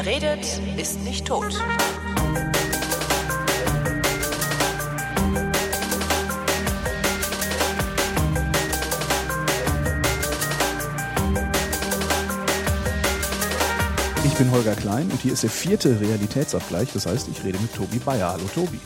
Wer 0.00 0.06
redet, 0.06 0.46
ist 0.76 1.00
nicht 1.00 1.26
tot. 1.26 1.60
Ich 14.24 14.34
bin 14.34 14.52
Holger 14.52 14.76
Klein 14.76 15.10
und 15.10 15.20
hier 15.20 15.32
ist 15.32 15.42
der 15.42 15.50
vierte 15.50 16.00
Realitätsabgleich. 16.00 16.90
Das 16.94 17.06
heißt, 17.06 17.26
ich 17.26 17.42
rede 17.42 17.58
mit 17.58 17.74
Tobi 17.74 17.98
Bayer. 17.98 18.28
Hallo 18.28 18.44
Tobi. 18.54 18.78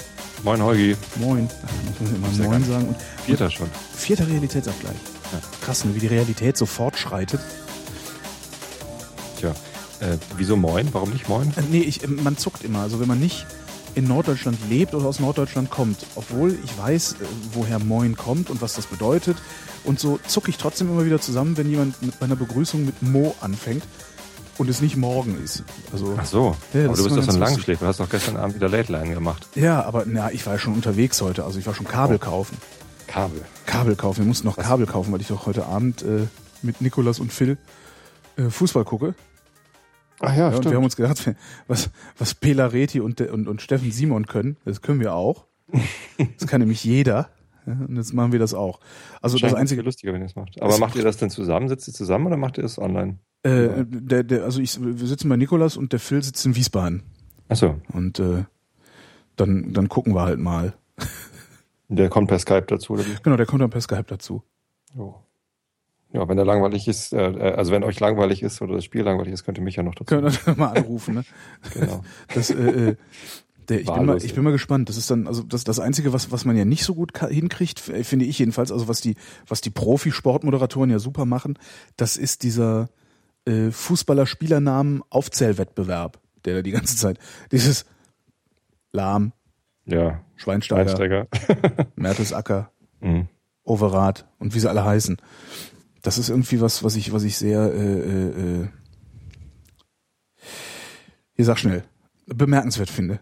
Moin 0.43 0.63
Holgi. 0.63 0.97
Moin. 1.17 1.47
Ach, 1.63 2.01
muss 2.01 2.11
man 2.11 2.15
immer 2.15 2.49
Moin 2.49 2.65
sagen. 2.65 2.89
Und 2.89 2.97
Vierter 3.27 3.51
schon. 3.51 3.69
vierter 3.95 4.27
Realitätsabgleich. 4.27 4.97
Ja. 5.31 5.41
Krass, 5.61 5.85
ne, 5.85 5.95
wie 5.95 6.01
die 6.01 6.07
Realität 6.07 6.57
so 6.57 6.65
fortschreitet. 6.65 7.41
Tja. 9.39 9.55
Äh, 10.03 10.19
wieso 10.37 10.57
Moin? 10.57 10.89
Warum 10.93 11.11
nicht 11.11 11.29
Moin? 11.29 11.53
Äh, 11.57 11.63
nee, 11.71 11.81
ich, 11.81 12.03
äh, 12.03 12.09
man 12.09 12.37
zuckt 12.37 12.65
immer. 12.65 12.81
Also 12.81 12.99
wenn 13.01 13.09
man 13.09 13.21
nicht 13.21 13.47
in 13.95 14.09
Norddeutschland 14.09 14.59
lebt 14.69 14.95
oder 14.95 15.07
aus 15.07 15.21
Norddeutschland 15.21 15.71
kommt, 15.71 15.99
obwohl 16.17 16.59
ich 16.65 16.77
weiß, 16.79 17.13
äh, 17.13 17.25
woher 17.53 17.79
Moin 17.79 18.17
kommt 18.17 18.51
und 18.51 18.61
was 18.63 18.75
das 18.75 18.87
bedeutet. 18.87 19.37
Und 19.85 20.01
so 20.01 20.19
zucke 20.27 20.51
ich 20.51 20.57
trotzdem 20.59 20.89
immer 20.91 21.05
wieder 21.05 21.21
zusammen, 21.21 21.57
wenn 21.57 21.69
jemand 21.71 22.03
mit 22.03 22.21
meiner 22.21 22.37
Begrüßung 22.37 22.85
mit 22.85 23.01
Mo 23.03 23.35
anfängt 23.41 23.85
und 24.59 24.69
es 24.69 24.81
nicht 24.81 24.97
morgen 24.97 25.41
ist. 25.43 25.63
Also, 25.93 26.17
Ach 26.19 26.27
so. 26.27 26.57
Ja, 26.75 26.87
Aber 26.87 26.89
du 26.89 26.93
ist 26.95 27.05
bist 27.05 27.17
doch 27.17 27.23
so 27.25 27.31
ein. 27.33 27.39
Langschläfer. 27.39 27.85
Du 27.85 27.89
hast 27.89 28.01
doch 28.01 28.09
gestern 28.11 28.37
Abend 28.37 28.57
wieder 28.57 28.69
Late 28.69 28.91
Line 28.93 29.15
gemacht. 29.15 29.47
ja, 29.55 29.85
aber 29.85 30.05
na, 30.07 30.33
ich 30.33 30.45
war 30.47 30.55
ja 30.55 30.59
schon 30.59 30.75
unterwegs 30.75 31.21
heute. 31.23 31.45
Also 31.45 31.59
ich 31.61 31.67
war 31.67 31.75
schon 31.75 31.87
Kabel 31.87 32.19
kaufen. 32.19 32.57
Kabel. 33.07 33.43
Kabel 33.67 33.95
kaufen. 33.95 34.21
Wir 34.21 34.27
mussten 34.27 34.47
noch 34.49 34.57
Kabel 34.57 34.87
kaufen, 34.87 35.13
weil 35.13 35.21
ich 35.21 35.29
doch 35.29 35.47
heute 35.47 35.67
Abend 35.67 36.03
äh, 36.03 36.27
mit 36.63 36.81
Nikolas 36.81 37.19
und 37.21 37.33
Phil 37.33 37.57
äh, 38.37 38.49
Fußball 38.51 38.85
gucke. 38.85 39.15
Ach 40.23 40.37
ja, 40.37 40.51
Ja, 40.51 40.57
und 40.57 40.65
wir 40.65 40.77
haben 40.77 40.85
uns 40.85 40.97
gedacht, 40.97 41.31
was, 41.67 41.91
was 42.17 42.35
Pela 42.35 42.67
Reti 42.67 43.01
und, 43.01 43.21
und, 43.21 43.49
und 43.49 43.61
Steffen 43.63 43.91
Simon 43.93 44.27
können, 44.27 44.57
das 44.65 44.81
können 44.81 45.01
wir 45.01 45.15
auch. 45.15 45.47
Das 46.39 46.49
kann 46.49 46.61
nämlich 46.61 46.85
jeder. 46.85 47.31
Ja, 47.67 47.73
und 47.73 47.97
jetzt 47.97 48.13
machen 48.13 48.33
wir 48.33 48.39
das 48.39 48.55
auch. 48.55 48.81
Also 49.21 49.39
das 49.39 49.55
einzige, 49.55 49.83
lustiger, 49.83 50.13
wenn 50.13 50.21
ihr 50.21 50.27
es 50.27 50.37
macht. 50.37 50.61
Aber 50.61 50.79
macht 50.79 50.97
ihr 50.97 51.05
das 51.05 51.17
denn 51.17 51.31
zusammen? 51.31 51.69
Sitzt 51.69 51.87
ihr 51.89 51.95
zusammen 51.95 52.27
oder 52.27 52.37
macht 52.37 52.59
ihr 52.59 52.65
es 52.65 52.79
online? 52.79 53.19
äh, 53.45 53.85
der, 53.87 54.23
der, 54.23 54.45
also 54.45 54.61
ich, 54.61 54.79
wir 54.81 55.07
sitzen 55.07 55.29
bei 55.29 55.37
Nikolas 55.37 55.77
und 55.77 55.93
der 55.93 56.01
Phil 56.01 56.23
sitzt 56.23 56.45
in 56.47 56.55
Wiesbaden. 56.55 57.03
Ach 57.49 57.57
so. 57.57 57.81
Und 57.93 58.19
äh, 58.19 58.45
dann, 59.37 59.73
dann 59.73 59.89
gucken 59.89 60.15
wir 60.15 60.23
halt 60.23 60.39
mal. 60.39 60.75
Der 61.89 62.09
kommt 62.09 62.29
per 62.29 62.39
Skype 62.39 62.65
dazu, 62.69 62.95
oder 62.95 63.05
wie? 63.05 63.15
Genau, 63.23 63.37
der 63.37 63.45
kommt 63.45 63.61
dann 63.61 63.69
per 63.69 63.83
Skype 63.83 64.05
dazu. 64.07 64.43
Jo. 64.95 65.15
Ja, 66.13 66.29
wenn 66.29 66.37
der 66.37 66.45
langweilig 66.45 66.87
ist, 66.89 67.13
äh, 67.15 67.31
äh, 67.31 67.55
also 67.55 67.73
wenn 67.73 67.83
euch 67.85 67.99
langweilig 67.99 68.43
ist 68.43 68.61
oder 68.61 68.75
das 68.75 68.85
Spiel 68.85 69.03
langweilig 69.03 69.33
ist, 69.33 69.45
könnt 69.45 69.57
ihr 69.59 69.65
mich 69.65 69.77
ja 69.77 69.83
noch 69.83 69.95
dazu. 69.95 70.05
Können 70.05 70.25
wir 70.31 70.39
dann 70.45 70.59
mal 70.59 70.77
anrufen, 70.77 71.15
ne? 71.15 71.25
Genau. 71.75 72.03
Das, 72.35 72.51
äh, 72.51 72.55
äh, 72.91 72.97
der, 73.69 73.81
ich, 73.81 73.87
bin 73.91 74.05
mal, 74.05 74.17
ich 74.23 74.35
bin 74.35 74.45
mal 74.45 74.51
gespannt. 74.51 74.89
Das 74.91 74.97
ist 74.99 75.11
dann, 75.11 75.27
also 75.27 75.43
das, 75.43 75.65
das 75.65 75.79
Einzige, 75.81 76.13
was, 76.13 76.31
was 76.33 76.45
man 76.45 76.57
ja 76.57 76.65
nicht 76.67 76.85
so 76.85 76.95
gut 76.95 77.17
hinkriegt, 77.19 77.79
f- 77.89 78.07
finde 78.07 78.25
ich 78.27 78.39
jedenfalls, 78.39 78.71
also 78.73 78.89
was 78.89 79.01
die, 79.01 79.15
was 79.47 79.61
die 79.63 79.71
Profisportmoderatoren 79.71 80.91
ja 80.91 80.99
super 80.99 81.25
machen, 81.25 81.59
das 81.97 82.17
ist 82.19 82.43
dieser 82.43 82.89
äh, 83.47 83.71
Fußballer-Spielernamen-Aufzählwettbewerb, 84.91 86.19
der 86.45 86.57
da 86.57 86.63
die 86.63 86.71
ganze 86.73 86.97
Zeit, 86.97 87.19
dieses 87.51 87.87
Lahm, 88.93 89.33
Ja. 89.87 90.21
Schweinsteiger, 90.37 90.81
Einsteiger. 90.91 91.27
Mertesacker, 91.97 92.71
mhm. 93.01 93.29
Overath 93.65 94.27
und 94.39 94.55
wie 94.55 94.61
sie 94.61 94.69
alle 94.69 94.85
heißen. 94.85 95.17
Das 96.03 96.19
ist 96.19 96.29
irgendwie 96.29 96.61
was, 96.61 96.83
was 96.83 96.97
ich, 96.97 97.13
was 97.13 97.23
ich 97.23 97.37
sehr, 97.37 97.73
äh, 97.73 98.01
äh, 98.01 98.63
äh, 98.63 98.69
hier 101.35 101.45
sag 101.45 101.59
schnell, 101.59 101.85
bemerkenswert 102.27 102.91
finde. 102.91 103.21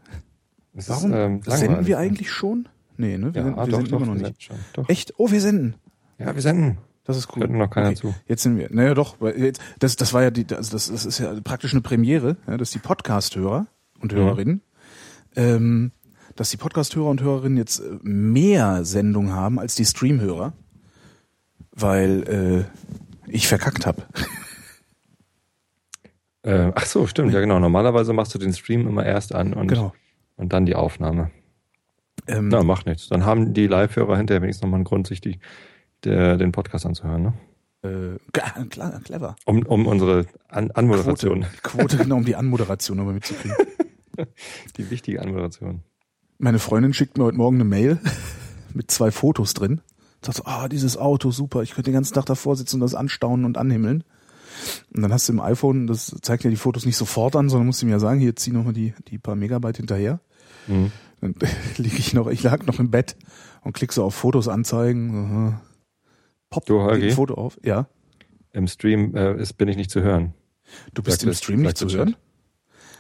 Es 0.75 0.89
Warum 0.89 1.13
ist, 1.13 1.17
ähm, 1.19 1.43
senden 1.45 1.87
wir 1.87 1.99
eigentlich 1.99 2.31
schon? 2.31 2.69
Nee, 2.97 3.19
ne? 3.19 3.35
Wir, 3.35 3.43
Ja, 3.43 3.47
senden, 3.47 3.57
wir 3.57 3.67
doch, 3.67 3.77
senden 3.77 3.91
doch, 3.91 4.01
immer 4.03 4.15
noch 4.15 4.29
nicht. 4.29 4.43
schon. 4.43 4.89
Echt? 4.89 5.15
Oh, 5.19 5.31
wir 5.31 5.41
senden. 5.41 5.75
Ja, 6.19 6.35
wir 6.35 6.43
senden. 6.43 6.79
Das 7.05 7.17
ist 7.17 7.29
cool. 7.35 7.43
Hört 7.43 7.51
noch 7.51 7.71
keiner 7.71 7.95
zu. 7.95 8.15
Jetzt 8.27 8.43
sind 8.43 8.57
wir. 8.57 8.69
Naja, 8.71 8.95
doch. 8.95 9.17
weil 9.21 9.39
Jetzt, 9.39 9.61
das, 9.79 9.97
das 9.97 10.13
war 10.13 10.23
ja 10.23 10.31
die, 10.31 10.47
also 10.55 10.73
das, 10.73 10.91
das 10.91 11.05
ist 11.07 11.19
ja 11.19 11.35
praktisch 11.43 11.73
eine 11.73 11.81
Premiere, 11.81 12.37
ja, 12.47 12.57
dass 12.57 12.71
die 12.71 12.79
Podcast-Hörer 12.79 13.67
und 14.01 14.13
Hörerinnen, 14.13 14.63
ähm, 15.35 15.93
dass 16.37 16.51
die 16.51 16.57
Podcast-Hörer 16.57 17.09
und 17.09 17.23
Hörerinnen 17.23 17.59
jetzt 17.59 17.81
äh, 17.81 17.99
mehr 18.03 18.85
Sendung 18.85 19.33
haben 19.33 19.59
als 19.59 19.75
die 19.75 19.85
Stream-Hörer, 19.85 20.53
weil 21.81 22.67
äh, 23.27 23.31
ich 23.31 23.49
verkackt 23.49 23.87
habe. 23.87 24.03
Äh, 26.43 26.73
ach 26.75 26.87
so, 26.87 27.07
stimmt, 27.07 27.33
ja 27.33 27.41
genau. 27.41 27.59
Normalerweise 27.59 28.13
machst 28.13 28.35
du 28.35 28.39
den 28.39 28.53
Stream 28.53 28.87
immer 28.89 29.05
erst 29.05 29.35
an 29.35 29.53
und, 29.53 29.69
Genau. 29.69 29.93
und 30.37 30.53
dann 30.53 30.67
die 30.67 30.75
Aufnahme. 30.75 31.31
Ähm, 32.27 32.49
Na, 32.49 32.63
macht 32.63 32.87
nichts. 32.87 33.09
Dann 33.09 33.25
haben 33.25 33.53
die 33.53 33.67
Live-Hörer 33.67 34.17
hinterher 34.17 34.43
wenigstens 34.43 34.63
nochmal 34.63 34.79
einen 34.79 34.85
Grund, 34.85 35.07
sich 35.07 35.21
die, 35.21 35.39
der, 36.05 36.37
den 36.37 36.53
Podcast 36.53 36.87
anzuhören, 36.87 37.23
ne? 37.23 37.35
äh, 37.83 38.19
klar, 38.69 39.01
clever. 39.05 39.37
Um, 39.45 39.63
um 39.67 39.87
unsere 39.87 40.27
An 40.49 40.71
Anmoderation, 40.71 41.47
Quote, 41.63 41.87
Quote, 41.87 41.97
genau, 41.99 42.17
um 42.17 42.25
die 42.25 42.37
Anmoderation 42.37 42.97
nochmal 42.99 43.15
mitzukriegen. 43.15 43.57
die 44.77 44.91
wichtige 44.91 45.21
Anmoderation. 45.23 45.83
Meine 46.39 46.59
Freundin 46.59 46.95
schickt 46.95 47.19
mir 47.19 47.25
heute 47.25 47.37
Morgen 47.37 47.57
eine 47.57 47.65
Mail 47.65 47.99
mit 48.75 48.91
zwei 48.91 49.11
Fotos 49.11 49.55
drin. 49.55 49.81
Sagt 50.23 50.39
so, 50.39 50.45
ah, 50.45 50.69
dieses 50.69 50.97
Auto, 50.97 51.31
super, 51.31 51.63
ich 51.63 51.71
könnte 51.71 51.91
den 51.91 51.95
ganzen 51.95 52.15
Tag 52.15 52.27
davor 52.27 52.57
sitzen 52.57 52.77
und 52.77 52.81
das 52.81 52.95
anstaunen 52.95 53.45
und 53.47 53.57
anhimmeln. 53.57 54.05
Und 54.95 55.03
dann 55.03 55.13
hast 55.13 55.29
du 55.29 55.33
im 55.33 55.41
iPhone, 55.41 55.87
das 55.87 56.15
zeigt 56.21 56.45
ja 56.45 56.51
die 56.51 56.57
Fotos 56.57 56.85
nicht 56.85 56.97
sofort 56.97 57.37
an, 57.37 57.49
sondern 57.49 57.67
musst 57.67 57.81
du 57.81 57.87
mir 57.87 57.93
ja 57.93 57.99
sagen, 57.99 58.21
hier 58.21 58.37
zieh 58.37 58.51
nochmal 58.51 58.75
die, 58.75 58.93
die 59.09 59.19
paar 59.19 59.35
Megabyte 59.37 59.79
hinterher. 59.79 60.21
Mhm. 60.67 60.93
Dann 61.21 61.35
lieg 61.79 61.99
ich 61.99 62.13
noch, 62.13 62.27
ich 62.27 62.43
lag 62.43 62.67
noch 62.67 62.79
im 62.79 62.91
Bett 62.91 63.17
und 63.63 63.73
klick 63.73 63.93
so 63.93 64.05
auf 64.05 64.15
Fotos 64.15 64.49
anzeigen. 64.49 65.59
Pop, 66.51 66.67
Du, 66.67 66.81
Holgi? 66.81 67.13
Foto 67.13 67.35
auf. 67.35 67.59
Ja, 67.63 67.87
Im 68.53 68.67
Stream 68.67 69.15
äh, 69.15 69.41
ist, 69.41 69.55
bin 69.55 69.69
ich 69.69 69.77
nicht 69.77 69.91
zu 69.91 70.03
hören. 70.03 70.35
du 70.93 71.03
bist 71.03 71.23
im 71.23 71.33
Stream 71.33 71.63
nicht 71.63 71.79
zu 71.79 71.89
hören. 71.89 72.17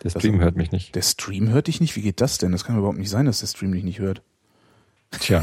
Der 0.02 0.10
Stream 0.10 0.40
hört 0.40 0.56
mich 0.56 0.72
nicht. 0.72 0.94
Der 0.94 1.02
Stream 1.02 1.50
hört 1.50 1.66
dich 1.66 1.80
nicht? 1.82 1.94
Wie 1.96 2.00
geht 2.02 2.22
das 2.22 2.38
denn? 2.38 2.52
Das 2.52 2.64
kann 2.64 2.78
überhaupt 2.78 2.96
nicht 2.96 3.10
sein, 3.10 3.26
dass 3.26 3.40
der 3.40 3.48
Stream 3.48 3.72
dich 3.72 3.84
nicht 3.84 3.98
hört. 3.98 4.22
Tja. 5.18 5.42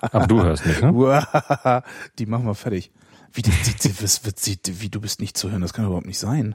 Aber 0.00 0.26
du 0.26 0.42
hörst 0.42 0.64
mich, 0.66 0.80
ne? 0.80 1.82
Die 2.18 2.26
machen 2.26 2.46
wir 2.46 2.54
fertig. 2.54 2.92
Wie, 3.32 3.42
die, 3.42 3.50
die, 3.50 3.74
die, 3.88 4.02
was, 4.02 4.22
sie, 4.36 4.58
wie 4.64 4.88
du 4.88 5.00
bist 5.00 5.20
nicht 5.20 5.36
zu 5.36 5.50
hören, 5.50 5.60
das 5.60 5.72
kann 5.72 5.86
überhaupt 5.86 6.06
nicht 6.06 6.18
sein. 6.18 6.54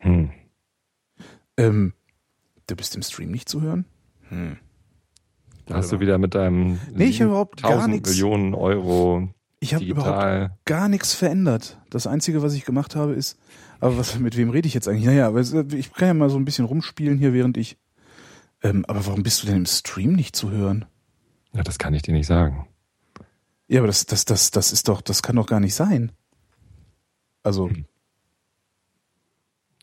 Hm. 0.00 0.30
Ähm, 1.56 1.94
du 2.66 2.76
bist 2.76 2.94
im 2.94 3.02
Stream 3.02 3.30
nicht 3.30 3.48
zu 3.48 3.62
hören? 3.62 3.86
Hm. 4.28 4.58
Da 5.66 5.76
hast 5.76 5.92
du 5.92 6.00
wieder 6.00 6.18
mit 6.18 6.34
deinem 6.34 6.78
Nee, 6.92 7.04
ich 7.06 7.20
überhaupt 7.20 7.62
gar 7.62 7.72
1000 7.72 7.94
nichts. 7.94 8.10
Millionen 8.10 8.54
Euro 8.54 9.28
Ich 9.60 9.72
habe 9.72 9.84
überhaupt 9.84 10.64
gar 10.64 10.88
nichts 10.88 11.14
verändert. 11.14 11.78
Das 11.90 12.06
Einzige, 12.06 12.42
was 12.42 12.54
ich 12.54 12.64
gemacht 12.64 12.96
habe, 12.96 13.12
ist, 13.12 13.38
aber 13.78 13.96
was, 13.96 14.18
mit 14.18 14.36
wem 14.36 14.50
rede 14.50 14.68
ich 14.68 14.74
jetzt 14.74 14.88
eigentlich? 14.88 15.06
Naja, 15.06 15.28
aber 15.28 15.40
ich 15.40 15.92
kann 15.92 16.08
ja 16.08 16.14
mal 16.14 16.28
so 16.28 16.36
ein 16.36 16.44
bisschen 16.44 16.66
rumspielen 16.66 17.18
hier, 17.18 17.32
während 17.32 17.56
ich. 17.56 17.78
Ähm, 18.62 18.84
aber 18.86 19.06
warum 19.06 19.22
bist 19.22 19.42
du 19.42 19.46
denn 19.46 19.56
im 19.56 19.66
Stream 19.66 20.12
nicht 20.12 20.36
zu 20.36 20.50
hören? 20.50 20.84
Ja, 21.52 21.62
das 21.62 21.78
kann 21.78 21.94
ich 21.94 22.02
dir 22.02 22.12
nicht 22.12 22.26
sagen. 22.26 22.68
Ja, 23.68 23.80
aber 23.80 23.86
das, 23.86 24.06
das, 24.06 24.24
das, 24.24 24.50
das 24.50 24.72
ist 24.72 24.88
doch, 24.88 25.00
das 25.00 25.22
kann 25.22 25.36
doch 25.36 25.46
gar 25.46 25.60
nicht 25.60 25.74
sein. 25.74 26.12
Also, 27.42 27.70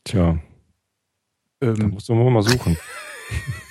Tja, 0.04 0.38
da 1.60 1.66
ähm, 1.66 1.90
musst 1.90 2.08
du 2.08 2.14
mal 2.14 2.42
suchen. 2.42 2.78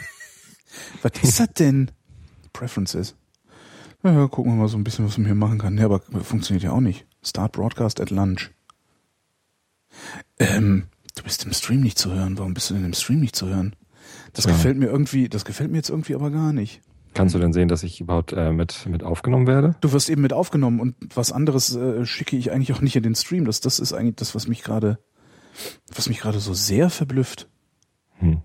was 1.01 1.11
ist 1.23 1.39
das 1.39 1.53
denn? 1.53 1.91
Preferences. 2.53 3.15
Ja, 4.03 4.27
gucken 4.27 4.53
wir 4.53 4.57
mal 4.57 4.67
so 4.67 4.77
ein 4.77 4.83
bisschen, 4.83 5.05
was 5.05 5.17
man 5.17 5.25
hier 5.25 5.35
machen 5.35 5.57
kann. 5.57 5.77
Ja, 5.77 5.85
aber 5.85 5.99
funktioniert 6.23 6.63
ja 6.63 6.71
auch 6.71 6.79
nicht. 6.79 7.05
Start 7.23 7.53
Broadcast 7.53 7.99
at 7.99 8.11
Lunch. 8.11 8.51
Ähm, 10.37 10.87
du 11.15 11.23
bist 11.23 11.43
im 11.45 11.53
Stream 11.53 11.81
nicht 11.81 11.97
zu 11.97 12.13
hören. 12.13 12.37
Warum 12.37 12.53
bist 12.53 12.69
du 12.69 12.75
denn 12.75 12.85
im 12.85 12.93
Stream 12.93 13.19
nicht 13.19 13.35
zu 13.35 13.47
hören? 13.47 13.75
Das 14.37 14.45
Tja. 14.45 14.53
gefällt 14.53 14.77
mir 14.77 14.85
irgendwie, 14.85 15.29
das 15.29 15.45
gefällt 15.45 15.71
mir 15.71 15.77
jetzt 15.77 15.89
irgendwie 15.89 16.13
aber 16.13 16.29
gar 16.29 16.53
nicht. 16.53 16.83
Kannst 17.15 17.33
du 17.33 17.39
denn 17.39 17.53
sehen, 17.53 17.69
dass 17.69 17.81
ich 17.81 17.99
überhaupt 17.99 18.33
äh, 18.33 18.51
mit, 18.51 18.85
mit 18.85 19.01
aufgenommen 19.01 19.47
werde? 19.47 19.75
Du 19.81 19.93
wirst 19.93 20.11
eben 20.11 20.21
mit 20.21 20.31
aufgenommen 20.31 20.79
und 20.79 20.95
was 21.15 21.31
anderes 21.31 21.75
äh, 21.75 22.05
schicke 22.05 22.37
ich 22.37 22.51
eigentlich 22.51 22.71
auch 22.71 22.81
nicht 22.81 22.95
in 22.95 23.01
den 23.01 23.15
Stream. 23.15 23.45
Das, 23.45 23.61
das 23.61 23.79
ist 23.79 23.93
eigentlich 23.93 24.17
das, 24.17 24.35
was 24.35 24.47
mich 24.47 24.61
gerade, 24.61 24.99
was 25.91 26.07
mich 26.07 26.19
gerade 26.19 26.39
so 26.39 26.53
sehr 26.53 26.91
verblüfft. 26.91 27.49
Hm. 28.19 28.43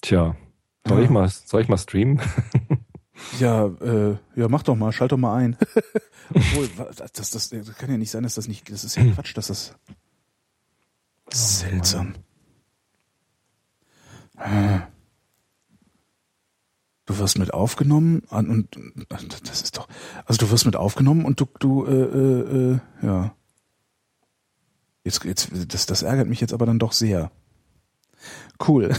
Tja, 0.00 0.36
soll, 0.86 0.98
Ja. 0.98 1.04
ich 1.04 1.10
mal, 1.10 1.28
soll 1.28 1.62
ich 1.62 1.68
mal 1.68 1.78
streamen? 1.78 2.20
Ja, 3.38 3.66
äh, 3.66 4.16
ja, 4.34 4.48
mach 4.48 4.64
doch 4.64 4.74
mal, 4.74 4.90
schalt 4.90 5.12
doch 5.12 5.16
mal 5.16 5.36
ein. 5.36 5.56
Obwohl, 6.34 6.68
das, 6.96 7.12
das, 7.12 7.30
das, 7.30 7.76
kann 7.78 7.88
ja 7.88 7.96
nicht 7.96 8.10
sein, 8.10 8.24
dass 8.24 8.34
das 8.34 8.48
nicht, 8.48 8.68
das 8.70 8.82
ist 8.82 8.96
ja 8.96 9.04
Quatsch, 9.14 9.36
dass 9.36 9.46
das 9.46 9.76
seltsam. 11.32 12.08
Hm. 12.08 12.14
Du 17.06 17.18
wirst 17.18 17.38
mit 17.38 17.52
aufgenommen 17.52 18.20
und 18.30 18.76
und 18.76 19.48
das 19.48 19.62
ist 19.62 19.76
doch, 19.76 19.88
also 20.24 20.38
du 20.46 20.50
wirst 20.50 20.64
mit 20.64 20.74
aufgenommen 20.76 21.24
und 21.26 21.38
du, 21.40 21.46
du, 21.58 21.84
äh, 21.86 21.92
äh, 21.92 22.72
äh, 22.74 22.78
ja. 23.02 23.34
Jetzt, 25.04 25.22
jetzt, 25.24 25.50
das, 25.74 25.84
das 25.84 26.02
ärgert 26.02 26.28
mich 26.28 26.40
jetzt 26.40 26.54
aber 26.54 26.64
dann 26.64 26.78
doch 26.78 26.92
sehr. 26.92 27.30
Cool. 28.66 28.90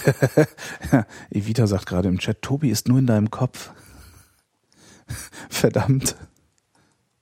Evita 1.31 1.65
sagt 1.65 1.87
gerade 1.87 2.07
im 2.09 2.19
Chat, 2.19 2.43
Tobi 2.43 2.69
ist 2.69 2.87
nur 2.87 2.99
in 2.99 3.07
deinem 3.07 3.31
Kopf. 3.31 3.71
Verdammt. 5.49 6.15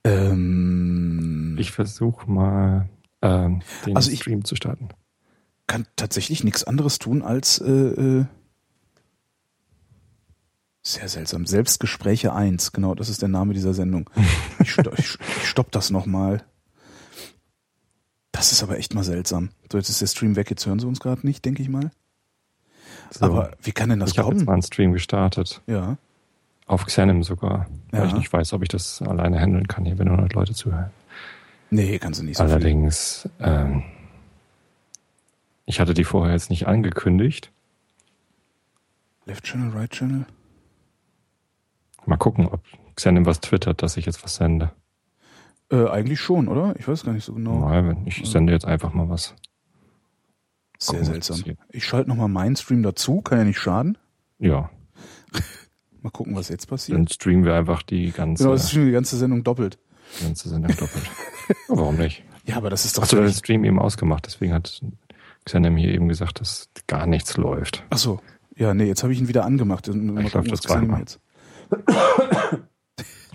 Ähm, 0.03 1.55
Ich 1.57 1.71
versuche 1.71 2.29
mal 2.29 2.89
ähm, 3.21 3.61
den 3.85 3.95
Also 3.95 4.11
ich- 4.11 4.19
Stream 4.19 4.43
zu 4.43 4.57
starten. 4.57 4.89
Kann 5.73 5.87
tatsächlich 5.95 6.43
nichts 6.43 6.63
anderes 6.63 6.99
tun 6.99 7.23
als 7.23 7.57
äh, 7.57 7.71
äh, 7.71 8.25
sehr 10.83 11.09
seltsam. 11.09 11.47
Selbstgespräche 11.47 12.31
1, 12.31 12.73
genau, 12.73 12.93
das 12.93 13.09
ist 13.09 13.23
der 13.23 13.29
Name 13.29 13.55
dieser 13.55 13.73
Sendung. 13.73 14.07
Ich, 14.59 14.71
sto 14.71 14.91
ich, 14.95 15.17
ich 15.19 15.47
stopp 15.47 15.71
das 15.71 15.89
nochmal. 15.89 16.43
Das 18.31 18.51
ist 18.51 18.61
aber 18.61 18.77
echt 18.77 18.93
mal 18.93 19.03
seltsam. 19.03 19.49
So, 19.71 19.77
jetzt 19.79 19.89
ist 19.89 19.99
der 19.99 20.05
Stream 20.07 20.35
weg, 20.35 20.49
jetzt 20.51 20.63
hören 20.67 20.77
sie 20.79 20.85
uns 20.85 20.99
gerade 20.99 21.25
nicht, 21.25 21.43
denke 21.43 21.63
ich 21.63 21.69
mal. 21.69 21.89
So, 23.09 23.25
Aber 23.25 23.51
wie 23.63 23.71
kann 23.71 23.89
denn 23.89 23.99
das 23.99 24.11
ich 24.11 24.19
habe 24.19 24.27
jetzt 24.29 24.37
kommen? 24.37 24.45
mal 24.45 24.53
einen 24.53 24.61
Stream 24.61 24.93
gestartet. 24.93 25.61
Ja. 25.65 25.97
Auf 26.67 26.85
Xenim 26.85 27.23
sogar. 27.23 27.65
Weil 27.91 28.01
Ja. 28.01 28.05
ich 28.07 28.13
nicht 28.13 28.31
weiß, 28.31 28.53
ob 28.53 28.61
ich 28.61 28.69
das 28.69 29.01
alleine 29.01 29.39
handeln 29.39 29.67
kann, 29.67 29.85
hier, 29.85 29.97
wenn 29.97 30.07
100 30.07 30.33
Leute 30.33 30.53
zuhören. 30.53 30.91
Nee, 31.71 31.97
kannst 31.97 32.19
du 32.21 32.25
nicht 32.25 32.37
so 32.37 32.43
viel. 32.43 32.53
Allerdings, 32.53 33.27
ähm, 33.39 33.83
ich 35.65 35.79
hatte 35.79 35.93
die 35.93 36.03
vorher 36.03 36.33
jetzt 36.33 36.49
nicht 36.49 36.67
angekündigt. 36.67 37.51
Left 39.25 39.43
Channel, 39.45 39.71
Right 39.71 39.91
Channel? 39.91 40.25
Mal 42.05 42.17
gucken, 42.17 42.47
ob 42.47 42.61
Xenim 42.95 43.25
was 43.25 43.39
twittert, 43.39 43.81
dass 43.81 43.95
ich 43.97 44.05
jetzt 44.05 44.23
was 44.23 44.35
sende. 44.35 44.71
Äh, 45.71 45.87
eigentlich 45.87 46.19
schon, 46.19 46.47
oder? 46.49 46.75
Ich 46.77 46.87
weiß 46.87 47.03
gar 47.05 47.13
nicht 47.13 47.23
so 47.23 47.33
genau. 47.33 47.69
Wenn 47.69 48.05
ich 48.05 48.29
sende 48.29 48.51
jetzt 48.51 48.65
einfach 48.65 48.93
mal 48.93 49.07
was. 49.09 49.33
Sehr 50.77 50.99
gucken, 50.99 51.05
seltsam. 51.13 51.43
Ich 51.69 51.85
schalte 51.85 52.09
nochmal 52.09 52.27
meinen 52.27 52.57
Stream 52.57 52.83
dazu, 52.83 53.21
kann 53.21 53.37
ja 53.37 53.43
nicht 53.45 53.59
schaden. 53.59 53.97
Ja, 54.39 54.69
Mal 56.01 56.09
gucken, 56.09 56.35
was 56.35 56.49
jetzt 56.49 56.67
passiert. 56.67 56.97
dann 56.97 57.07
streamen 57.07 57.45
wir 57.45 57.55
einfach 57.55 57.81
die 57.81 58.11
ganze, 58.11 58.43
Genau, 58.43 58.57
schon 58.57 58.85
die 58.87 58.91
ganze 58.91 59.15
Sendung 59.15 59.41
doppelt. 59.45 59.77
die 60.19 60.25
ganze 60.25 60.49
Sendung 60.49 60.75
doppelt. 60.75 61.05
ja, 61.49 61.55
warum 61.69 61.95
nicht? 61.95 62.23
Ja, 62.45 62.57
aber 62.57 62.69
das 62.69 62.83
ist 62.83 62.97
doch 62.97 63.03
Hast 63.03 63.13
du 63.13 63.15
den 63.15 63.23
völlig- 63.23 63.37
Stream 63.37 63.63
eben 63.63 63.79
ausgemacht? 63.79 64.25
Deswegen 64.25 64.51
hat 64.53 64.81
Xenim 65.45 65.75
hier 65.77 65.89
eben 65.93 66.07
gesagt, 66.07 66.39
dass 66.39 66.69
gar 66.87 67.05
nichts 67.05 67.37
läuft. 67.37 67.83
Ach 67.89 67.97
so. 67.97 68.19
Ja, 68.55 68.73
nee, 68.73 68.85
jetzt 68.85 69.03
habe 69.03 69.11
ich 69.13 69.19
ihn 69.19 69.27
wieder 69.27 69.45
angemacht. 69.45 69.87
Läuft 69.87 70.33
was 70.35 70.47
das 70.47 70.59
zweimal. 70.61 70.99
jetzt. 70.99 71.19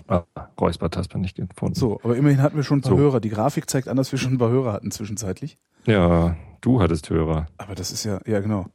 Ah, 0.07 0.23
Räuspertaste 0.59 1.19
nicht 1.19 1.35
gefunden. 1.35 1.75
So, 1.75 1.99
aber 2.03 2.15
immerhin 2.17 2.41
hatten 2.41 2.55
wir 2.55 2.63
schon 2.63 2.79
ein 2.79 2.81
paar 2.81 2.91
So. 2.91 2.97
Hörer. 2.97 3.19
Die 3.19 3.29
Grafik 3.29 3.69
zeigt 3.69 3.87
an, 3.87 3.95
dass 3.97 4.11
wir 4.11 4.17
schon 4.17 4.33
ein 4.33 4.37
paar 4.39 4.49
Hörer 4.49 4.73
hatten 4.73 4.89
zwischenzeitlich. 4.91 5.57
Ja, 5.85 6.35
du 6.61 6.81
hattest 6.81 7.09
Hörer. 7.11 7.47
Aber 7.57 7.75
das 7.75 7.91
ist 7.91 8.05
ja, 8.05 8.19
ja 8.25 8.39
genau. 8.39 8.65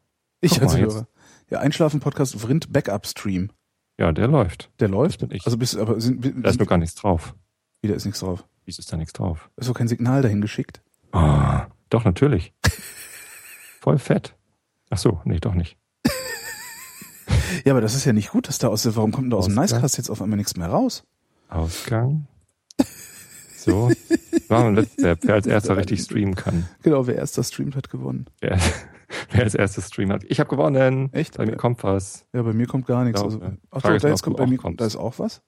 Ich 0.40 0.52
Guck 0.60 0.62
jetzt- 0.62 0.76
Hörer. 0.78 1.08
Ja, 1.50 1.58
Einschlafen-Podcast 1.58 2.38
Vrind 2.40 2.72
Backup 2.72 3.06
Stream. 3.06 3.50
Ja, 3.98 4.12
der 4.12 4.28
läuft. 4.28 4.70
Der 4.81 4.88
läuft. 4.88 5.20
bin 5.20 5.31
ich. 5.32 5.44
Also 5.44 5.58
bist 5.58 5.76
aber 5.76 6.00
sind, 6.00 6.25
Da 6.44 6.50
ist 6.50 6.58
nur 6.58 6.66
gar 6.69 6.78
nichts 6.78 6.94
drauf. 6.94 7.34
wieder 7.82 7.94
ist 7.94 8.04
nichts 8.04 8.20
drauf. 8.20 8.44
Wieso 8.64 8.81
ist 8.81 8.92
da 8.92 8.96
nichts 8.96 9.12
drauf? 9.12 9.50
Ist 9.56 9.69
doch 9.69 9.75
kein 9.75 9.88
Signal 9.88 10.22
dahin 10.22 10.40
geschickt. 10.40 10.82
Ah, 11.12 11.66
doch, 11.90 12.04
natürlich. 12.04 12.52
Voll 13.84 13.98
fett. 13.98 14.34
Ach 14.88 14.96
so, 14.96 15.20
nee, 15.26 15.38
doch 15.40 15.52
nicht. 15.52 15.76
Ja, 17.66 17.72
aber 17.75 17.82
das 17.82 17.94
ist 17.94 18.06
ja 18.06 18.14
nicht 18.14 18.31
gut, 18.31 18.48
dass 18.48 18.56
da 18.56 18.69
aus 18.69 18.86
warum 18.96 19.12
kommt 19.12 19.25
denn 19.25 19.31
da 19.31 19.36
aus 19.36 19.44
dem. 19.44 19.56
Nicecast 19.56 19.98
jetzt 19.98 20.08
auf 20.08 20.22
einmal 20.22 20.38
nichts 20.38 20.56
mehr 20.56 20.69
raus? 20.69 21.04
Ausgang. 21.50 22.26
So. 23.58 23.90
War 24.48 24.64
mein 24.64 24.76
letzter, 24.76 25.19
wer 25.20 25.34
als 25.34 25.46
erster 25.46 25.76
richtig 25.76 26.00
streamen 26.00 26.34
kann. 26.34 26.66
Genau, 26.82 27.06
wer 27.06 27.16
erster 27.16 27.42
streamt, 27.42 27.76
hat 27.76 27.90
gewonnen. 27.90 28.25
Wer, 28.40 28.58
wer 29.32 29.42
als 29.42 29.54
erstes 29.54 29.88
streamen 29.88 30.14
hat. 30.14 30.25
Ich 30.28 30.40
habe 30.40 30.48
gewonnen. 30.48 31.12
Echt? 31.12 31.36
Bei 31.36 31.44
mir 31.44 31.56
kommt 31.56 31.82
was. 31.84 32.25
Ja, 32.32 32.40
bei 32.40 32.54
mir 32.54 32.66
kommt 32.66 32.86
gar 32.86 33.04
nichts. 33.04 33.20
Ja, 33.20 33.26
Also, 33.26 33.38
ja. 33.42 33.52
ach 33.70 33.82
doch, 33.82 33.98
da 33.98 34.08
jetzt 34.08 34.22
kommt 34.22 34.38
bei 34.38 34.46
mir, 34.46 34.56
kommst. 34.56 34.81
da 34.81 34.86
ist 34.86 34.96
auch 34.96 35.19
was. 35.19 35.42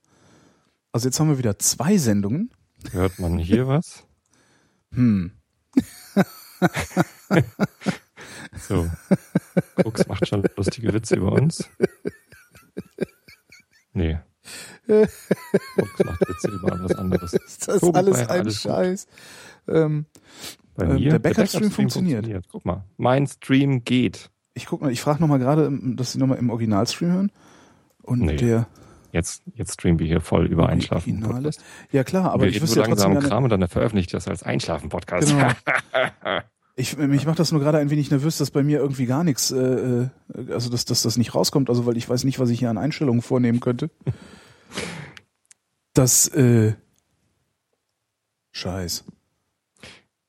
Also 0.93 1.09
jetzt 1.09 1.19
haben 1.19 1.31
wir 1.31 1.39
wieder 1.39 1.59
zwei 1.59 1.97
Sendungen. 1.97 2.51
Hört 2.93 3.19
man 3.19 3.39
hier 3.39 3.67
was? 3.67 4.05
Hm. 4.93 5.33
So. 8.59 8.89
Krux 9.77 10.07
macht 10.09 10.27
schon 10.29 10.45
lustige 10.57 10.93
Witze 10.93 11.17
über 11.17 11.33
uns. 11.33 11.69
Nee. 13.93 14.19
Krux 14.87 16.05
macht 16.05 16.21
Witze 16.29 16.49
über 16.51 16.79
was 16.83 16.95
anderes. 16.95 17.33
Ist 17.47 17.69
das 17.69 17.81
Tobi, 17.81 17.99
alles 17.99 18.19
ein 18.21 18.29
alles. 18.29 18.61
Scheiß? 18.63 19.07
Ähm, 19.69 20.07
Bei 20.75 20.85
Ähm, 20.85 20.95
mir, 20.95 21.11
der 21.11 21.19
Backup-Stream 21.19 21.71
funktioniert. 21.71 22.27
Guck 22.51 22.65
mal, 22.65 22.85
mein 22.97 23.27
Stream 23.27 23.85
geht. 23.85 24.31
ich 24.55 24.67
guck 24.67 24.81
mal, 24.83 24.91
ich 24.93 25.01
frage 25.01 25.21
nochmal 25.21 25.39
gerade, 25.39 25.67
ähm, 25.67 25.97
dass 25.97 26.13
Sie 26.13 26.19
nochmal 26.19 26.39
im 26.39 26.51
Originalstream 26.51 27.13
hören. 27.13 27.33
Und 28.03 28.21
Nee. 28.21 28.37
der 28.37 28.67
Jetzt, 29.13 29.43
jetzt 29.55 29.73
streamen 29.75 29.99
wir 29.99 30.07
hier 30.07 30.21
voll 30.21 30.47
über 30.47 30.69
Einschlafen. 30.69 31.25
Ja 31.91 32.05
klar, 32.05 32.33
aber 32.33 32.43
wir 32.43 32.51
ich 32.51 32.61
wüsste 32.61 32.75
so 32.75 32.81
ja 32.83 32.87
langsam 32.87 33.19
Kram 33.19 33.45
und 33.45 33.51
dann 33.51 33.67
veröffentlicht 33.67 34.13
das 34.13 34.29
als 34.29 34.43
Einschlafen-Podcast. 34.43 35.29
Genau. 35.29 35.49
Ich, 36.79 36.97
mich 36.99 37.25
macht 37.25 37.39
das 37.39 37.53
nur 37.53 37.61
gerade 37.63 37.79
ein 37.79 37.89
wenig 37.89 38.11
nervös, 38.11 38.37
dass 38.37 38.51
bei 38.51 38.63
mir 38.63 38.79
irgendwie 38.79 39.07
gar 39.07 39.25
nichts, 39.25 39.51
äh, 39.51 39.57
äh, 39.59 40.09
also 40.51 40.69
dass, 40.69 40.85
dass 40.85 41.01
das 41.03 41.17
nicht 41.17 41.35
rauskommt, 41.35 41.71
also 41.71 41.87
weil 41.87 41.97
ich 41.97 42.07
weiß 42.09 42.25
nicht, 42.25 42.39
was 42.39 42.51
ich 42.51 42.59
hier 42.59 42.69
an 42.69 42.77
Einstellungen 42.77 43.23
vornehmen 43.23 43.61
könnte. 43.61 43.91
Das, 45.95 46.29
äh, 46.29 46.75
Scheiß. 48.53 49.05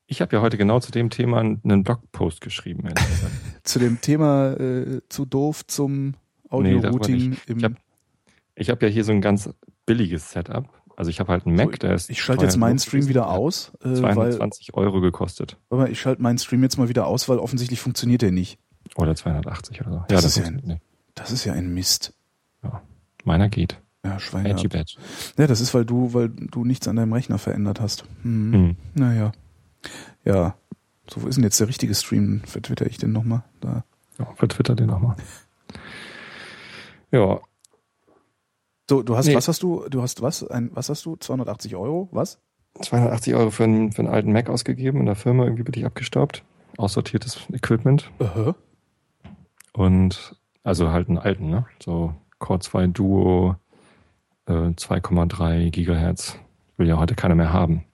Ich 0.06 0.22
habe 0.22 0.34
ja 0.36 0.40
heute 0.42 0.56
genau 0.56 0.80
zu 0.80 0.90
dem 0.90 1.10
Thema 1.10 1.40
einen 1.40 1.84
Blogpost 1.84 2.40
geschrieben. 2.40 2.88
Zu 3.62 3.78
dem 3.78 4.00
Thema 4.00 4.52
äh, 4.58 5.02
zu 5.10 5.26
doof 5.26 5.66
zum 5.66 6.06
Nee, 6.10 6.14
Audio-Routing 6.48 7.36
im. 7.46 7.58
Ich 7.58 7.64
hab- 7.64 7.72
Ich 8.54 8.70
habe 8.70 8.86
ja 8.86 8.90
hier 8.90 9.04
so 9.04 9.12
ein 9.12 9.20
ganz 9.20 9.50
billiges 9.84 10.30
Setup. 10.30 10.66
Also 10.98 11.12
ich 11.12 11.20
habe 11.20 11.30
halt 11.30 11.46
einen 11.46 11.54
Mac, 11.54 11.78
der 11.78 11.94
ist 11.94 12.10
ich 12.10 12.20
schalte 12.20 12.42
jetzt 12.42 12.56
meinen 12.56 12.80
Stream 12.80 13.06
wieder 13.06 13.30
aus, 13.30 13.70
äh, 13.82 14.02
weil, 14.02 14.32
220 14.32 14.74
Euro 14.74 15.00
gekostet. 15.00 15.56
mal, 15.70 15.88
ich 15.88 16.00
schalte 16.00 16.20
meinen 16.20 16.38
Stream 16.38 16.60
jetzt 16.64 16.76
mal 16.76 16.88
wieder 16.88 17.06
aus, 17.06 17.28
weil 17.28 17.38
offensichtlich 17.38 17.80
funktioniert 17.80 18.20
der 18.20 18.32
nicht. 18.32 18.58
Oder 18.96 19.14
280 19.14 19.80
oder 19.82 19.92
so. 19.92 20.04
Das 20.08 20.22
ja, 20.22 20.28
ist 20.28 20.36
ja 20.38 20.50
nicht. 20.50 20.82
Das 21.14 21.30
ist 21.30 21.44
ja 21.44 21.52
ein 21.52 21.72
Mist. 21.72 22.14
Meiner 23.22 23.48
geht. 23.48 23.80
Ja, 24.04 24.18
Schwein. 24.18 24.46
Edgy 24.46 24.66
gehabt. 24.66 24.96
Badge. 24.96 25.40
Ja, 25.40 25.46
das 25.46 25.60
ist, 25.60 25.72
weil 25.72 25.84
du, 25.84 26.14
weil 26.14 26.30
du 26.30 26.64
nichts 26.64 26.88
an 26.88 26.96
deinem 26.96 27.12
Rechner 27.12 27.38
verändert 27.38 27.80
hast. 27.80 28.04
Hm. 28.22 28.52
Hm. 28.52 28.76
Naja. 28.94 29.30
Ja. 30.24 30.56
So, 31.08 31.22
wo 31.22 31.28
ist 31.28 31.36
denn 31.36 31.44
jetzt 31.44 31.60
der 31.60 31.68
richtige 31.68 31.94
Stream? 31.94 32.40
Vertwitter 32.44 32.86
ich 32.86 32.98
den 32.98 33.12
nochmal? 33.12 33.44
Da. 33.60 33.84
Ja, 34.18 34.26
für 34.34 34.48
Twitter 34.48 34.74
den 34.74 34.88
nochmal. 34.88 35.14
Ja, 37.12 37.38
So, 38.88 39.02
du 39.02 39.16
hast, 39.16 39.26
Nee. 39.26 39.34
was 39.34 39.48
hast 39.48 39.62
du? 39.62 39.86
Du 39.90 40.00
hast 40.02 40.22
was? 40.22 40.42
Ein, 40.48 40.70
was 40.72 40.88
hast 40.88 41.04
du? 41.04 41.16
280 41.16 41.76
Euro? 41.76 42.08
Was? 42.10 42.38
280 42.80 43.34
Euro 43.34 43.50
für 43.50 43.64
einen, 43.64 43.92
für 43.92 44.00
einen 44.02 44.08
alten 44.08 44.32
Mac 44.32 44.48
ausgegeben 44.48 45.00
in 45.00 45.06
der 45.06 45.16
Firma, 45.16 45.44
irgendwie 45.44 45.64
bin 45.64 45.74
ich 45.76 45.84
abgestaubt. 45.84 46.42
Aussortiertes 46.76 47.38
Equipment. 47.52 48.10
Aha. 48.20 48.54
Und 49.72 50.36
also 50.62 50.90
halt 50.90 51.08
einen 51.08 51.18
alten, 51.18 51.50
ne? 51.50 51.66
So 51.82 52.14
Core 52.38 52.60
2 52.60 52.86
Duo, 52.88 53.56
äh, 54.46 54.52
2,3 54.52 55.70
Gigahertz. 55.70 56.36
Will 56.76 56.86
ja 56.88 56.98
heute 56.98 57.14
keiner 57.14 57.34
mehr 57.34 57.52
haben. 57.52 57.84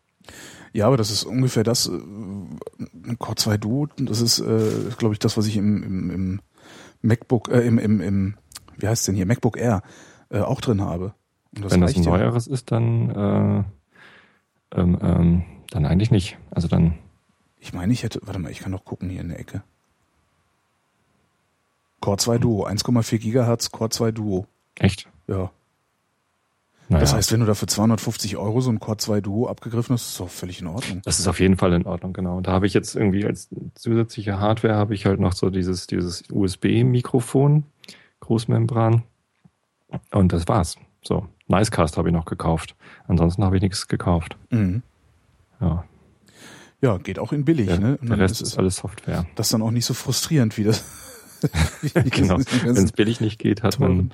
Ja, 0.73 0.87
aber 0.87 0.97
das 0.97 1.11
ist 1.11 1.25
ungefähr 1.25 1.63
das, 1.65 1.87
äh, 1.89 1.93
ein 1.93 3.17
Core 3.19 3.37
2 3.37 3.57
Duo, 3.57 3.89
das 3.97 4.21
ist, 4.21 4.41
äh, 4.41 4.91
glaube 4.99 5.15
ich, 5.15 5.19
das, 5.19 5.37
was 5.37 5.47
ich 5.47 5.57
im, 5.57 5.83
im, 5.83 6.11
im 6.11 6.41
MacBook, 7.01 7.49
äh, 7.49 7.61
im, 7.67 7.79
im, 7.79 8.01
im, 8.01 8.35
wie 8.77 8.89
heißt 8.89 9.09
denn 9.09 9.15
hier, 9.15 9.27
MacBook 9.27 9.57
Air, 9.57 9.83
äh, 10.35 10.41
auch 10.41 10.61
drin 10.61 10.81
habe. 10.81 11.14
Und 11.55 11.62
Wenn 11.62 11.62
das 11.62 11.73
ein 11.73 11.83
reicht 11.85 11.97
ja. 11.99 12.11
neueres 12.11 12.47
ist, 12.47 12.73
dann, 12.73 13.11
äh, 13.11 14.79
ähm, 14.79 14.99
ähm, 15.00 15.45
dann 15.71 15.87
eigentlich 15.87 16.11
nicht. 16.11 16.37
Also 16.50 16.69
dann, 16.69 16.95
Ich 17.61 17.73
meine, 17.73 17.93
ich 17.93 18.03
hätte, 18.03 18.21
warte 18.25 18.41
mal, 18.41 18.50
ich 18.50 18.59
kann 18.59 18.73
doch 18.73 18.85
gucken 18.85 19.09
hier 19.09 19.21
in 19.21 19.29
der 19.29 19.38
Ecke. 19.38 19.62
Core 22.00 22.19
2 22.19 22.38
Duo, 22.38 22.67
1,4 22.67 23.19
Gigahertz, 23.19 23.71
Core 23.71 23.91
2 23.91 24.11
Duo. 24.11 24.47
echt? 24.79 25.09
Ja. 25.26 25.50
Naja, 26.91 27.00
Das 27.00 27.14
heißt, 27.14 27.33
wenn 27.33 27.41
du 27.41 27.47
da 27.47 27.55
für 27.55 27.67
250 27.67 28.37
Euro 28.37 28.61
so 28.61 28.71
ein 28.71 28.79
Core 28.79 28.99
2 28.99 29.23
Duo 29.23 29.49
abgegriffen 29.49 29.95
hast, 29.95 30.07
ist 30.09 30.21
doch 30.21 30.29
völlig 30.29 30.61
in 30.61 30.67
Ordnung. 30.67 31.00
das 31.05 31.19
ist 31.19 31.29
auf 31.29 31.41
jeden 31.41 31.57
Fall 31.57 31.73
in 31.73 31.87
Ordnung, 31.87 32.12
genau. 32.12 32.37
Und 32.37 32.47
da 32.47 32.53
habe 32.53 32.67
ich 32.67 32.75
jetzt 32.75 32.95
irgendwie 32.95 33.25
als 33.25 33.49
zusätzliche 33.75 34.38
Hardware 34.38 34.75
habe 34.75 34.93
ich 34.95 35.07
halt 35.07 35.19
noch 35.19 35.33
so 35.33 35.49
dieses, 35.49 35.87
dieses 35.87 36.25
USB-Mikrofon, 36.31 37.64
Großmembran. 38.21 39.05
Und 40.13 40.33
das 40.33 40.47
war's. 40.49 40.77
So, 41.03 41.27
Nicecast 41.49 41.97
habe 41.99 42.09
ich 42.09 42.15
noch 42.15 42.25
gekauft. 42.25 42.75
Ansonsten 43.07 43.45
habe 43.45 43.57
ich 43.57 43.63
nichts 43.63 43.89
gekauft. 43.89 44.37
Mhm. 44.51 44.83
Ja, 45.61 45.85
Ja, 46.81 46.99
geht 46.99 47.19
auch 47.19 47.33
in 47.33 47.45
billig, 47.45 47.67
der, 47.69 47.79
ne? 47.79 47.99
Der 48.03 48.19
Rest 48.19 48.41
ist 48.43 48.49
ist 48.53 48.59
alles 48.59 48.77
Software. 48.77 49.27
das 49.37 49.49
dann 49.51 49.63
auch 49.63 49.71
nicht 49.71 49.85
so 49.87 49.95
frustrierend 49.95 50.57
wie 50.59 50.65
das. 50.65 50.85
genau. 52.11 52.39
Wenn 52.39 52.77
es 52.77 52.93
billig 52.93 53.21
nicht 53.21 53.39
geht, 53.39 53.63
hat 53.63 53.75
teuren, 53.75 54.11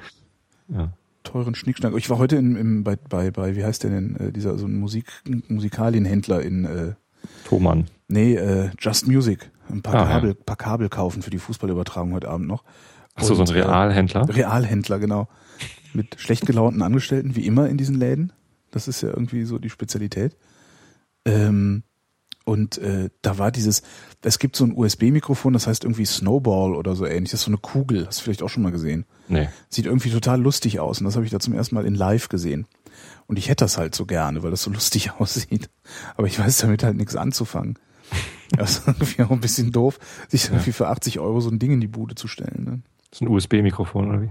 man. 0.68 0.78
Ja. 0.80 0.92
teuren 1.22 1.54
Schnickschnack. 1.54 1.94
Ich 1.96 2.10
war 2.10 2.18
heute 2.18 2.36
in, 2.36 2.56
im, 2.56 2.84
bei, 2.84 2.96
bei, 2.96 3.30
bei, 3.30 3.54
wie 3.56 3.64
heißt 3.64 3.82
der 3.84 3.90
denn, 3.90 4.16
äh, 4.16 4.32
dieser 4.32 4.58
so 4.58 4.66
ein 4.66 4.78
Musik, 4.78 5.06
Musikalienhändler 5.48 6.42
in, 6.42 6.64
äh, 6.64 6.92
Thomann. 7.46 7.86
Nee, 8.08 8.34
äh, 8.34 8.70
Just 8.78 9.06
Music. 9.06 9.50
Ein 9.68 9.82
paar, 9.82 9.94
Ah, 9.94 9.98
ja. 9.98 10.06
Kabel, 10.08 10.34
paar 10.34 10.56
Kabel 10.56 10.88
kaufen 10.88 11.22
für 11.22 11.30
die 11.30 11.38
Fußballübertragung 11.38 12.12
heute 12.14 12.28
Abend 12.28 12.48
noch. 12.48 12.64
Achso, 13.14 13.34
so 13.34 13.42
ein 13.42 13.48
äh, 13.48 13.52
Realhändler. 13.60 14.28
Realhändler, 14.28 14.98
genau. 14.98 15.28
Mit 15.92 16.20
schlecht 16.20 16.46
gelaunten 16.46 16.82
Angestellten, 16.82 17.36
wie 17.36 17.46
immer 17.46 17.68
in 17.68 17.76
diesen 17.76 17.96
Läden. 17.96 18.32
Das 18.70 18.88
ist 18.88 19.02
ja 19.02 19.08
irgendwie 19.08 19.44
so 19.44 19.58
die 19.58 19.70
Spezialität. 19.70 20.36
Ähm, 21.24 21.82
und 22.44 22.78
äh, 22.78 23.10
da 23.22 23.38
war 23.38 23.52
dieses, 23.52 23.82
es 24.22 24.38
gibt 24.38 24.56
so 24.56 24.64
ein 24.64 24.72
USB-Mikrofon, 24.74 25.52
das 25.52 25.66
heißt 25.66 25.84
irgendwie 25.84 26.06
Snowball 26.06 26.74
oder 26.74 26.96
so 26.96 27.06
ähnlich. 27.06 27.30
Das 27.30 27.40
ist 27.40 27.44
so 27.44 27.50
eine 27.50 27.58
Kugel, 27.58 28.06
hast 28.06 28.20
du 28.20 28.24
vielleicht 28.24 28.42
auch 28.42 28.48
schon 28.48 28.62
mal 28.62 28.72
gesehen. 28.72 29.04
nee. 29.28 29.48
Sieht 29.68 29.86
irgendwie 29.86 30.10
total 30.10 30.40
lustig 30.40 30.80
aus 30.80 31.00
und 31.00 31.04
das 31.04 31.16
habe 31.16 31.24
ich 31.24 31.30
da 31.30 31.38
zum 31.38 31.54
ersten 31.54 31.74
Mal 31.74 31.86
in 31.86 31.94
live 31.94 32.28
gesehen. 32.28 32.66
Und 33.26 33.38
ich 33.38 33.48
hätte 33.48 33.64
das 33.64 33.78
halt 33.78 33.94
so 33.94 34.06
gerne, 34.06 34.42
weil 34.42 34.50
das 34.50 34.62
so 34.62 34.70
lustig 34.70 35.12
aussieht. 35.18 35.70
Aber 36.16 36.26
ich 36.26 36.38
weiß 36.38 36.58
damit 36.58 36.82
halt 36.82 36.96
nichts 36.96 37.16
anzufangen. 37.16 37.78
Das 38.56 38.78
ist 38.78 38.88
irgendwie 38.88 39.22
auch 39.22 39.30
ein 39.30 39.40
bisschen 39.40 39.70
doof, 39.70 40.00
sich 40.26 40.46
irgendwie 40.46 40.72
für 40.72 40.88
80 40.88 41.20
Euro 41.20 41.40
so 41.40 41.50
ein 41.50 41.60
Ding 41.60 41.70
in 41.70 41.80
die 41.80 41.86
Bude 41.86 42.16
zu 42.16 42.26
stellen. 42.26 42.64
Ne? 42.64 42.82
Das 43.08 43.18
ist 43.18 43.22
ein 43.22 43.28
USB-Mikrofon 43.28 44.08
oder 44.08 44.22
wie? 44.22 44.30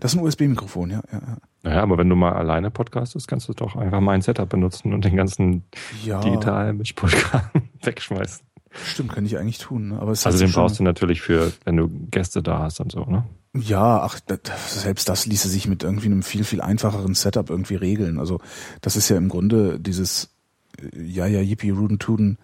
Das 0.00 0.12
ist 0.12 0.18
ein 0.18 0.24
USB-Mikrofon, 0.24 0.90
ja, 0.90 1.02
ja. 1.12 1.18
ja. 1.18 1.36
Naja, 1.62 1.82
aber 1.82 1.98
wenn 1.98 2.08
du 2.08 2.16
mal 2.16 2.32
alleine 2.32 2.70
podcastest, 2.70 3.26
kannst 3.28 3.48
du 3.48 3.52
doch 3.54 3.76
einfach 3.76 4.00
mein 4.00 4.20
Setup 4.22 4.48
benutzen 4.48 4.92
und 4.92 5.04
den 5.04 5.16
ganzen 5.16 5.64
Ja, 6.04 6.20
digitalen 6.20 6.76
Mischpodcast 6.76 7.46
wegschmeißen. 7.82 8.44
stimmt, 8.86 9.12
kann 9.12 9.24
ich 9.26 9.38
eigentlich 9.38 9.58
tun. 9.58 9.88
Ne? 9.88 9.98
Aber 10.00 10.12
es 10.12 10.26
Also 10.26 10.38
halt 10.38 10.48
den 10.48 10.54
brauchst 10.54 10.78
du 10.78 10.82
natürlich 10.82 11.20
für, 11.22 11.52
wenn 11.64 11.76
du 11.76 11.88
Gäste 12.10 12.42
da 12.42 12.58
hast 12.60 12.80
und 12.80 12.92
so, 12.92 13.04
ne? 13.04 13.24
Ja, 13.56 14.02
ach, 14.02 14.18
das, 14.26 14.82
selbst 14.82 15.08
das 15.08 15.26
ließe 15.26 15.48
sich 15.48 15.68
mit 15.68 15.84
irgendwie 15.84 16.06
einem 16.06 16.22
viel, 16.24 16.42
viel 16.44 16.60
einfacheren 16.60 17.14
Setup 17.14 17.50
irgendwie 17.50 17.76
regeln. 17.76 18.18
Also 18.18 18.40
das 18.80 18.96
ist 18.96 19.08
ja 19.08 19.16
im 19.16 19.28
Grunde 19.28 19.78
dieses 19.78 20.30
äh, 20.78 21.00
ja, 21.02 21.26
ja, 21.26 21.40
Yippie, 21.40 21.70
Ruden, 21.70 21.98
Tuden, 22.00 22.38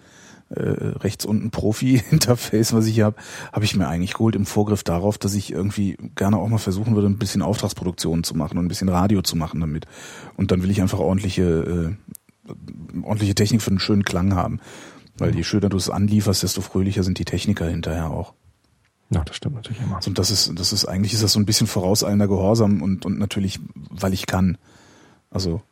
äh, 0.51 0.99
rechts 0.99 1.25
unten 1.25 1.51
Profi-Interface, 1.51 2.73
was 2.73 2.87
ich 2.87 2.95
hier 2.95 3.05
habe, 3.05 3.17
habe 3.53 3.65
ich 3.65 3.77
mir 3.77 3.89
eigentlich 3.89 4.15
geholt 4.15 4.35
im 4.35 4.47
Vorgriff 4.47 4.83
darauf, 4.83 5.17
dass 5.17 5.35
ich 5.35 5.53
irgendwie 5.53 5.97
gerne 6.17 6.39
auch 6.39 6.49
mal 6.49 6.59
versuchen 6.59 6.95
würde, 6.95 7.09
ein 7.09 7.19
bisschen 7.19 7.43
Auftragsproduktion 7.43 8.25
zu 8.25 8.37
machen 8.37 8.59
und 8.59 8.65
ein 8.65 8.69
bisschen 8.69 8.89
Radio 8.89 9.23
zu 9.23 9.37
machen 9.37 9.61
damit. 9.61 9.87
Und 10.37 10.51
dann 10.51 10.63
will 10.63 10.71
ich 10.71 10.83
einfach 10.83 10.99
ordentliche, 10.99 11.97
äh, 12.49 12.53
ordentliche 13.03 13.35
Technik 13.35 13.63
für 13.63 13.71
einen 13.71 13.79
schönen 13.79 14.05
Klang 14.05 14.35
haben. 14.35 14.61
Weil 15.19 15.37
je 15.37 15.45
schöner 15.45 15.69
du 15.69 15.77
es 15.77 15.91
anlieferst, 15.91 16.43
desto 16.43 16.63
fröhlicher 16.63 17.03
sind 17.03 17.19
die 17.19 17.25
Techniker 17.25 17.69
hinterher 17.69 18.11
auch. 18.11 18.35
Ja, 19.11 19.23
das 19.25 19.37
stimmt 19.37 19.57
natürlich 19.57 19.83
immer. 19.83 20.01
Und 20.05 20.19
das 20.19 20.31
ist, 20.31 20.59
das 20.59 20.73
ist 20.73 20.87
eigentlich 20.87 21.13
ist 21.13 21.23
das 21.23 21.33
so 21.33 21.41
ein 21.41 21.47
bisschen 21.47 21.67
vorauseilender 21.67 22.29
Gehorsam 22.29 22.81
und, 22.81 23.05
und 23.05 23.19
natürlich, 23.19 23.61
weil 23.91 24.15
ich 24.15 24.27
kann. 24.27 24.57
Also 25.31 25.63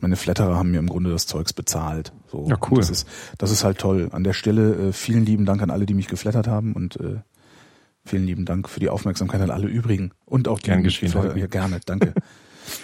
meine 0.00 0.16
Flatterer 0.16 0.56
haben 0.56 0.70
mir 0.70 0.78
im 0.78 0.88
Grunde 0.88 1.10
das 1.10 1.26
Zeugs 1.26 1.52
bezahlt. 1.52 2.12
So. 2.28 2.46
Ja, 2.48 2.56
cool. 2.70 2.70
Und 2.70 2.78
Das 2.78 2.90
ist, 2.90 3.08
das 3.36 3.50
ist 3.50 3.64
halt 3.64 3.78
toll. 3.78 4.08
An 4.12 4.24
der 4.24 4.32
Stelle 4.32 4.88
äh, 4.88 4.92
vielen 4.92 5.24
lieben 5.26 5.44
Dank 5.44 5.60
an 5.62 5.70
alle, 5.70 5.86
die 5.86 5.94
mich 5.94 6.06
geflattert 6.08 6.46
haben 6.46 6.72
und 6.72 6.96
äh, 7.00 7.16
vielen 8.04 8.24
lieben 8.24 8.44
Dank 8.44 8.68
für 8.68 8.80
die 8.80 8.88
Aufmerksamkeit 8.88 9.40
an 9.40 9.50
alle 9.50 9.66
übrigen 9.66 10.12
und 10.24 10.48
auch 10.48 10.58
die 10.60 10.66
Gern 10.70 10.82
geschehen. 10.82 11.12
Ja, 11.36 11.46
gerne, 11.46 11.80
danke. 11.84 12.14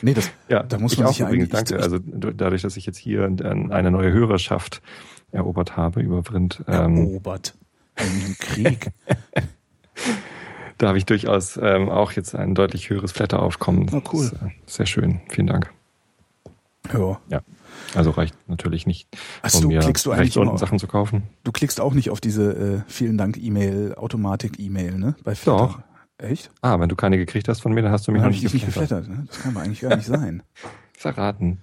nee, 0.02 0.12
das, 0.12 0.30
Ja, 0.48 0.62
da 0.62 0.78
muss 0.78 0.92
ich 0.92 0.98
man 0.98 1.06
auch 1.06 1.12
sich 1.12 1.20
ja 1.20 1.28
eigentlich. 1.28 1.48
danke. 1.50 1.76
Also 1.80 1.98
du- 1.98 2.32
dadurch, 2.32 2.62
dass 2.62 2.76
ich 2.76 2.84
jetzt 2.84 2.98
hier 2.98 3.24
eine 3.24 3.90
neue 3.90 4.12
Hörerschaft 4.12 4.82
erobert 5.32 5.76
habe 5.76 6.00
über 6.02 6.22
Vrind, 6.24 6.62
ähm, 6.68 6.96
erobert. 6.96 7.54
Im 7.96 8.36
Krieg. 8.38 8.90
da 10.78 10.88
habe 10.88 10.98
ich 10.98 11.06
durchaus 11.06 11.56
ähm, 11.62 11.88
auch 11.88 12.12
jetzt 12.12 12.34
ein 12.34 12.54
deutlich 12.54 12.90
höheres 12.90 13.12
Flatteraufkommen. 13.12 13.88
Ah, 13.94 14.02
cool. 14.12 14.24
Ist, 14.24 14.32
äh, 14.34 14.50
sehr 14.66 14.86
schön. 14.86 15.20
Vielen 15.28 15.46
Dank. 15.46 15.70
Ja. 17.28 17.40
Also 17.94 18.10
reicht 18.10 18.34
natürlich 18.48 18.86
nicht, 18.86 19.08
Ach 19.42 19.52
um 19.54 19.66
mir 19.68 19.80
klickst 19.80 20.06
du 20.06 20.10
eigentlich 20.12 20.22
rechts 20.26 20.36
unten 20.36 20.58
Sachen 20.58 20.78
zu 20.78 20.86
kaufen. 20.86 21.24
Du 21.44 21.52
klickst 21.52 21.80
auch 21.80 21.94
nicht 21.94 22.10
auf 22.10 22.20
diese 22.20 22.52
äh, 22.52 22.82
vielen 22.86 23.18
Dank 23.18 23.36
E-Mail, 23.36 23.94
Automatik-E-Mail, 23.96 24.98
ne? 24.98 25.14
Bei 25.24 25.34
Flatter. 25.34 25.58
Doch. 25.66 25.78
Echt? 26.18 26.50
Ah, 26.62 26.78
wenn 26.78 26.88
du 26.88 26.94
keine 26.96 27.16
gekriegt 27.18 27.48
hast 27.48 27.60
von 27.60 27.72
mir, 27.72 27.82
dann 27.82 27.90
hast 27.92 28.06
du 28.06 28.12
mich 28.12 28.20
Dann 28.22 28.30
noch 28.30 28.36
ich 28.36 28.42
nicht 28.44 28.54
nicht 28.54 28.66
geflattert. 28.66 29.08
Ne? 29.08 29.24
Das 29.26 29.40
kann 29.40 29.54
aber 29.56 29.64
eigentlich 29.64 29.80
gar 29.80 29.96
nicht 29.96 30.06
sein. 30.06 30.42
Verraten. 30.96 31.60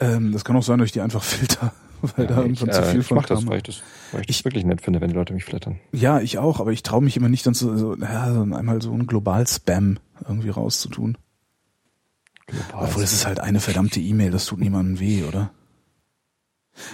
Ähm, 0.00 0.32
das 0.32 0.44
kann 0.44 0.56
auch 0.56 0.62
sein, 0.64 0.78
dass 0.78 0.86
ich 0.86 0.92
die 0.92 1.00
einfach 1.00 1.22
filter, 1.22 1.72
weil 2.16 2.26
da 2.26 2.34
Ja, 2.36 2.42
irgendwann 2.42 2.68
ich, 2.68 2.74
zu 2.74 2.80
äh, 2.82 2.84
viel 2.90 3.00
ich 3.00 3.06
von 3.06 3.16
mach 3.18 3.26
das, 3.26 3.38
kam. 3.40 3.48
weil 3.48 3.58
ich 3.58 3.62
das, 3.62 3.82
weil 4.12 4.22
ich, 4.22 4.30
Ich- 4.30 4.36
das 4.38 4.44
wirklich 4.44 4.64
nett 4.64 4.80
finde, 4.82 5.00
wenn 5.00 5.08
die 5.10 5.14
Leute 5.14 5.32
mich 5.32 5.44
flattern. 5.44 5.78
Ja, 5.92 6.20
ich 6.20 6.38
auch, 6.38 6.58
aber 6.60 6.72
ich 6.72 6.82
traue 6.82 7.02
mich 7.02 7.16
immer 7.16 7.28
nicht, 7.28 7.46
dann 7.46 7.54
so, 7.54 7.76
so, 7.76 7.96
ja, 7.96 8.32
so 8.32 8.40
einmal 8.42 8.82
so 8.82 8.92
ein 8.92 9.06
Global-Spam 9.06 9.98
irgendwie 10.28 10.48
rauszutun. 10.50 11.16
Obwohl, 12.72 13.02
es 13.02 13.12
ist 13.12 13.26
halt 13.26 13.40
eine 13.40 13.60
verdammte 13.60 14.00
E-Mail, 14.00 14.30
das 14.30 14.46
tut 14.46 14.60
niemandem 14.60 15.00
weh, 15.00 15.24
oder? 15.24 15.50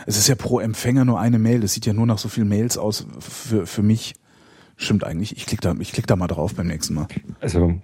Es 0.06 0.16
ist 0.16 0.28
ja 0.28 0.34
pro 0.34 0.60
Empfänger 0.60 1.04
nur 1.04 1.18
eine 1.18 1.38
Mail, 1.38 1.60
das 1.60 1.72
sieht 1.72 1.86
ja 1.86 1.92
nur 1.92 2.06
nach 2.06 2.18
so 2.18 2.28
vielen 2.28 2.48
Mails 2.48 2.78
aus 2.78 3.06
für, 3.18 3.66
für 3.66 3.82
mich. 3.82 4.14
Stimmt 4.76 5.04
eigentlich, 5.04 5.36
ich 5.36 5.46
klick 5.46 5.60
da, 5.60 5.74
ich 5.78 5.92
klick 5.92 6.06
da 6.06 6.16
mal 6.16 6.26
drauf 6.26 6.54
beim 6.54 6.66
nächsten 6.66 6.94
Mal. 6.94 7.08
Also, 7.40 7.80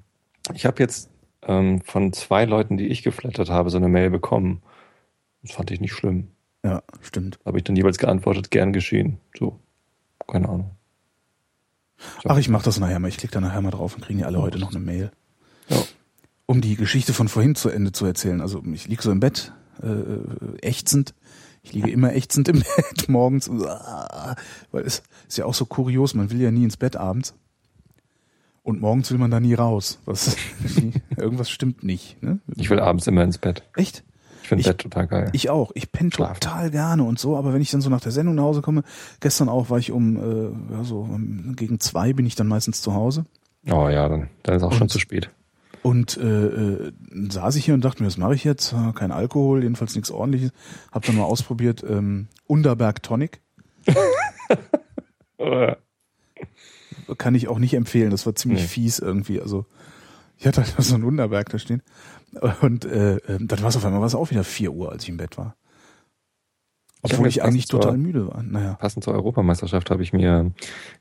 ich 0.54 0.64
habe 0.66 0.82
jetzt 0.82 1.10
ähm, 1.42 1.82
von 1.82 2.12
zwei 2.12 2.44
Leuten, 2.44 2.76
die 2.76 2.86
ich 2.86 3.02
geflattert 3.02 3.50
habe, 3.50 3.70
so 3.70 3.76
eine 3.76 3.88
Mail 3.88 4.10
bekommen. 4.10 4.62
Das 5.42 5.52
fand 5.52 5.70
ich 5.70 5.80
nicht 5.80 5.92
schlimm. 5.92 6.28
Ja, 6.64 6.82
stimmt. 7.00 7.38
Habe 7.44 7.58
ich 7.58 7.64
dann 7.64 7.76
jeweils 7.76 7.98
geantwortet, 7.98 8.50
gern 8.50 8.72
geschehen. 8.72 9.18
So, 9.38 9.60
keine 10.26 10.48
Ahnung. 10.48 10.70
So. 12.22 12.30
Ach, 12.30 12.38
ich 12.38 12.48
mach 12.48 12.62
das 12.62 12.78
nachher 12.78 12.98
mal. 12.98 13.08
Ich 13.08 13.16
klicke 13.16 13.34
da 13.34 13.40
nachher 13.40 13.60
mal 13.62 13.70
drauf 13.70 13.94
und 13.94 14.04
kriegen 14.04 14.18
die 14.18 14.24
alle 14.24 14.40
heute 14.40 14.58
noch 14.58 14.70
eine 14.70 14.80
Mail. 14.80 15.12
Ja. 15.68 15.76
Um 16.46 16.60
die 16.60 16.76
Geschichte 16.76 17.12
von 17.12 17.28
vorhin 17.28 17.54
zu 17.56 17.68
Ende 17.68 17.92
zu 17.92 18.06
erzählen. 18.06 18.40
Also 18.40 18.62
ich 18.72 18.86
liege 18.88 19.02
so 19.02 19.10
im 19.10 19.20
Bett, 19.20 19.52
äh, 19.82 20.58
ächzend. 20.66 21.14
Ich 21.62 21.72
liege 21.72 21.90
immer 21.90 22.14
ächzend 22.14 22.48
im 22.48 22.60
Bett 22.76 23.08
morgens. 23.08 23.48
Weil 23.50 24.84
es 24.84 25.02
ist 25.28 25.38
ja 25.38 25.44
auch 25.46 25.54
so 25.54 25.66
kurios, 25.66 26.14
man 26.14 26.30
will 26.30 26.40
ja 26.40 26.50
nie 26.52 26.64
ins 26.64 26.76
Bett 26.76 26.96
abends. 26.96 27.34
Und 28.62 28.80
morgens 28.80 29.10
will 29.10 29.18
man 29.18 29.30
da 29.30 29.38
nie 29.40 29.54
raus. 29.54 29.98
Was, 30.06 30.36
irgendwas 31.16 31.50
stimmt 31.50 31.82
nicht. 31.84 32.20
Ne? 32.22 32.38
Ich 32.56 32.68
will 32.70 32.80
abends 32.80 33.06
immer 33.06 33.22
ins 33.24 33.38
Bett. 33.38 33.62
Echt? 33.76 34.02
Ich 34.42 34.48
finde 34.48 34.62
Bett 34.64 34.78
total 34.78 35.06
geil. 35.08 35.30
Ich 35.32 35.50
auch. 35.50 35.72
Ich 35.74 35.90
penne 35.90 36.10
Schlafen. 36.12 36.38
total 36.40 36.70
gerne 36.70 37.02
und 37.02 37.18
so, 37.18 37.36
aber 37.36 37.52
wenn 37.52 37.60
ich 37.60 37.70
dann 37.72 37.80
so 37.80 37.90
nach 37.90 38.00
der 38.00 38.12
Sendung 38.12 38.36
nach 38.36 38.44
Hause 38.44 38.62
komme, 38.62 38.84
gestern 39.18 39.48
auch 39.48 39.70
war 39.70 39.78
ich 39.78 39.90
um, 39.90 40.16
äh, 40.16 40.72
ja, 40.74 40.84
so 40.84 41.08
gegen 41.56 41.80
zwei 41.80 42.12
bin 42.12 42.26
ich 42.26 42.36
dann 42.36 42.46
meistens 42.46 42.80
zu 42.80 42.94
Hause. 42.94 43.24
oh 43.68 43.88
ja, 43.88 44.08
dann, 44.08 44.30
dann 44.44 44.54
ist 44.56 44.62
auch 44.62 44.72
schon 44.72 44.82
Und- 44.82 44.90
zu 44.90 45.00
spät. 45.00 45.30
Und 45.86 46.16
äh, 46.16 46.46
äh, 46.46 46.92
saß 47.30 47.54
ich 47.54 47.64
hier 47.64 47.74
und 47.74 47.84
dachte 47.84 48.02
mir, 48.02 48.08
was 48.08 48.16
mache 48.16 48.34
ich 48.34 48.42
jetzt? 48.42 48.74
Ah, 48.74 48.92
Kein 48.92 49.12
Alkohol, 49.12 49.62
jedenfalls 49.62 49.94
nichts 49.94 50.10
ordentliches. 50.10 50.50
Hab 50.90 51.04
dann 51.04 51.14
mal 51.16 51.22
ausprobiert, 51.22 51.84
ähm, 51.88 52.26
Underberg 52.48 53.04
Tonic. 53.04 53.40
Kann 57.18 57.34
ich 57.34 57.48
auch 57.48 57.58
nicht 57.58 57.74
empfehlen, 57.74 58.10
das 58.10 58.26
war 58.26 58.34
ziemlich 58.34 58.62
Nee. 58.62 58.66
fies 58.66 58.98
irgendwie. 58.98 59.40
Also 59.40 59.64
ich 60.38 60.46
hatte 60.46 60.62
halt 60.62 60.74
so 60.78 60.94
einen 60.96 61.04
Underberg 61.04 61.48
da 61.50 61.58
stehen. 61.58 61.82
Und 62.62 62.84
äh, 62.84 63.16
äh, 63.18 63.38
dann 63.40 63.62
war 63.62 63.68
es 63.68 63.76
auf 63.76 63.84
einmal 63.84 64.00
war's 64.00 64.14
auch 64.16 64.30
wieder 64.30 64.44
4 64.44 64.72
Uhr, 64.72 64.90
als 64.92 65.04
ich 65.04 65.08
im 65.08 65.16
Bett 65.16 65.38
war. 65.38 65.54
Ich 67.04 67.12
Obwohl 67.12 67.26
jetzt 67.26 67.36
ich 67.36 67.42
eigentlich 67.44 67.62
passend 67.68 67.70
zur- 67.70 67.80
total 67.82 67.98
müde 67.98 68.26
war. 68.26 68.42
Naja. 68.42 68.74
Passend 68.74 69.04
zur 69.04 69.14
Europameisterschaft 69.14 69.90
habe 69.90 70.02
ich 70.02 70.12
mir 70.12 70.50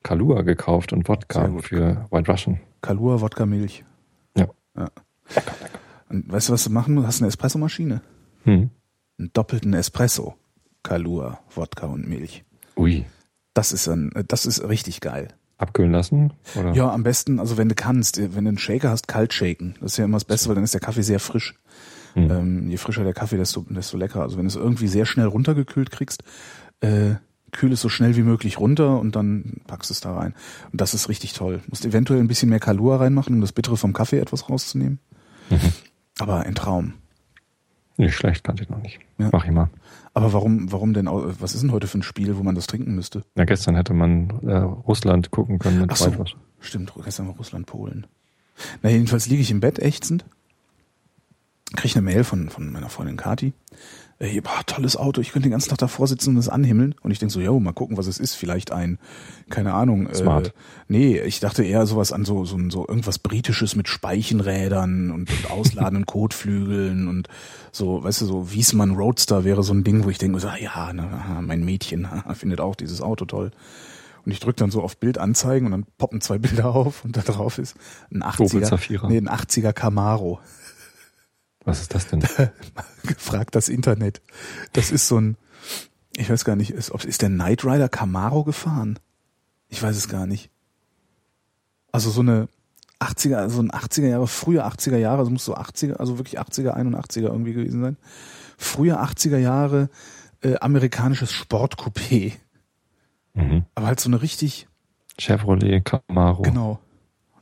Kalua 0.04 0.44
gekauft 0.44 0.94
und 0.94 1.08
Wodka 1.10 1.52
für 1.62 2.06
White 2.12 2.32
Russian. 2.32 2.60
Kalua, 2.82 3.20
Wodka, 3.22 3.48
Milch. 3.48 3.84
Ja. 4.78 4.90
Und 6.10 6.32
weißt 6.32 6.50
du, 6.50 6.54
was 6.54 6.64
du 6.64 6.70
machen 6.70 6.94
musst? 6.94 7.08
Hast 7.08 7.22
eine 7.22 7.28
Espressomaschine. 7.28 8.02
Hm. 8.44 8.70
Einen 9.18 9.34
doppelten 9.34 9.74
Espresso. 9.74 10.36
Kalua, 10.84 11.40
Wodka 11.54 11.88
und 11.88 12.08
Milch. 12.08 12.44
Ui. 12.78 13.06
Das 13.54 13.72
ist 13.72 13.88
ein, 13.88 14.12
das 14.28 14.46
ist 14.46 14.68
richtig 14.68 15.02
geil. 15.02 15.30
Abkühlen 15.58 15.92
lassen? 15.92 16.34
Oder? 16.56 16.74
Ja, 16.74 16.92
am 16.92 17.04
besten, 17.04 17.40
also 17.40 17.58
wenn 17.58 17.70
du 17.70 17.76
kannst, 17.76 18.18
wenn 18.18 18.44
du 18.44 18.50
einen 18.50 18.58
Shaker 18.58 18.90
hast, 18.90 19.08
kalt 19.08 19.34
shaken. 19.34 19.76
Das 19.80 19.94
ist 19.94 19.98
ja 19.98 20.06
immer 20.06 20.18
das 20.18 20.26
Beste, 20.26 20.50
weil 20.50 20.56
dann 20.56 20.66
ist 20.66 20.74
der 20.74 20.82
Kaffee 20.82 21.02
sehr 21.02 21.20
frisch. 21.20 21.56
Hm. 22.14 22.32
Ähm, 22.32 22.70
je 22.70 22.78
frischer 22.78 23.04
der 23.04 23.14
Kaffee, 23.14 23.38
desto, 23.38 23.66
desto 23.70 23.98
leckerer. 23.98 24.24
Also 24.24 24.38
wenn 24.38 24.46
du 24.46 24.50
es 24.50 24.56
irgendwie 24.56 24.88
sehr 24.88 25.06
schnell 25.06 25.28
runtergekühlt 25.28 25.92
kriegst, 25.92 26.24
äh, 26.82 27.16
kühl 27.58 27.72
es 27.72 27.82
so 27.82 27.90
schnell 27.90 28.16
wie 28.16 28.24
möglich 28.24 28.60
runter 28.60 29.00
und 29.00 29.16
dann 29.16 29.62
packst 29.68 29.90
du 29.90 29.94
es 29.94 30.02
da 30.02 30.16
rein. 30.16 30.34
Und 30.72 30.82
das 30.82 30.94
ist 30.94 31.10
richtig 31.10 31.34
toll. 31.34 31.62
Musst 31.68 31.86
eventuell 31.86 32.20
ein 32.20 32.28
bisschen 32.28 32.50
mehr 32.50 32.60
Kalua 32.60 32.98
reinmachen, 32.98 33.34
um 33.34 33.42
das 33.42 33.52
Bittere 33.52 33.78
vom 33.78 33.94
Kaffee 33.94 34.20
etwas 34.20 34.50
rauszunehmen. 34.50 35.00
Mhm. 35.50 35.74
Aber 36.20 36.42
ein 36.42 36.56
Traum. 36.56 36.94
Nicht 37.98 38.16
schlecht, 38.16 38.44
kannte 38.44 38.64
ich 38.64 38.70
noch 38.70 38.82
nicht. 38.82 39.00
Ja. 39.18 39.30
Mach 39.32 39.46
ich 39.46 39.52
mal. 39.52 39.70
Aber 40.14 40.34
warum, 40.34 40.72
warum 40.72 40.94
denn, 40.94 41.08
was 41.08 41.54
ist 41.54 41.62
denn 41.62 41.72
heute 41.72 41.88
für 41.88 42.00
ein 42.00 42.04
Spiel, 42.04 42.38
wo 42.38 42.44
man 42.44 42.56
das 42.56 42.68
trinken 42.68 42.96
müsste? 42.96 43.24
Ja, 43.36 43.46
gestern 43.46 43.76
hätte 43.76 43.94
man 43.94 44.30
äh, 44.44 44.56
Russland 44.56 45.32
gucken 45.32 45.60
können 45.60 45.82
mit 45.82 45.92
Ach 45.92 45.98
so. 45.98 46.12
Stimmt, 46.60 46.94
gestern 47.04 47.28
war 47.28 47.36
Russland, 47.36 47.66
Polen. 47.66 48.08
Na, 48.82 48.90
jedenfalls 48.90 49.28
liege 49.28 49.42
ich 49.42 49.52
im 49.52 49.60
Bett 49.60 49.80
ächzend, 49.80 50.26
krieg 51.76 51.92
kriege 51.92 52.06
eine 52.06 52.14
Mail 52.14 52.24
von, 52.24 52.50
von 52.50 52.72
meiner 52.72 52.90
Freundin 52.90 53.18
Kati. 53.18 53.54
Ey, 54.18 54.40
boah, 54.40 54.66
tolles 54.66 54.96
Auto, 54.96 55.20
ich 55.20 55.34
könnte 55.34 55.50
den 55.50 55.52
ganzen 55.52 55.70
Tag 55.70 55.80
davor 55.80 56.08
sitzen 56.08 56.30
und 56.30 56.36
das 56.38 56.48
anhimmeln. 56.48 56.96
Und 57.02 57.12
ich 57.12 57.20
denk 57.20 57.34
so, 57.34 57.42
jo, 57.42 57.60
mal 57.60 57.74
gucken, 57.74 57.98
was 57.98 58.08
es 58.08 58.18
ist. 58.18 58.36
Vielleicht 58.36 58.72
ein, 58.72 58.98
keine 59.50 59.74
Ahnung. 59.74 60.08
Smart. 60.14 60.48
Äh, 60.48 60.52
nee, 60.88 61.20
ich 61.20 61.42
dachte 61.42 61.66
eher 61.66 61.86
sowas 61.86 62.14
an 62.14 62.24
so, 62.24 62.46
so, 62.46 62.58
so 62.70 62.88
irgendwas 62.88 63.20
Britisches 63.20 63.76
mit 63.76 63.90
Speichenrädern 63.90 65.12
und, 65.12 65.30
und 65.30 65.52
ausladenden 65.52 66.06
Kotflügeln 66.06 67.10
und 67.10 67.28
so, 67.74 68.06
weißt 68.06 68.22
du, 68.22 68.26
so 68.26 68.54
Wiesmann 68.54 68.92
Roadster 68.92 69.44
wäre 69.44 69.64
so 69.64 69.74
ein 69.74 69.84
Ding, 69.84 70.06
wo 70.06 70.10
ich 70.10 70.18
denke, 70.18 70.40
so, 70.40 70.48
ah, 70.48 70.58
ja, 70.58 70.92
na, 70.94 71.42
mein 71.42 71.66
Mädchen 71.66 72.08
findet 72.36 72.62
auch 72.62 72.76
dieses 72.76 73.02
Auto 73.02 73.26
toll. 73.26 73.52
Und 74.26 74.32
ich 74.32 74.40
drücke 74.40 74.58
dann 74.58 74.72
so 74.72 74.82
auf 74.82 74.98
Bild 74.98 75.18
anzeigen 75.18 75.66
und 75.68 75.72
dann 75.72 75.86
poppen 75.98 76.22
zwei 76.22 76.38
Bilder 76.40 76.74
auf 76.74 77.04
und 77.04 77.18
da 77.18 77.22
drauf 77.22 77.58
ist 77.58 77.76
ein 78.12 78.24
Opel 78.24 78.62
80er, 78.62 78.64
Zafira. 78.64 79.08
nee, 79.10 79.18
ein 79.18 79.30
80er 79.30 79.74
Camaro. 79.74 80.40
Was 81.66 81.82
ist 81.82 81.94
das 81.94 82.08
denn? 82.08 82.24
gefragt 83.04 83.56
das 83.56 83.70
Internet. 83.70 84.22
Das 84.74 84.92
ist 84.92 85.08
so 85.08 85.20
ein, 85.20 85.38
ich 86.16 86.30
weiß 86.30 86.46
gar 86.46 86.56
nicht, 86.56 86.72
ist, 86.72 86.92
ob, 86.92 87.04
ist 87.04 87.22
der 87.22 87.30
Knight 87.30 87.66
Rider 87.66 87.90
Camaro 87.90 88.44
gefahren? 88.44 89.00
Ich 89.68 89.82
weiß 89.82 89.98
es 89.98 90.08
gar 90.08 90.28
nicht. 90.28 90.52
Also 91.92 92.10
so 92.12 92.22
eine 92.22 92.48
80er, 93.00 93.36
also 93.36 93.62
ein 93.62 93.72
80er 93.72 94.08
Jahre, 94.08 94.28
frühe 94.28 94.66
80er 94.66 94.98
Jahre, 94.98 95.20
also 95.20 95.32
muss 95.32 95.46
so 95.46 95.56
80er, 95.56 95.94
also 95.94 96.18
wirklich 96.18 96.40
80er, 96.40 96.76
81er 96.76 97.24
irgendwie 97.24 97.54
gewesen 97.54 97.82
sein. 97.82 97.98
Frühe 98.58 99.02
80er 99.02 99.38
Jahre 99.38 99.90
äh, 100.42 100.56
amerikanisches 100.58 101.32
Sportcoupé. 101.32 102.34
Mhm. 103.34 103.66
Aber 103.76 103.88
halt 103.88 104.00
so 104.00 104.10
eine 104.10 104.22
richtig, 104.22 104.68
Chevrolet 105.18 105.82
Camaro. 105.84 106.44
genau. 106.44 106.80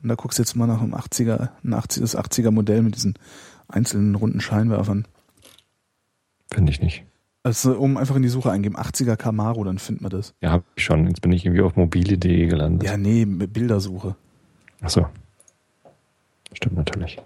Und 0.02 0.10
da 0.10 0.16
guckst 0.16 0.38
du 0.38 0.44
jetzt 0.44 0.56
mal 0.56 0.68
nach 0.68 0.82
einem 0.82 0.96
80er, 0.96 1.50
ein 1.64 1.74
80, 1.74 2.02
das 2.02 2.18
80er 2.18 2.52
Modell 2.52 2.82
mit 2.82 2.96
diesen 2.96 3.18
einzelnen 3.74 4.16
runden 4.16 4.40
Scheinwerfern. 4.40 5.06
Finde 6.52 6.72
ich 6.72 6.82
nicht. 6.82 7.04
Also 7.44 7.78
um 7.78 7.98
einfach 7.98 8.16
in 8.16 8.22
die 8.22 8.30
Suche 8.30 8.52
eingeben, 8.52 8.78
80er 8.78 9.18
Camaro, 9.18 9.64
dann 9.66 9.78
findet 9.78 10.02
man 10.02 10.12
das. 10.12 10.34
Ja, 10.40 10.52
hab 10.52 10.64
ich 10.76 10.84
schon. 10.84 11.08
Jetzt 11.08 11.22
bin 11.22 11.32
ich 11.34 11.46
irgendwie 11.46 11.62
auf 11.62 11.76
mobile.de 11.76 12.48
gelandet. 12.48 12.88
Ja, 12.88 12.96
nee, 12.96 13.26
mit 13.26 13.52
Bildersuche. 13.52 14.16
Ach 14.82 14.90
so. 14.90 15.08
Stimmt 16.54 16.78
natürlich. 16.78 17.22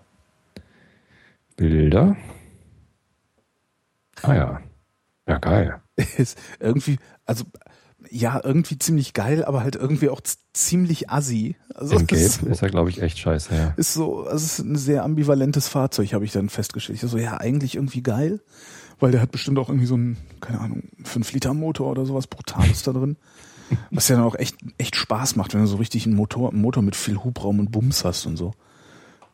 Bilder. 1.55 2.15
Ah 4.23 4.33
ja. 4.33 4.61
Ja, 5.27 5.37
geil. 5.37 5.81
Ist 6.17 6.39
irgendwie, 6.59 6.97
also 7.25 7.45
ja, 8.11 8.41
irgendwie 8.43 8.77
ziemlich 8.77 9.13
geil, 9.13 9.45
aber 9.45 9.61
halt 9.61 9.75
irgendwie 9.75 10.09
auch 10.09 10.21
ziemlich 10.53 11.09
assi. 11.09 11.55
Also 11.73 11.95
In 11.95 12.01
es 12.01 12.07
Gelb 12.07 12.21
ist, 12.21 12.43
ist 12.43 12.61
er, 12.61 12.69
glaube 12.69 12.89
ich, 12.89 13.01
echt 13.01 13.19
scheiße, 13.19 13.55
ja. 13.55 13.73
ist 13.77 13.93
so, 13.93 14.23
also 14.23 14.35
es 14.35 14.59
ist 14.59 14.59
ein 14.59 14.75
sehr 14.75 15.03
ambivalentes 15.03 15.67
Fahrzeug, 15.67 16.13
habe 16.13 16.25
ich 16.25 16.31
dann 16.31 16.49
festgestellt. 16.49 17.01
Ich 17.01 17.09
so, 17.09 17.17
ja, 17.17 17.37
eigentlich 17.37 17.75
irgendwie 17.75 18.03
geil, 18.03 18.41
weil 18.99 19.11
der 19.11 19.21
hat 19.21 19.31
bestimmt 19.31 19.59
auch 19.59 19.69
irgendwie 19.69 19.85
so 19.85 19.95
einen, 19.95 20.17
keine 20.41 20.59
Ahnung, 20.59 20.83
5-Liter-Motor 21.03 21.89
oder 21.89 22.05
sowas 22.05 22.27
Brutales 22.27 22.83
da 22.83 22.93
drin. 22.93 23.17
Was 23.91 24.07
ja 24.07 24.15
dann 24.15 24.25
auch 24.25 24.35
echt, 24.35 24.55
echt 24.77 24.95
Spaß 24.95 25.35
macht, 25.35 25.53
wenn 25.53 25.61
du 25.61 25.67
so 25.67 25.75
richtig 25.75 26.05
einen 26.05 26.15
Motor, 26.15 26.51
einen 26.51 26.61
Motor 26.61 26.83
mit 26.83 26.95
viel 26.95 27.17
Hubraum 27.17 27.59
und 27.59 27.71
Bums 27.71 28.05
hast 28.05 28.25
und 28.25 28.37
so. 28.37 28.53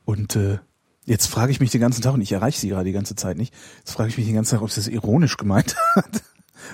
Und 0.06 0.36
äh, 0.36 0.58
jetzt 1.06 1.28
frage 1.28 1.52
ich 1.52 1.60
mich 1.60 1.70
den 1.70 1.82
ganzen 1.82 2.02
Tag, 2.02 2.14
und 2.14 2.22
ich 2.22 2.32
erreiche 2.32 2.60
sie 2.60 2.70
gerade 2.70 2.86
die 2.86 2.94
ganze 2.94 3.16
Zeit 3.16 3.38
nicht, 3.38 3.54
jetzt 3.78 3.92
frage 3.92 4.10
ich 4.10 4.18
mich 4.18 4.26
den 4.26 4.36
ganzen 4.36 4.56
Tag, 4.56 4.64
ob 4.64 4.72
sie 4.72 4.82
das 4.82 4.88
ironisch 4.88 5.38
gemeint 5.38 5.76
hat. 5.96 6.24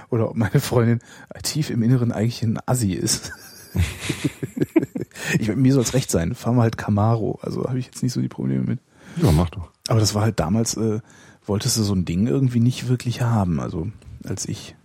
Oder 0.09 0.29
ob 0.29 0.35
meine 0.35 0.59
Freundin 0.59 0.99
tief 1.43 1.69
im 1.69 1.83
Inneren 1.83 2.11
eigentlich 2.11 2.43
ein 2.43 2.59
Assi 2.65 2.93
ist. 2.93 3.31
ich, 5.39 5.53
mir 5.55 5.73
soll 5.73 5.83
es 5.83 5.93
recht 5.93 6.09
sein, 6.09 6.35
fahren 6.35 6.55
wir 6.55 6.63
halt 6.63 6.77
Camaro, 6.77 7.39
also 7.41 7.65
habe 7.65 7.79
ich 7.79 7.85
jetzt 7.85 8.03
nicht 8.03 8.13
so 8.13 8.21
die 8.21 8.27
Probleme 8.27 8.63
mit. 8.63 8.79
Ja, 9.21 9.31
mach 9.31 9.49
doch. 9.49 9.69
Aber 9.87 9.99
das 9.99 10.15
war 10.15 10.23
halt 10.23 10.39
damals, 10.39 10.75
äh, 10.77 10.99
wolltest 11.45 11.77
du 11.77 11.83
so 11.83 11.93
ein 11.93 12.05
Ding 12.05 12.27
irgendwie 12.27 12.59
nicht 12.59 12.87
wirklich 12.87 13.21
haben. 13.21 13.59
Also 13.59 13.87
als 14.23 14.47
ich 14.47 14.75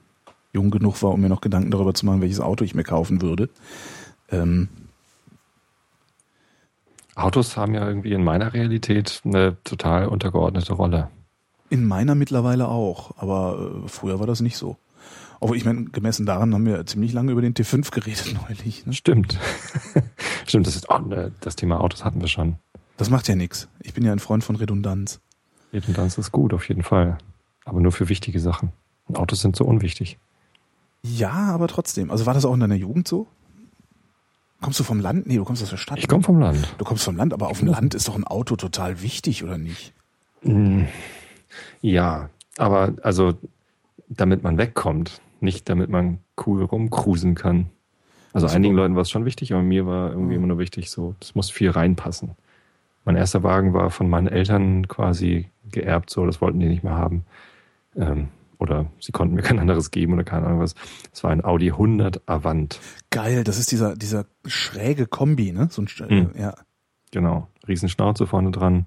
jung 0.53 0.71
genug 0.71 1.03
war, 1.03 1.13
um 1.13 1.21
mir 1.21 1.29
noch 1.29 1.41
Gedanken 1.41 1.71
darüber 1.71 1.95
zu 1.95 2.07
machen, 2.07 2.21
welches 2.21 2.41
Auto 2.41 2.65
ich 2.65 2.75
mir 2.75 2.85
kaufen 2.85 3.21
würde. 3.21 3.49
Ähm, 4.31 4.69
Autos 7.17 7.57
haben 7.57 7.75
ja 7.75 7.87
irgendwie 7.87 8.13
in 8.13 8.25
meiner 8.25 8.55
Realität 8.55 9.21
eine 9.25 9.57
total 9.63 10.09
untergeordnete 10.09 10.73
Rolle. 10.73 11.11
in 11.71 11.85
meiner 11.87 12.15
mittlerweile 12.15 12.69
auch, 12.69 13.17
aber 13.19 13.83
äh, 13.85 13.89
früher 13.89 14.21
war 14.21 14.27
das 14.27 14.41
nicht 14.41 14.57
so. 14.57 14.77
Aber 15.45 15.55
ich 15.55 15.67
meine, 15.67 15.85
gemessen 15.85 16.25
daran 16.25 16.55
haben 16.55 16.65
wir 16.65 16.87
ziemlich 16.87 17.13
lange 17.13 17.31
über 17.31 17.43
den 17.43 17.53
T5 17.53 17.91
geredet 17.91 18.35
neulich. 18.49 18.87
Ne? 18.87 18.95
Stimmt. 18.95 19.39
Stimmt, 20.47 20.67
das 20.67 20.75
ist 20.75 20.89
oh, 20.89 20.99
ne, 20.99 21.33
das 21.41 21.55
Thema 21.55 21.83
Autos 21.83 22.03
hatten 22.03 22.23
wir 22.23 22.29
schon. 22.29 22.57
Das 22.97 23.11
macht 23.11 23.29
ja 23.29 23.35
nichts. 23.35 23.69
Ich 23.81 23.93
bin 23.93 24.05
ja 24.05 24.13
ein 24.13 24.21
Freund 24.21 24.43
von 24.43 24.57
Redundanz. 24.57 25.21
Redundanz 25.75 26.17
ist 26.17 26.33
gut, 26.33 26.55
auf 26.55 26.67
jeden 26.69 26.83
Fall. 26.83 27.19
Aber 27.67 27.81
nur 27.81 27.93
für 27.93 28.09
wichtige 28.09 28.41
Sachen. 28.41 28.73
Und 29.07 29.19
Autos 29.19 29.43
sind 29.43 29.55
so 29.55 29.65
unwichtig. 29.67 30.19
Ja, 31.03 31.33
aber 31.53 31.69
trotzdem. 31.69 32.11
Also 32.11 32.25
war 32.25 32.33
das 32.33 32.47
auch 32.47 32.55
in 32.55 32.61
deiner 32.61 32.75
Jugend 32.75 33.07
so? 33.07 33.27
Kommst 34.63 34.81
du 34.81 34.85
vom 34.85 34.99
Land? 35.01 35.27
Nee, 35.27 35.37
du 35.37 35.45
kommst 35.45 35.63
aus 35.63 35.69
der 35.69 35.77
Stadt. 35.77 35.99
Ich 35.99 36.09
komme 36.09 36.23
vom 36.23 36.41
Land. 36.41 36.75
Du 36.79 36.87
kommst 36.87 37.05
vom 37.05 37.17
Land, 37.17 37.35
aber 37.35 37.49
auf 37.49 37.59
dem 37.59 37.69
Land 37.69 37.93
ist 37.95 38.09
doch 38.09 38.15
ein 38.17 38.25
Auto 38.25 38.57
total 38.57 39.03
wichtig, 39.03 39.45
oder 39.45 39.59
nicht? 39.59 39.93
Mm, 40.43 40.85
Ja, 41.83 42.31
aber 42.57 42.95
also 43.03 43.35
damit 44.09 44.43
man 44.43 44.57
wegkommt, 44.57 45.21
nicht 45.41 45.69
damit 45.69 45.91
man 45.91 46.19
cool 46.47 46.65
rumcruisen 46.65 47.35
kann. 47.35 47.71
Also 48.33 48.49
einigen 48.49 48.75
Leuten 48.75 48.95
war 48.97 49.03
es 49.03 49.11
schon 49.11 49.25
wichtig, 49.25 49.53
aber 49.53 49.63
mir 49.63 49.87
war 49.87 50.11
irgendwie 50.11 50.35
immer 50.35 50.49
nur 50.49 50.59
wichtig, 50.59 50.91
so, 50.91 51.15
es 51.21 51.35
muss 51.35 51.51
viel 51.51 51.71
reinpassen. 51.71 52.33
Mein 53.05 53.17
erster 53.17 53.43
Wagen 53.43 53.75
war 53.75 53.91
von 53.91 54.09
meinen 54.11 54.27
Eltern 54.27 54.89
quasi 54.89 55.51
geerbt, 55.71 56.11
so, 56.11 56.27
das 56.27 56.41
wollten 56.41 56.59
die 56.59 56.67
nicht 56.67 56.83
mehr 56.83 56.97
haben. 56.97 57.25
Ähm, 57.95 58.29
oder 58.59 58.87
sie 58.99 59.13
konnten 59.13 59.35
mir 59.35 59.43
kein 59.43 59.59
anderes 59.59 59.91
geben 59.91 60.15
oder 60.15 60.25
keine 60.25 60.47
Ahnung 60.47 60.61
was. 60.61 60.75
Es 61.13 61.23
war 61.23 61.31
ein 61.31 61.45
Audi 61.45 61.71
100 61.71 62.29
Avant. 62.29 62.81
Geil, 63.11 63.45
das 63.45 63.59
ist 63.59 63.71
dieser, 63.71 63.95
dieser 63.95 64.27
schräge 64.47 65.07
Kombi, 65.07 65.53
ne? 65.53 65.69
So 65.71 65.83
ein, 65.83 65.87
Hm. 65.89 66.31
äh, 66.35 66.41
ja. 66.41 66.55
Genau, 67.13 67.47
Riesenschnauze 67.69 68.27
vorne 68.27 68.51
dran 68.51 68.87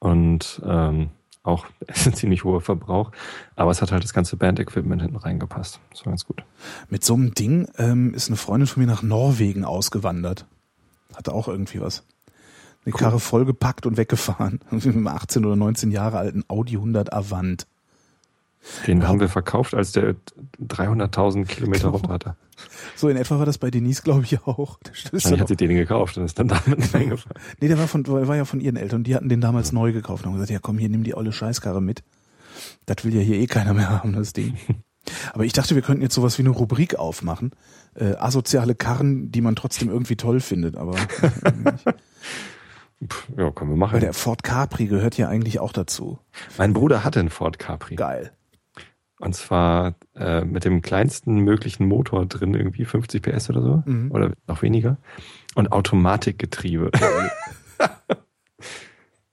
und 0.00 0.60
ähm, 0.66 1.10
auch 1.46 1.66
ein 2.04 2.14
ziemlich 2.14 2.44
hoher 2.44 2.60
Verbrauch. 2.60 3.12
Aber 3.54 3.70
es 3.70 3.82
hat 3.82 3.92
halt 3.92 4.04
das 4.04 4.12
ganze 4.12 4.36
Band-Equipment 4.36 5.02
hinten 5.02 5.16
reingepasst. 5.16 5.80
Das 5.90 6.04
war 6.04 6.12
ganz 6.12 6.24
gut. 6.26 6.42
Mit 6.88 7.04
so 7.04 7.14
einem 7.14 7.34
Ding 7.34 7.68
ähm, 7.78 8.14
ist 8.14 8.28
eine 8.28 8.36
Freundin 8.36 8.66
von 8.66 8.82
mir 8.82 8.88
nach 8.88 9.02
Norwegen 9.02 9.64
ausgewandert. 9.64 10.46
Hatte 11.14 11.32
auch 11.32 11.48
irgendwie 11.48 11.80
was. 11.80 12.04
Eine 12.84 12.92
Karre 12.92 13.18
vollgepackt 13.18 13.86
und 13.86 13.96
weggefahren. 13.96 14.60
Mit 14.70 14.86
einem 14.86 15.08
18 15.08 15.44
oder 15.44 15.56
19 15.56 15.90
Jahre 15.90 16.18
alten 16.18 16.44
Audi 16.48 16.74
100 16.76 17.12
Avant. 17.12 17.66
Den 18.86 19.06
haben 19.06 19.20
wir 19.20 19.28
verkauft, 19.28 19.74
als 19.74 19.92
der 19.92 20.16
300.000 20.60 21.44
Kilometer 21.46 21.88
runter 21.88 22.12
hatte. 22.12 22.36
So 22.94 23.08
in 23.08 23.16
etwa 23.16 23.38
war 23.38 23.46
das 23.46 23.58
bei 23.58 23.70
Denise, 23.70 24.02
glaube 24.02 24.24
ich, 24.24 24.40
auch. 24.46 24.78
Wahrscheinlich 24.84 25.24
dann 25.24 25.40
hat 25.40 25.48
sie 25.48 25.56
den 25.56 25.76
gekauft 25.76 26.16
und 26.16 26.24
ist 26.24 26.38
dann 26.38 26.48
damit 26.48 26.94
reingefahren. 26.94 27.36
Nee, 27.60 27.68
der 27.68 27.78
war 27.78 27.88
von, 27.88 28.06
war 28.06 28.36
ja 28.36 28.44
von 28.44 28.60
ihren 28.60 28.76
Eltern. 28.76 29.04
Die 29.04 29.14
hatten 29.14 29.28
den 29.28 29.40
damals 29.40 29.72
neu 29.72 29.92
gekauft 29.92 30.24
und 30.24 30.30
haben 30.30 30.34
gesagt, 30.34 30.50
ja 30.50 30.58
komm, 30.60 30.78
hier 30.78 30.88
nimm 30.88 31.04
die 31.04 31.14
olle 31.14 31.32
Scheißkarre 31.32 31.80
mit. 31.80 32.02
Das 32.86 33.04
will 33.04 33.14
ja 33.14 33.20
hier 33.20 33.36
eh 33.36 33.46
keiner 33.46 33.74
mehr 33.74 33.90
haben, 33.90 34.14
das 34.14 34.32
Ding. 34.32 34.56
Aber 35.32 35.44
ich 35.44 35.52
dachte, 35.52 35.74
wir 35.76 35.82
könnten 35.82 36.02
jetzt 36.02 36.14
sowas 36.14 36.36
wie 36.38 36.42
eine 36.42 36.50
Rubrik 36.50 36.96
aufmachen. 36.96 37.52
Äh, 37.94 38.14
asoziale 38.16 38.74
Karren, 38.74 39.30
die 39.30 39.40
man 39.40 39.54
trotzdem 39.54 39.88
irgendwie 39.88 40.16
toll 40.16 40.40
findet. 40.40 40.76
Aber. 40.76 40.94
Pff, 43.06 43.28
ja, 43.36 43.50
können 43.50 43.70
wir 43.70 43.74
weil 43.74 43.78
machen. 43.78 44.00
der 44.00 44.14
Ford 44.14 44.42
Capri 44.42 44.86
gehört 44.86 45.16
ja 45.16 45.28
eigentlich 45.28 45.60
auch 45.60 45.72
dazu. 45.72 46.18
Mein 46.58 46.72
Bruder 46.72 47.04
hatte 47.04 47.20
einen 47.20 47.28
Ford 47.28 47.58
Capri. 47.58 47.94
Geil. 47.94 48.32
Und 49.18 49.34
zwar 49.34 49.94
äh, 50.14 50.44
mit 50.44 50.64
dem 50.64 50.82
kleinsten 50.82 51.36
möglichen 51.40 51.86
Motor 51.88 52.26
drin, 52.26 52.54
irgendwie 52.54 52.84
50 52.84 53.22
PS 53.22 53.48
oder 53.48 53.62
so. 53.62 53.82
Mhm. 53.86 54.10
Oder 54.12 54.32
noch 54.46 54.60
weniger. 54.62 54.98
Und 55.54 55.72
Automatikgetriebe. 55.72 56.90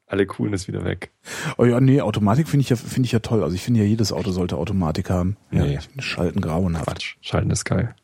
Alle 0.08 0.26
Coolness 0.28 0.68
wieder 0.68 0.86
weg. 0.86 1.12
Oh 1.58 1.66
ja, 1.66 1.80
nee, 1.82 2.00
Automatik 2.00 2.48
finde 2.48 2.62
ich 2.62 2.70
ja 2.70 2.76
finde 2.76 3.08
ich 3.08 3.12
ja 3.12 3.20
toll. 3.20 3.44
Also 3.44 3.56
ich 3.56 3.62
finde 3.64 3.80
ja 3.80 3.86
jedes 3.86 4.14
Auto 4.14 4.32
sollte 4.32 4.58
Automatik 4.58 5.10
haben. 5.10 5.38
Ja, 5.52 5.64
Nee. 5.64 5.80
Schalten 6.00 6.40
grauenhaft. 6.40 6.86
Quatsch. 6.86 7.16
Schalten 7.22 7.50
ist 7.50 7.66
geil. 7.66 7.96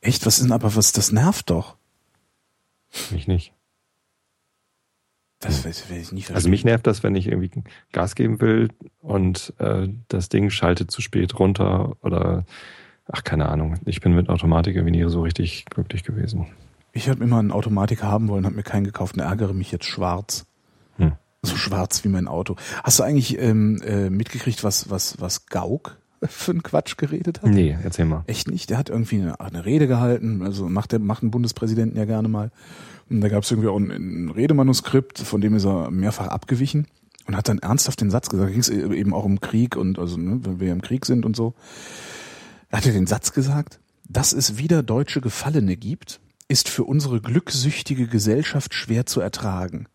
Echt, 0.00 0.24
was 0.24 0.38
ist 0.38 0.44
denn 0.44 0.52
aber 0.52 0.74
was 0.76 0.92
das 0.92 1.12
nervt 1.12 1.50
doch. 1.50 1.76
Mich 3.10 3.28
nicht. 3.28 3.52
Das 5.40 5.64
weiß, 5.64 5.90
weiß 5.90 5.98
ich 5.98 6.12
nicht. 6.12 6.30
Also 6.32 6.50
mich 6.50 6.64
nervt 6.64 6.86
das, 6.86 7.02
wenn 7.02 7.14
ich 7.14 7.26
irgendwie 7.26 7.62
Gas 7.92 8.14
geben 8.14 8.40
will 8.42 8.68
und 9.00 9.54
äh, 9.58 9.88
das 10.08 10.28
Ding 10.28 10.50
schaltet 10.50 10.90
zu 10.90 11.00
spät 11.00 11.38
runter 11.38 11.96
oder 12.02 12.44
ach 13.06 13.24
keine 13.24 13.48
Ahnung. 13.48 13.76
Ich 13.86 14.02
bin 14.02 14.14
mit 14.14 14.28
Automatik 14.28 14.76
irgendwie 14.76 14.98
nie 14.98 15.10
so 15.10 15.22
richtig 15.22 15.64
glücklich 15.64 16.04
gewesen. 16.04 16.46
Ich 16.92 17.08
habe 17.08 17.24
immer 17.24 17.38
einen 17.38 17.52
Automatik 17.52 18.02
haben 18.02 18.28
wollen, 18.28 18.44
habe 18.44 18.56
mir 18.56 18.62
keinen 18.62 18.84
gekauft 18.84 19.16
und 19.16 19.22
ärgere 19.22 19.54
mich 19.54 19.72
jetzt 19.72 19.86
schwarz. 19.86 20.44
Hm. 20.96 21.12
So 21.42 21.56
schwarz 21.56 22.04
wie 22.04 22.08
mein 22.08 22.28
Auto. 22.28 22.56
Hast 22.84 22.98
du 22.98 23.02
eigentlich 23.02 23.38
ähm, 23.38 23.80
äh, 23.82 24.10
mitgekriegt, 24.10 24.62
was, 24.62 24.90
was, 24.90 25.20
was 25.20 25.46
Gauck 25.46 25.96
für 26.22 26.50
einen 26.50 26.62
Quatsch 26.62 26.98
geredet 26.98 27.40
hat? 27.42 27.48
Nee, 27.48 27.78
erzähl 27.82 28.04
mal. 28.04 28.24
Echt 28.26 28.50
nicht? 28.50 28.68
Der 28.68 28.76
hat 28.76 28.90
irgendwie 28.90 29.22
eine, 29.22 29.40
eine 29.40 29.64
Rede 29.64 29.86
gehalten, 29.86 30.42
also 30.42 30.68
macht 30.68 30.92
der 30.92 30.98
macht 30.98 31.22
einen 31.22 31.30
Bundespräsidenten 31.30 31.96
ja 31.96 32.04
gerne 32.04 32.28
mal. 32.28 32.50
Und 33.10 33.20
da 33.20 33.28
gab 33.28 33.42
es 33.42 33.50
irgendwie 33.50 33.68
auch 33.68 33.76
ein, 33.76 33.90
ein 33.90 34.30
Redemanuskript, 34.30 35.18
von 35.18 35.40
dem 35.40 35.54
ist 35.54 35.66
er 35.66 35.90
mehrfach 35.90 36.28
abgewichen. 36.28 36.86
und 37.26 37.36
hat 37.36 37.48
dann 37.48 37.58
ernsthaft 37.58 38.00
den 38.00 38.10
Satz 38.10 38.28
gesagt, 38.28 38.48
da 38.48 38.50
ging 38.50 38.60
es 38.60 38.68
eben 38.68 39.12
auch 39.12 39.24
um 39.24 39.40
Krieg 39.40 39.76
und 39.76 39.98
also, 39.98 40.16
ne, 40.16 40.40
wenn 40.44 40.60
wir 40.60 40.72
im 40.72 40.80
Krieg 40.82 41.04
sind 41.04 41.26
und 41.26 41.36
so. 41.36 41.54
Da 42.70 42.78
hat 42.78 42.86
er 42.86 42.92
den 42.92 43.06
Satz 43.06 43.32
gesagt, 43.32 43.80
dass 44.08 44.32
es 44.32 44.56
wieder 44.56 44.82
deutsche 44.82 45.20
Gefallene 45.20 45.76
gibt, 45.76 46.20
ist 46.48 46.68
für 46.68 46.84
unsere 46.84 47.20
glückssüchtige 47.20 48.06
Gesellschaft 48.08 48.74
schwer 48.74 49.06
zu 49.06 49.20
ertragen. 49.20 49.86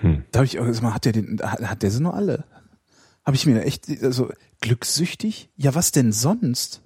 Hm. 0.00 0.24
Da 0.30 0.40
habe 0.40 0.46
ich 0.46 0.58
auch 0.58 0.66
gesagt, 0.66 0.94
hat 0.94 1.04
der 1.04 1.12
den, 1.12 1.40
hat 1.40 1.82
der 1.82 1.90
sie 1.90 2.02
nur 2.02 2.14
alle? 2.14 2.44
Habe 3.24 3.36
ich 3.36 3.46
mir 3.46 3.62
echt, 3.64 3.90
also 4.02 4.30
glückssüchtig? 4.60 5.50
Ja, 5.56 5.74
was 5.74 5.92
denn 5.92 6.12
sonst? 6.12 6.82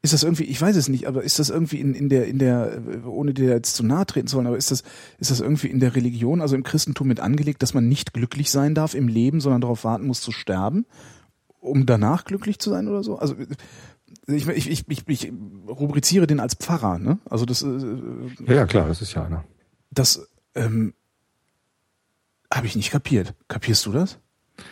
Ist 0.00 0.12
das 0.12 0.22
irgendwie, 0.22 0.44
ich 0.44 0.60
weiß 0.60 0.76
es 0.76 0.88
nicht, 0.88 1.08
aber 1.08 1.24
ist 1.24 1.40
das 1.40 1.50
irgendwie 1.50 1.80
in, 1.80 1.92
in 1.94 2.08
der, 2.08 2.26
in 2.26 2.38
der, 2.38 2.80
ohne 3.04 3.34
dir 3.34 3.48
jetzt 3.48 3.74
zu 3.74 3.84
nahe 3.84 4.06
treten 4.06 4.28
zu 4.28 4.36
wollen, 4.36 4.46
aber 4.46 4.56
ist 4.56 4.70
das, 4.70 4.84
ist 5.18 5.32
das 5.32 5.40
irgendwie 5.40 5.66
in 5.66 5.80
der 5.80 5.96
Religion, 5.96 6.40
also 6.40 6.54
im 6.54 6.62
Christentum 6.62 7.08
mit 7.08 7.18
angelegt, 7.18 7.62
dass 7.62 7.74
man 7.74 7.88
nicht 7.88 8.12
glücklich 8.12 8.50
sein 8.50 8.76
darf 8.76 8.94
im 8.94 9.08
Leben, 9.08 9.40
sondern 9.40 9.60
darauf 9.60 9.82
warten 9.82 10.06
muss 10.06 10.20
zu 10.20 10.30
sterben, 10.30 10.86
um 11.58 11.84
danach 11.84 12.24
glücklich 12.24 12.60
zu 12.60 12.70
sein 12.70 12.86
oder 12.86 13.02
so? 13.02 13.18
Also, 13.18 13.34
ich, 14.28 14.46
ich, 14.46 14.70
ich, 14.70 14.88
ich, 14.88 15.08
ich 15.08 15.32
rubriziere 15.66 16.28
den 16.28 16.38
als 16.38 16.54
Pfarrer, 16.54 16.98
ne? 16.98 17.18
Also 17.28 17.44
das, 17.44 17.62
äh, 17.62 17.66
ja, 18.46 18.54
ja, 18.54 18.66
klar, 18.66 18.86
das 18.86 19.02
ist 19.02 19.14
ja 19.14 19.24
einer. 19.24 19.44
Das, 19.90 20.28
ähm, 20.54 20.94
habe 22.52 22.66
ich 22.66 22.76
nicht 22.76 22.90
kapiert. 22.90 23.34
Kapierst 23.48 23.84
du 23.86 23.92
das? 23.92 24.18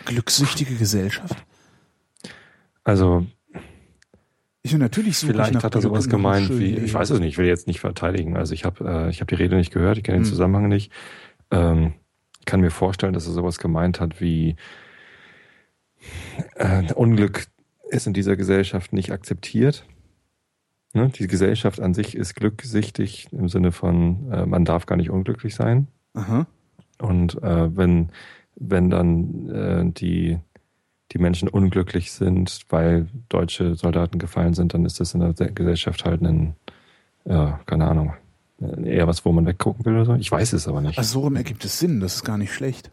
Glückssüchtige 0.05 0.77
Gesellschaft? 0.77 1.37
Also, 2.85 3.27
will 4.73 4.79
natürlich 4.79 5.19
suche 5.19 5.33
Vielleicht 5.33 5.63
hat 5.63 5.75
er 5.75 5.81
sowas 5.81 6.09
gemeint 6.09 6.59
wie, 6.59 6.77
ich 6.77 6.95
weiß 6.95 7.11
es 7.11 7.21
nicht, 7.21 7.31
ich 7.31 7.39
will 7.39 7.47
jetzt 7.47 7.67
nicht 7.67 7.81
verteidigen. 7.81 8.37
Also 8.37 8.55
ich 8.55 8.65
habe 8.65 8.85
äh, 8.85 9.11
ich 9.11 9.21
hab 9.21 9.29
die 9.29 9.35
Rede 9.35 9.57
nicht 9.57 9.73
gehört, 9.73 9.99
ich 9.99 10.05
kenne 10.05 10.19
den 10.19 10.25
hm. 10.25 10.31
Zusammenhang 10.31 10.69
nicht. 10.69 10.93
Ähm, 11.51 11.95
ich 12.41 12.47
kann 12.47 12.61
mir 12.61 12.71
vorstellen, 12.71 13.13
dass 13.13 13.27
er 13.27 13.33
sowas 13.33 13.59
gemeint 13.59 14.01
hat 14.01 14.21
wie 14.21 14.57
äh, 16.55 16.93
Unglück 16.93 17.47
ist 17.91 18.07
in 18.07 18.13
dieser 18.13 18.37
Gesellschaft 18.37 18.93
nicht 18.93 19.13
akzeptiert. 19.13 19.85
Ne? 20.93 21.11
Die 21.11 21.27
Gesellschaft 21.27 21.81
an 21.81 21.95
sich 21.95 22.17
ist 22.17 22.35
glücksichtig 22.35 23.29
im 23.33 23.49
Sinne 23.49 23.73
von, 23.73 24.33
äh, 24.33 24.47
man 24.47 24.65
darf 24.65 24.87
gar 24.87 24.97
nicht 24.97 25.11
unglücklich 25.11 25.55
sein. 25.55 25.89
Aha. 26.15 26.47
Und 27.01 27.43
äh, 27.43 27.77
wenn, 27.77 28.11
wenn 28.55 28.91
dann 28.91 29.49
äh, 29.51 29.93
die 29.93 30.39
die 31.13 31.19
Menschen 31.19 31.49
unglücklich 31.49 32.13
sind, 32.13 32.63
weil 32.69 33.09
deutsche 33.29 33.75
Soldaten 33.75 34.19
gefallen 34.19 34.55
sind, 34.55 34.75
dann 34.75 34.85
ist 34.85 35.01
das 35.01 35.15
in 35.15 35.21
der 35.21 35.33
Gesellschaft 35.33 36.05
halt 36.05 36.23
ein, 36.23 36.57
ja, 37.25 37.61
keine 37.67 37.87
Ahnung, 37.87 38.15
eher 38.59 39.07
was, 39.07 39.25
wo 39.25 39.33
man 39.33 39.47
weggucken 39.47 39.85
will 39.85 39.95
oder 39.95 40.05
so. 40.05 40.15
Ich 40.15 40.31
weiß 40.33 40.53
es 40.53 40.67
aber 40.67 40.81
nicht. 40.81 40.99
Also 40.99 41.21
so 41.21 41.35
ergibt 41.35 41.65
es 41.65 41.79
Sinn, 41.79 42.01
das 42.01 42.17
ist 42.17 42.25
gar 42.25 42.39
nicht 42.39 42.53
schlecht. 42.53 42.91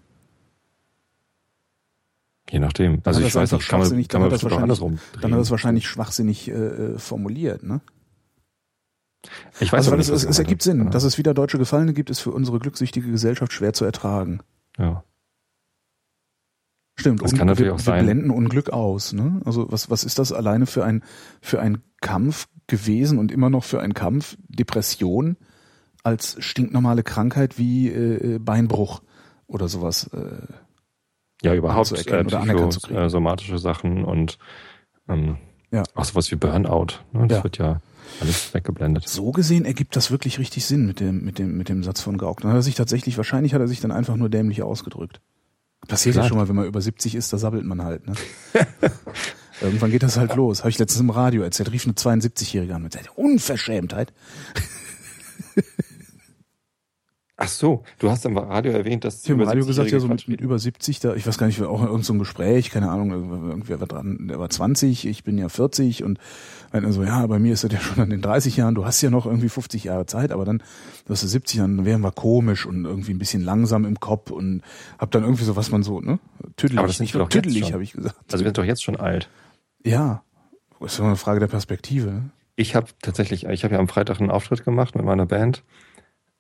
Je 2.50 2.60
nachdem. 2.60 3.02
Also 3.04 3.22
ich 3.22 3.34
weiß 3.34 3.52
nicht, 3.54 3.68
kann 3.68 3.80
man, 3.80 4.08
kann 4.08 4.22
man 4.22 4.30
das 4.30 4.44
wahrscheinlich, 4.44 4.64
andersrum 4.64 5.00
drehen. 5.14 5.22
Dann 5.22 5.32
hat 5.34 5.40
das 5.40 5.52
wahrscheinlich 5.52 5.88
schwachsinnig 5.88 6.50
äh, 6.50 6.52
äh, 6.52 6.98
formuliert, 7.00 7.64
ne? 7.64 7.82
Ich 9.62 9.72
weiß 9.72 9.86
also, 9.86 9.96
nicht, 9.96 10.10
es, 10.10 10.26
es 10.26 10.38
ergibt 10.38 10.62
Sinn. 10.62 10.80
Genau. 10.80 10.92
Dass 10.92 11.04
es 11.06 11.18
wieder 11.18 11.34
deutsche 11.34 11.58
Gefallene 11.58 11.94
gibt, 11.94 12.10
ist 12.10 12.20
für 12.20 12.32
unsere 12.32 12.60
glückssüchtige 12.60 13.10
Gesellschaft 13.10 13.54
schwer 13.54 13.72
zu 13.72 13.86
ertragen. 13.86 14.42
Ja. 14.78 15.04
Stimmt, 17.04 17.22
das 17.22 17.34
kann 17.34 17.48
natürlich 17.48 17.72
wir, 17.72 17.76
auch 17.76 17.80
sein. 17.80 18.06
Wir 18.06 18.14
blenden 18.14 18.32
Unglück 18.32 18.70
aus. 18.70 19.12
Ne? 19.12 19.42
Also 19.44 19.70
was, 19.70 19.90
was 19.90 20.06
ist 20.06 20.20
das 20.20 20.32
alleine 20.32 20.66
für 20.66 20.86
ein, 20.86 21.04
für 21.42 21.60
ein 21.60 21.80
Kampf 22.00 22.48
gewesen 22.68 23.20
und 23.20 23.30
immer 23.30 23.50
noch 23.50 23.66
für 23.66 23.82
ein 23.82 23.94
Kampf? 23.94 24.38
Depression 24.48 25.36
als 26.02 26.38
stinknormale 26.40 27.04
Krankheit 27.04 27.58
wie 27.58 27.90
äh, 27.90 28.40
Beinbruch 28.40 29.02
oder 29.48 29.68
sowas. 29.68 30.10
Äh, 30.14 30.48
ja, 31.42 31.54
überhaupt 31.54 31.92
äh, 32.08 32.22
äh, 32.22 33.10
somatische 33.10 33.58
Sachen 33.58 34.06
und 34.06 34.38
ähm, 35.10 35.38
ja. 35.72 35.84
auch 35.94 36.06
sowas 36.06 36.32
wie 36.32 36.36
Burnout. 36.36 37.00
Ne? 37.12 37.28
Das 37.28 37.40
ja. 37.40 37.44
wird 37.44 37.58
ja 37.58 37.82
alles 38.22 38.54
weggeblendet. 38.54 39.10
So 39.10 39.32
gesehen 39.32 39.66
ergibt 39.66 39.98
das 39.98 40.10
wirklich 40.10 40.40
richtig 40.40 40.66
Sinn 40.66 40.86
mit 40.86 41.02
dem, 41.02 41.26
mit 41.26 41.38
dem, 41.38 41.58
mit 41.58 41.68
dem 41.68 41.84
Satz 41.84 42.00
von 42.00 42.18
Gauck. 42.18 42.42
Dann 42.42 42.52
hat 42.52 42.60
er 42.60 42.64
sich 42.64 42.76
tatsächlich, 42.76 43.18
wahrscheinlich 43.18 43.54
hat 43.54 43.62
er 43.62 43.68
sich 43.68 43.82
dann 43.82 43.92
einfach 43.92 44.16
nur 44.16 44.30
dämlich 44.30 44.64
ausgedrückt. 44.64 45.20
Passiert 45.88 46.16
ja 46.16 46.28
schon 46.28 46.38
mal, 46.38 46.48
wenn 46.48 46.56
man 46.56 46.66
über 46.66 46.82
70 46.82 47.16
ist, 47.16 47.34
da 47.34 47.38
sabbelt 47.38 47.66
man 47.66 47.84
halt. 47.84 48.08
Ne? 48.08 48.14
Irgendwann 49.62 49.92
geht 49.92 50.04
das 50.04 50.18
halt 50.18 50.36
los. 50.36 50.60
Habe 50.60 50.70
ich 50.70 50.80
letztens 50.80 51.02
im 51.02 51.10
Radio 51.10 51.42
erzählt, 51.42 51.72
rief 51.72 51.86
eine 51.86 51.94
72-Jährige 51.94 52.76
an 52.76 52.84
mit 52.84 52.94
seiner 52.94 53.18
Unverschämtheit. 53.18 54.14
Ach 57.36 57.48
so, 57.48 57.84
du 58.00 58.10
hast 58.10 58.26
im 58.26 58.38
Radio 58.38 58.72
erwähnt, 58.72 59.04
dass 59.04 59.24
ich 59.24 59.30
habe 59.30 59.42
im 59.42 59.48
Radio 59.48 59.66
gesagt, 59.66 59.92
ja 59.92 60.00
so 60.00 60.08
mit, 60.08 60.28
mit, 60.28 60.40
über 60.40 60.60
70, 60.60 61.00
da 61.00 61.16
ich 61.16 61.26
weiß 61.26 61.38
gar 61.38 61.48
nicht, 61.48 61.62
auch 61.62 61.80
in 61.80 61.88
irgendeinem 61.88 62.04
so 62.04 62.14
Gespräch, 62.14 62.70
keine 62.70 62.90
Ahnung, 62.90 63.12
irgendwer 63.50 63.80
war 63.80 63.88
dran, 63.88 64.28
der 64.30 64.40
war 64.40 64.50
20, 64.50 65.08
ich 65.08 65.24
bin 65.24 65.38
ja 65.38 65.50
40 65.50 66.04
und 66.04 66.20
so, 66.90 67.04
ja, 67.04 67.26
bei 67.28 67.40
mir 67.40 67.54
ist 67.54 67.64
das 67.64 67.72
ja 67.72 67.80
schon 67.80 68.02
an 68.02 68.10
den 68.10 68.22
30 68.22 68.58
Jahren, 68.58 68.74
du 68.74 68.86
hast 68.86 69.02
ja 69.02 69.10
noch 69.10 69.26
irgendwie 69.26 69.50
50 69.50 69.84
Jahre 69.84 70.06
Zeit, 70.06 70.32
aber 70.32 70.44
dann, 70.44 70.64
du 71.06 71.14
hast 71.14 71.22
70, 71.22 71.60
dann 71.60 71.86
wären 71.86 72.02
wir 72.02 72.12
komisch 72.12 72.66
und 72.66 72.86
irgendwie 72.86 73.14
ein 73.14 73.20
bisschen 73.20 73.44
langsam 73.44 73.86
im 73.86 74.00
Kopf 74.00 74.32
und 74.32 74.62
hab 74.98 75.12
dann 75.12 75.24
irgendwie 75.24 75.44
so, 75.44 75.56
was 75.56 75.72
man 75.72 75.84
so, 75.84 76.02
ne? 76.02 76.20
Tüdelig, 76.58 76.80
aber 76.80 76.88
das 76.88 77.00
nicht 77.00 77.14
doch 77.16 77.30
tüdelig, 77.30 77.74
habe 77.74 77.84
ich 77.84 77.94
gesagt. 77.94 78.16
Also 78.32 78.44
wir 78.44 78.50
sind 78.50 78.58
doch 78.58 78.66
jetzt 78.66 78.84
schon 78.84 78.96
alt. 78.96 79.30
Ja, 79.84 80.24
das 80.80 80.94
ist 80.94 81.00
immer 81.00 81.10
eine 81.10 81.18
Frage 81.18 81.40
der 81.40 81.48
Perspektive. 81.48 82.12
Ne? 82.12 82.30
Ich 82.56 82.76
habe 82.76 82.88
tatsächlich, 83.02 83.46
ich 83.46 83.64
habe 83.64 83.76
ja 83.76 83.80
am 83.80 83.88
Freitag 83.88 84.20
einen 84.20 84.32
Auftritt 84.32 84.64
gemacht 84.64 84.96
mit 84.96 85.06
meiner 85.06 85.26
Band 85.26 85.64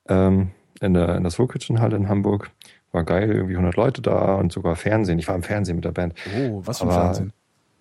ähm, 0.10 0.52
in 0.82 0.94
der, 0.94 1.16
in 1.16 1.24
der 1.24 1.32
Soul 1.32 1.48
Kitchen 1.48 1.80
Halle 1.80 1.96
in 1.96 2.10
Hamburg. 2.10 2.52
War 2.92 3.04
geil, 3.04 3.32
irgendwie 3.32 3.56
100 3.56 3.76
Leute 3.76 4.02
da 4.02 4.36
und 4.36 4.52
sogar 4.52 4.76
Fernsehen. 4.76 5.18
Ich 5.18 5.28
war 5.28 5.36
im 5.36 5.44
Fernsehen 5.44 5.76
mit 5.76 5.86
der 5.86 5.92
Band. 5.92 6.14
Oh, 6.38 6.62
was 6.64 6.80
für 6.80 6.84
Aber, 6.86 6.94
Fernsehen? 6.94 7.34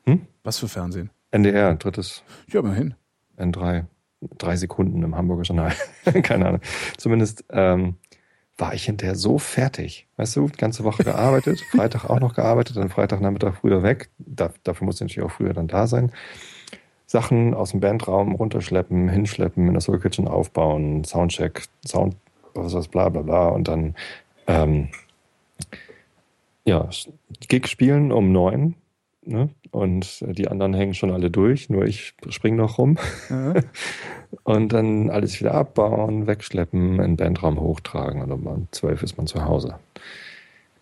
Hm? 0.05 0.27
Was 0.43 0.59
für 0.59 0.69
Fernsehen? 0.69 1.11
NDR, 1.33 1.75
drittes. 1.75 2.23
Ja, 2.49 2.61
immerhin. 2.61 2.95
N3. 3.39 3.85
Drei 4.39 4.57
Sekunden 4.57 5.03
im 5.03 5.17
Hamburger 5.17 5.43
Journal. 5.43 5.73
Keine 6.23 6.47
Ahnung. 6.47 6.61
Zumindest 6.97 7.45
ähm, 7.51 7.97
war 8.57 8.75
ich 8.75 8.85
hinterher 8.85 9.17
so 9.17 9.39
fertig. 9.39 10.07
Weißt 10.17 10.37
du, 10.37 10.47
die 10.47 10.59
ganze 10.59 10.85
Woche 10.85 11.03
gearbeitet, 11.03 11.61
Freitag 11.73 12.09
auch 12.09 12.21
noch 12.21 12.35
gearbeitet, 12.35 12.77
dann 12.77 12.91
Freitagnachmittag 12.91 13.55
früher 13.57 13.83
weg. 13.83 14.11
Da, 14.19 14.51
dafür 14.63 14.85
musste 14.85 15.05
ich 15.05 15.11
natürlich 15.11 15.31
auch 15.31 15.35
früher 15.35 15.55
dann 15.55 15.67
da 15.67 15.87
sein. 15.87 16.13
Sachen 17.07 17.55
aus 17.55 17.73
dem 17.73 17.81
Bandraum 17.81 18.35
runterschleppen, 18.35 19.09
hinschleppen, 19.09 19.67
in 19.67 19.73
der 19.73 19.81
Soul 19.81 20.01
Kitchen 20.01 20.29
aufbauen, 20.29 21.05
Soundcheck, 21.05 21.65
Sound, 21.87 22.17
was 22.55 22.75
was, 22.75 22.89
bla 22.89 23.09
bla 23.09 23.23
bla 23.23 23.49
und 23.49 23.69
dann 23.69 23.95
ähm, 24.47 24.89
ja, 26.65 26.89
Gig 27.49 27.67
spielen 27.67 28.13
um 28.13 28.33
neun 28.33 28.77
Ne? 29.25 29.51
Und 29.71 30.25
die 30.37 30.49
anderen 30.49 30.75
hängen 30.75 30.95
schon 30.95 31.13
alle 31.13 31.31
durch, 31.31 31.71
nur 31.71 31.85
ich 31.85 32.15
spring 32.29 32.57
noch 32.57 32.79
rum. 32.79 32.99
Ja. 33.31 33.55
und 34.43 34.73
dann 34.73 35.11
alles 35.11 35.39
wieder 35.41 35.55
abbauen, 35.55 36.27
wegschleppen, 36.27 36.95
in 36.95 36.99
den 36.99 37.17
Bandraum 37.17 37.61
hochtragen 37.61 38.23
und 38.23 38.33
um 38.33 38.69
zwölf 38.73 39.03
ist 39.03 39.17
man 39.17 39.27
zu 39.27 39.45
Hause. 39.45 39.77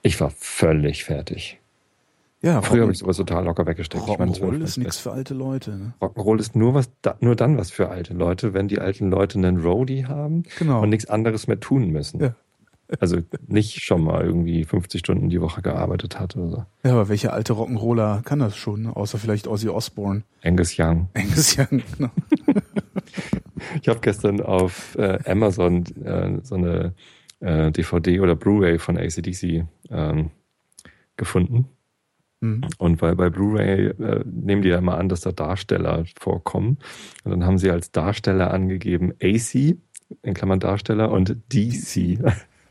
Ich 0.02 0.20
war 0.20 0.30
völlig 0.30 1.04
fertig. 1.04 1.60
Ja, 2.42 2.62
Früher 2.62 2.82
habe 2.82 2.92
ich 2.92 2.98
sowas 2.98 3.18
total 3.18 3.44
locker 3.44 3.66
weggesteckt. 3.66 4.04
Rock'n'Roll 4.04 4.56
ich 4.56 4.62
ist 4.62 4.78
nichts 4.78 4.98
für 4.98 5.12
alte 5.12 5.34
Leute. 5.34 5.72
Ne? 5.72 5.92
Rock'n'Roll 6.00 6.40
ist 6.40 6.56
nur 6.56 6.72
was, 6.72 6.90
da, 7.02 7.16
nur 7.20 7.36
dann 7.36 7.58
was 7.58 7.70
für 7.70 7.90
alte 7.90 8.14
Leute, 8.14 8.54
wenn 8.54 8.66
die 8.66 8.78
alten 8.78 9.10
Leute 9.10 9.36
einen 9.36 9.58
Roadie 9.58 10.06
haben 10.06 10.44
genau. 10.58 10.82
und 10.82 10.88
nichts 10.88 11.10
anderes 11.10 11.48
mehr 11.48 11.60
tun 11.60 11.90
müssen. 11.90 12.20
Ja. 12.20 12.34
Also 12.98 13.18
nicht 13.46 13.82
schon 13.82 14.02
mal 14.02 14.24
irgendwie 14.24 14.64
50 14.64 14.98
Stunden 14.98 15.28
die 15.28 15.40
Woche 15.40 15.62
gearbeitet 15.62 16.18
hat 16.18 16.36
oder 16.36 16.48
so. 16.48 16.64
Ja, 16.82 16.92
aber 16.92 17.08
welche 17.08 17.32
alte 17.32 17.52
Rock'n'Roller 17.52 18.22
kann 18.22 18.40
das 18.40 18.56
schon, 18.56 18.86
außer 18.86 19.18
vielleicht 19.18 19.46
Ozzy 19.46 19.68
Osbourne? 19.68 20.24
Angus 20.42 20.76
Young. 20.78 21.08
Angus 21.14 21.56
Young, 21.56 21.82
genau. 21.96 22.10
ich 23.82 23.88
habe 23.88 24.00
gestern 24.00 24.40
auf 24.40 24.96
äh, 24.96 25.18
Amazon 25.24 25.84
äh, 26.04 26.40
so 26.42 26.56
eine 26.56 26.94
äh, 27.40 27.70
DVD 27.70 28.20
oder 28.20 28.34
Blu-ray 28.34 28.78
von 28.78 28.98
ACDC 28.98 29.66
ähm, 29.90 30.30
gefunden. 31.16 31.68
Mhm. 32.40 32.62
Und 32.78 33.02
weil 33.02 33.14
bei 33.16 33.30
Blu-ray 33.30 33.88
äh, 33.88 34.24
nehmen 34.24 34.62
die 34.62 34.70
ja 34.70 34.78
immer 34.78 34.98
an, 34.98 35.08
dass 35.08 35.20
da 35.20 35.32
Darsteller 35.32 36.04
vorkommen. 36.18 36.78
Und 37.24 37.30
dann 37.30 37.44
haben 37.44 37.58
sie 37.58 37.70
als 37.70 37.92
Darsteller 37.92 38.52
angegeben 38.52 39.12
AC, 39.22 39.76
in 40.22 40.34
Klammern 40.34 40.60
Darsteller, 40.60 41.10
und 41.10 41.36
DC. 41.52 42.18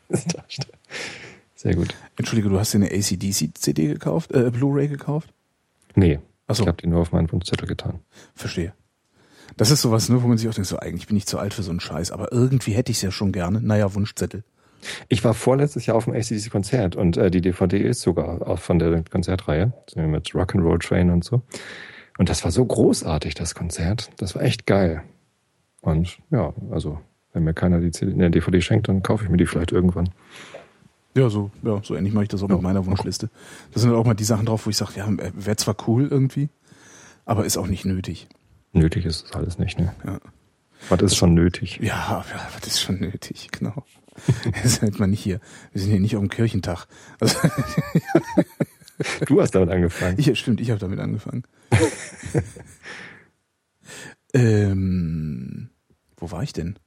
Sehr 1.55 1.75
gut. 1.75 1.93
Entschuldige, 2.17 2.49
du 2.49 2.59
hast 2.59 2.73
dir 2.73 2.77
eine 2.77 2.91
ACDC-CD 2.91 3.87
gekauft, 3.87 4.31
äh, 4.31 4.49
Blu-ray 4.49 4.87
gekauft? 4.87 5.33
Nee. 5.95 6.19
Achso. 6.47 6.63
Ich 6.63 6.67
habe 6.67 6.81
die 6.81 6.87
nur 6.87 7.01
auf 7.01 7.11
meinen 7.11 7.31
Wunschzettel 7.31 7.67
getan. 7.67 7.99
Verstehe. 8.33 8.73
Das 9.57 9.71
ist 9.71 9.81
sowas, 9.81 10.09
ne, 10.09 10.23
wo 10.23 10.27
man 10.27 10.37
sich 10.37 10.47
auch 10.47 10.53
denkt, 10.53 10.69
so 10.69 10.79
eigentlich 10.79 11.07
bin 11.07 11.17
ich 11.17 11.25
zu 11.25 11.37
alt 11.37 11.53
für 11.53 11.63
so 11.63 11.69
einen 11.71 11.79
Scheiß, 11.79 12.11
aber 12.11 12.31
irgendwie 12.31 12.71
hätte 12.71 12.91
ich 12.91 12.97
es 12.97 13.01
ja 13.01 13.11
schon 13.11 13.31
gerne. 13.31 13.61
Naja, 13.61 13.93
Wunschzettel. 13.93 14.43
Ich 15.09 15.23
war 15.23 15.33
vorletztes 15.33 15.85
Jahr 15.85 15.97
auf 15.97 16.05
dem 16.05 16.13
ACDC-Konzert 16.13 16.95
und 16.95 17.17
äh, 17.17 17.29
die 17.29 17.41
DVD 17.41 17.77
ist 17.79 18.01
sogar 18.01 18.47
auch 18.47 18.59
von 18.59 18.79
der 18.79 19.03
Konzertreihe 19.03 19.73
mit 19.95 20.29
Rock'n'Roll 20.29 20.79
Train 20.79 21.09
und 21.09 21.23
so. 21.23 21.41
Und 22.17 22.29
das 22.29 22.43
war 22.43 22.51
so 22.51 22.65
großartig, 22.65 23.33
das 23.33 23.55
Konzert. 23.55 24.09
Das 24.17 24.35
war 24.35 24.41
echt 24.41 24.65
geil. 24.65 25.03
Und 25.81 26.17
ja, 26.31 26.53
also 26.71 26.99
Wenn 27.33 27.43
mir 27.43 27.53
keiner 27.53 27.79
die 27.79 27.91
CD, 27.91 28.13
ne, 28.13 28.31
DVD 28.31 28.61
schenkt, 28.61 28.87
dann 28.87 29.03
kaufe 29.03 29.23
ich 29.23 29.29
mir 29.29 29.37
die 29.37 29.45
vielleicht 29.45 29.71
irgendwann. 29.71 30.09
Ja, 31.15 31.29
so, 31.29 31.51
ja, 31.63 31.81
so 31.83 31.95
ähnlich 31.95 32.13
mache 32.13 32.23
ich 32.23 32.29
das 32.29 32.43
auch 32.43 32.49
Ja, 32.49 32.55
mit 32.55 32.63
meiner 32.63 32.85
Wunschliste. 32.85 33.29
Da 33.73 33.79
sind 33.79 33.89
halt 33.89 33.99
auch 33.99 34.05
mal 34.05 34.13
die 34.13 34.23
Sachen 34.23 34.45
drauf, 34.45 34.65
wo 34.65 34.69
ich 34.69 34.77
sage, 34.77 34.93
ja, 34.95 35.07
wäre 35.09 35.55
zwar 35.55 35.75
cool 35.87 36.07
irgendwie, 36.09 36.49
aber 37.25 37.45
ist 37.45 37.57
auch 37.57 37.67
nicht 37.67 37.85
nötig. 37.85 38.27
Nötig 38.73 39.05
ist 39.05 39.25
es 39.25 39.31
alles 39.33 39.57
nicht, 39.57 39.79
ne? 39.79 39.93
Ja. 40.05 40.19
Was 40.89 41.01
ist 41.01 41.15
schon 41.15 41.33
nötig? 41.33 41.79
Ja, 41.81 42.23
ja, 42.31 42.47
das 42.61 42.67
ist 42.67 42.81
schon 42.81 42.99
nötig, 42.99 43.49
genau. 43.51 43.83
Das 44.53 44.65
ist 44.65 44.81
halt 44.81 44.99
mal 44.99 45.07
nicht 45.07 45.21
hier. 45.21 45.39
Wir 45.71 45.81
sind 45.81 45.91
hier 45.91 45.99
nicht 45.99 46.15
auf 46.15 46.21
dem 46.21 46.29
Kirchentag. 46.29 46.87
Also, 47.19 47.37
Du 49.27 49.41
hast 49.41 49.51
damit 49.51 49.69
angefangen. 49.69 50.15
ich, 50.17 50.37
stimmt, 50.37 50.59
ich 50.59 50.71
habe 50.71 50.79
damit 50.79 50.99
angefangen. 50.99 51.43
ähm, 54.33 55.69
wo 56.17 56.31
war 56.31 56.43
ich 56.43 56.51
denn? 56.53 56.77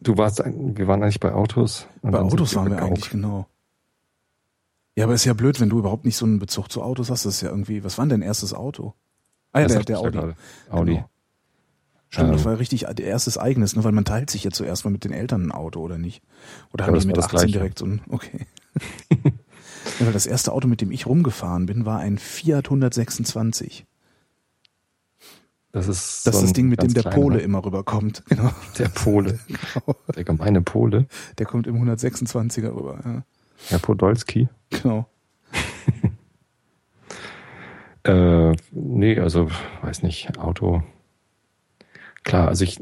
Du 0.00 0.16
warst, 0.16 0.38
wir 0.44 0.86
waren 0.88 1.02
eigentlich 1.02 1.20
bei 1.20 1.32
Autos. 1.32 1.86
Bei 2.02 2.18
Autos 2.18 2.54
waren 2.54 2.66
wir 2.66 2.70
gegangen. 2.76 2.92
eigentlich, 2.92 3.10
genau. 3.10 3.46
Ja, 4.96 5.04
aber 5.04 5.14
ist 5.14 5.24
ja 5.24 5.34
blöd, 5.34 5.60
wenn 5.60 5.68
du 5.70 5.78
überhaupt 5.78 6.04
nicht 6.04 6.16
so 6.16 6.24
einen 6.26 6.38
Bezug 6.38 6.70
zu 6.72 6.82
Autos 6.82 7.10
hast. 7.10 7.24
Das 7.26 7.34
ist 7.36 7.40
ja 7.42 7.50
irgendwie, 7.50 7.84
was 7.84 7.98
war 7.98 8.04
denn 8.06 8.20
dein 8.20 8.22
erstes 8.22 8.54
Auto? 8.54 8.94
Ah 9.52 9.60
ja, 9.60 9.66
Das 9.66 9.74
der, 9.76 9.84
der 9.84 9.98
Audi. 10.00 10.10
gerade. 10.18 10.34
Audi. 10.70 10.92
Genau. 10.94 11.08
Stimmt, 12.08 12.34
das 12.34 12.40
Ähm. 12.40 12.44
war 12.46 12.58
richtig 12.58 12.80
der 12.86 13.06
erstes 13.06 13.38
eigenes, 13.38 13.76
ne? 13.76 13.84
weil 13.84 13.92
man 13.92 14.04
teilt 14.04 14.30
sich 14.30 14.42
ja 14.42 14.50
zuerst 14.50 14.84
mal 14.84 14.90
mit 14.90 15.04
den 15.04 15.12
Eltern 15.12 15.46
ein 15.46 15.52
Auto, 15.52 15.80
oder 15.80 15.96
nicht? 15.96 16.22
Oder 16.72 16.86
haben 16.86 16.94
das 16.94 17.02
die 17.04 17.08
mit 17.08 17.16
war 17.16 17.22
das 17.22 17.26
18 17.34 17.38
Gleiche. 17.38 17.52
direkt 17.58 17.78
so 17.78 17.84
ein, 17.86 18.00
okay. 18.08 18.46
ja, 20.00 20.06
weil 20.06 20.12
das 20.12 20.26
erste 20.26 20.52
Auto, 20.52 20.66
mit 20.66 20.80
dem 20.80 20.90
ich 20.90 21.06
rumgefahren 21.06 21.66
bin, 21.66 21.86
war 21.86 21.98
ein 22.00 22.18
Fiat 22.18 22.66
126. 22.66 23.86
Das 25.72 25.86
ist, 25.86 26.26
Das 26.26 26.34
so 26.36 26.42
das 26.42 26.52
Ding, 26.52 26.68
mit 26.68 26.82
dem 26.82 26.92
der 26.92 27.02
kleiner, 27.04 27.16
Pole 27.16 27.36
ne? 27.36 27.42
immer 27.42 27.64
rüberkommt. 27.64 28.22
Genau. 28.28 28.50
Der 28.78 28.88
Pole. 28.88 29.38
Der 30.16 30.24
gemeine 30.24 30.62
Pole. 30.62 31.06
Der 31.38 31.46
kommt 31.46 31.66
im 31.68 31.76
126er 31.76 32.74
rüber. 32.74 32.98
Ja. 33.04 33.22
Herr 33.68 33.78
Podolski. 33.78 34.48
Genau. 34.70 35.06
Äh, 38.04 38.52
nee, 38.70 39.18
also, 39.18 39.50
weiß 39.82 40.02
nicht, 40.02 40.38
Auto. 40.38 40.82
Klar, 42.24 42.48
also 42.48 42.64
ich, 42.64 42.80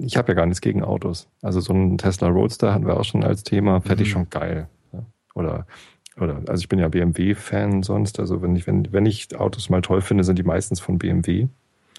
ich 0.00 0.16
habe 0.16 0.28
ja 0.28 0.34
gar 0.34 0.46
nichts 0.46 0.62
gegen 0.62 0.82
Autos. 0.82 1.28
Also 1.42 1.60
so 1.60 1.74
ein 1.74 1.98
Tesla 1.98 2.28
Roadster 2.28 2.72
hatten 2.72 2.86
wir 2.86 2.98
auch 2.98 3.04
schon 3.04 3.24
als 3.24 3.42
Thema, 3.42 3.80
fände 3.82 4.02
ich 4.04 4.08
Mhm. 4.08 4.12
schon 4.12 4.30
geil. 4.30 4.68
Oder, 5.34 5.66
oder, 6.18 6.40
also 6.46 6.60
ich 6.62 6.68
bin 6.70 6.78
ja 6.78 6.88
BMW-Fan 6.88 7.82
sonst, 7.82 8.18
also 8.18 8.40
wenn 8.40 8.56
ich, 8.56 8.66
wenn, 8.66 8.90
wenn 8.90 9.04
ich 9.04 9.36
Autos 9.38 9.68
mal 9.68 9.82
toll 9.82 10.00
finde, 10.00 10.24
sind 10.24 10.38
die 10.38 10.44
meistens 10.44 10.80
von 10.80 10.96
BMW 10.96 11.48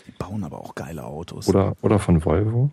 Die 0.08 0.12
bauen 0.12 0.44
aber 0.44 0.60
auch 0.60 0.76
geile 0.76 1.04
Autos. 1.04 1.48
oder, 1.48 1.76
oder 1.82 2.00
von 2.00 2.24
Volvo. 2.24 2.72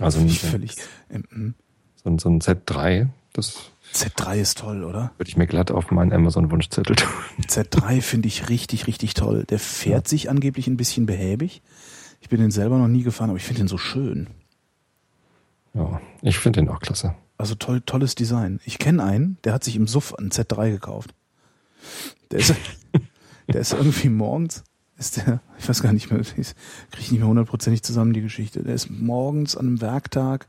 Also 0.00 0.20
ein, 0.20 0.26
ich 0.26 0.40
völlig. 0.40 0.76
Ähm, 1.10 1.24
hm. 1.30 1.54
so, 2.02 2.10
ein, 2.10 2.18
so 2.18 2.28
ein 2.28 2.40
Z3, 2.40 3.08
das 3.32 3.70
Z3 3.92 4.36
ist 4.36 4.58
toll, 4.58 4.84
oder? 4.84 5.12
würde 5.18 5.28
ich 5.28 5.36
mir 5.36 5.46
glatt 5.46 5.70
auf 5.70 5.90
meinen 5.90 6.12
Amazon-Wunschzettel 6.12 6.96
tun. 6.96 7.08
Z3 7.42 8.00
finde 8.00 8.28
ich 8.28 8.48
richtig, 8.48 8.86
richtig 8.86 9.14
toll. 9.14 9.44
Der 9.44 9.58
fährt 9.58 10.08
sich 10.08 10.30
angeblich 10.30 10.66
ein 10.68 10.76
bisschen 10.76 11.06
behäbig. 11.06 11.62
Ich 12.20 12.28
bin 12.28 12.40
den 12.40 12.50
selber 12.50 12.78
noch 12.78 12.88
nie 12.88 13.02
gefahren, 13.02 13.30
aber 13.30 13.38
ich 13.38 13.44
finde 13.44 13.62
den 13.62 13.68
so 13.68 13.78
schön. 13.78 14.28
Ja, 15.74 16.00
ich 16.22 16.38
finde 16.38 16.60
den 16.60 16.68
auch 16.68 16.80
klasse. 16.80 17.14
Also 17.38 17.54
toll, 17.54 17.80
tolles 17.80 18.14
Design. 18.14 18.60
Ich 18.64 18.78
kenne 18.78 19.02
einen, 19.02 19.38
der 19.44 19.54
hat 19.54 19.64
sich 19.64 19.76
im 19.76 19.86
Suff 19.86 20.14
einen 20.14 20.30
Z3 20.30 20.70
gekauft. 20.70 21.14
Der 22.30 22.40
ist, 22.40 22.54
der 23.48 23.60
ist 23.60 23.72
irgendwie 23.72 24.08
morgens, 24.08 24.62
ist 25.00 25.16
der, 25.16 25.40
ich 25.58 25.68
weiß 25.68 25.82
gar 25.82 25.92
nicht 25.92 26.10
mehr, 26.10 26.20
ich 26.20 26.32
kriege 26.34 26.54
ich 26.98 27.10
nicht 27.10 27.20
mehr 27.20 27.28
hundertprozentig 27.28 27.82
zusammen 27.82 28.12
die 28.12 28.20
Geschichte. 28.20 28.62
Der 28.62 28.74
ist 28.74 28.90
morgens 28.90 29.56
an 29.56 29.66
einem 29.66 29.80
Werktag 29.80 30.46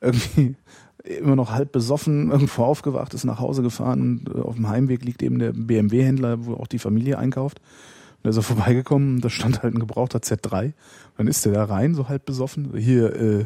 irgendwie 0.00 0.54
immer 1.04 1.36
noch 1.36 1.50
halb 1.50 1.72
besoffen 1.72 2.30
irgendwo 2.32 2.62
aufgewacht, 2.62 3.12
ist 3.12 3.24
nach 3.24 3.40
Hause 3.40 3.62
gefahren 3.62 4.00
und 4.00 4.34
äh, 4.34 4.40
auf 4.40 4.54
dem 4.54 4.68
Heimweg 4.68 5.04
liegt 5.04 5.22
eben 5.22 5.38
der 5.38 5.52
BMW-Händler, 5.52 6.46
wo 6.46 6.54
auch 6.54 6.68
die 6.68 6.78
Familie 6.78 7.18
einkauft. 7.18 7.58
Und 7.58 8.24
da 8.24 8.30
ist 8.30 8.36
er 8.36 8.42
vorbeigekommen, 8.42 9.20
da 9.20 9.28
stand 9.28 9.62
halt 9.62 9.74
ein 9.74 9.80
gebrauchter 9.80 10.20
Z3. 10.20 10.64
Und 10.64 10.72
dann 11.18 11.28
ist 11.28 11.44
der 11.44 11.52
da 11.52 11.64
rein, 11.64 11.94
so 11.94 12.08
halb 12.08 12.24
besoffen. 12.24 12.70
so, 12.72 12.78
Hier, 12.78 13.14
äh, 13.14 13.44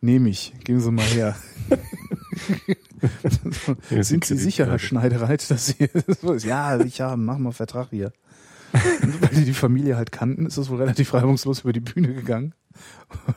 nehme 0.00 0.28
ich, 0.28 0.54
geben 0.64 0.80
Sie 0.80 0.90
mal 0.90 1.04
her. 1.04 1.36
Sind 4.00 4.24
Sie 4.24 4.36
sicher, 4.36 4.66
Herr. 4.66 4.78
Schneidereit, 4.78 5.48
dass 5.50 5.66
Sie? 5.68 5.88
Ja, 6.46 6.78
sicher, 6.78 7.16
machen 7.16 7.42
wir 7.42 7.52
Vertrag 7.52 7.90
hier. 7.90 8.12
Weil 9.20 9.28
die 9.30 9.44
die 9.44 9.54
Familie 9.54 9.96
halt 9.96 10.12
kannten, 10.12 10.46
ist 10.46 10.58
das 10.58 10.70
wohl 10.70 10.78
relativ 10.78 11.12
reibungslos 11.14 11.60
über 11.60 11.72
die 11.72 11.80
Bühne 11.80 12.14
gegangen. 12.14 12.54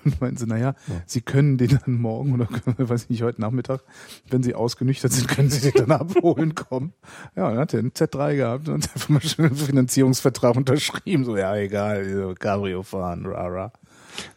Und 0.05 0.21
meinten 0.21 0.37
sie, 0.37 0.45
naja, 0.45 0.75
Ja. 0.87 1.01
Sie 1.07 1.21
können 1.21 1.57
den 1.57 1.79
dann 1.83 1.95
morgen 1.99 2.33
oder 2.33 2.47
weiß 2.77 3.05
ich 3.05 3.09
nicht, 3.09 3.23
heute 3.23 3.41
Nachmittag, 3.41 3.81
wenn 4.29 4.43
Sie 4.43 4.53
ausgenüchtert 4.53 5.11
sind, 5.11 5.27
können 5.27 5.49
Sie 5.49 5.71
den 5.71 5.87
dann 5.87 5.99
abholen 5.99 6.53
kommen. 6.55 6.93
Ja, 7.35 7.49
dann 7.49 7.57
hat 7.57 7.73
er 7.73 7.79
einen 7.79 7.91
Z3 7.91 8.35
gehabt 8.35 8.69
und 8.69 8.83
hat 8.83 8.93
einfach 8.93 9.09
mal 9.09 9.21
schon 9.21 9.45
einen 9.45 9.55
Finanzierungsvertrag 9.55 10.55
unterschrieben. 10.55 11.25
So, 11.25 11.35
ja, 11.35 11.55
egal, 11.55 12.35
Cabrio 12.39 12.83
fahren, 12.83 13.25
rara. 13.25 13.73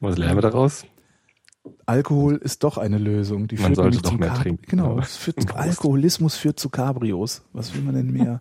Was 0.00 0.16
lernen 0.16 0.36
wir 0.38 0.42
daraus? 0.42 0.84
Alkohol 1.84 2.36
ist 2.36 2.62
doch 2.64 2.78
eine 2.78 2.98
Lösung. 2.98 3.48
Die 3.48 3.56
Man 3.56 3.66
führt 3.66 3.76
sollte 3.76 3.98
doch 4.02 4.16
mehr 4.18 4.28
Cab- 4.30 4.42
trinken. 4.42 4.64
Genau, 4.66 5.00
führt. 5.02 5.54
Alkoholismus 5.54 6.36
führt 6.36 6.58
zu 6.58 6.70
Cabrios. 6.70 7.44
Was 7.52 7.74
will 7.74 7.82
man 7.82 7.94
denn 7.94 8.10
mehr? 8.12 8.40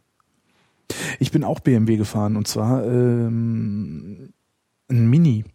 Ich 1.20 1.32
bin 1.32 1.44
auch 1.44 1.60
BMW 1.60 1.98
gefahren 1.98 2.36
und 2.36 2.48
zwar 2.48 2.86
ähm, 2.86 4.34
ein 4.90 5.08
Mini 5.08 5.46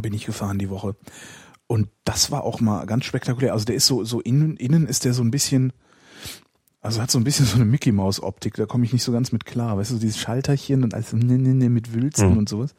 bin 0.00 0.12
ich 0.14 0.26
gefahren 0.26 0.58
die 0.58 0.70
Woche. 0.70 0.96
Und 1.66 1.88
das 2.04 2.30
war 2.30 2.44
auch 2.44 2.60
mal 2.60 2.84
ganz 2.86 3.04
spektakulär. 3.04 3.52
Also 3.52 3.64
der 3.64 3.76
ist 3.76 3.86
so, 3.86 4.04
so 4.04 4.20
innen, 4.20 4.56
innen 4.56 4.86
ist 4.86 5.04
der 5.04 5.14
so 5.14 5.22
ein 5.22 5.30
bisschen, 5.30 5.72
also 6.80 7.00
hat 7.00 7.10
so 7.10 7.18
ein 7.18 7.24
bisschen 7.24 7.46
so 7.46 7.56
eine 7.56 7.64
Mickey 7.64 7.92
Maus 7.92 8.22
Optik, 8.22 8.54
da 8.54 8.66
komme 8.66 8.84
ich 8.84 8.92
nicht 8.92 9.02
so 9.04 9.12
ganz 9.12 9.32
mit 9.32 9.44
klar. 9.46 9.76
Weißt 9.76 9.92
du, 9.92 9.98
dieses 9.98 10.18
Schalterchen 10.18 10.82
und 10.84 10.94
alles 10.94 11.12
ne, 11.12 11.38
ne, 11.38 11.54
ne, 11.54 11.68
mit 11.70 11.94
Wülzen 11.94 12.32
Mhm. 12.32 12.38
und 12.38 12.48
sowas. 12.48 12.74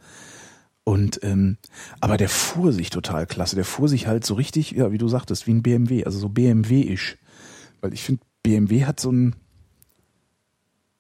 Und 0.84 1.19
ähm, 1.23 1.58
aber 1.99 2.15
der 2.17 2.30
fuhr 2.30 2.71
sich 2.71 2.91
total 2.91 3.25
klasse. 3.25 3.56
Der 3.56 3.65
fuhr 3.65 3.89
sich 3.89 4.06
halt 4.06 4.23
so 4.23 4.36
richtig, 4.36 4.71
ja, 4.71 4.91
wie 4.91 4.99
du 4.99 5.08
sagtest, 5.08 5.47
wie 5.47 5.51
ein 5.51 5.63
BMW, 5.63 6.04
also 6.06 6.19
so 6.19 6.30
BMW-isch. 6.30 7.17
Weil 7.82 7.93
ich 7.93 8.04
finde, 8.04 8.21
BMW 8.43 8.86
hat 8.86 8.99
so 8.99 9.12
ein, 9.12 9.36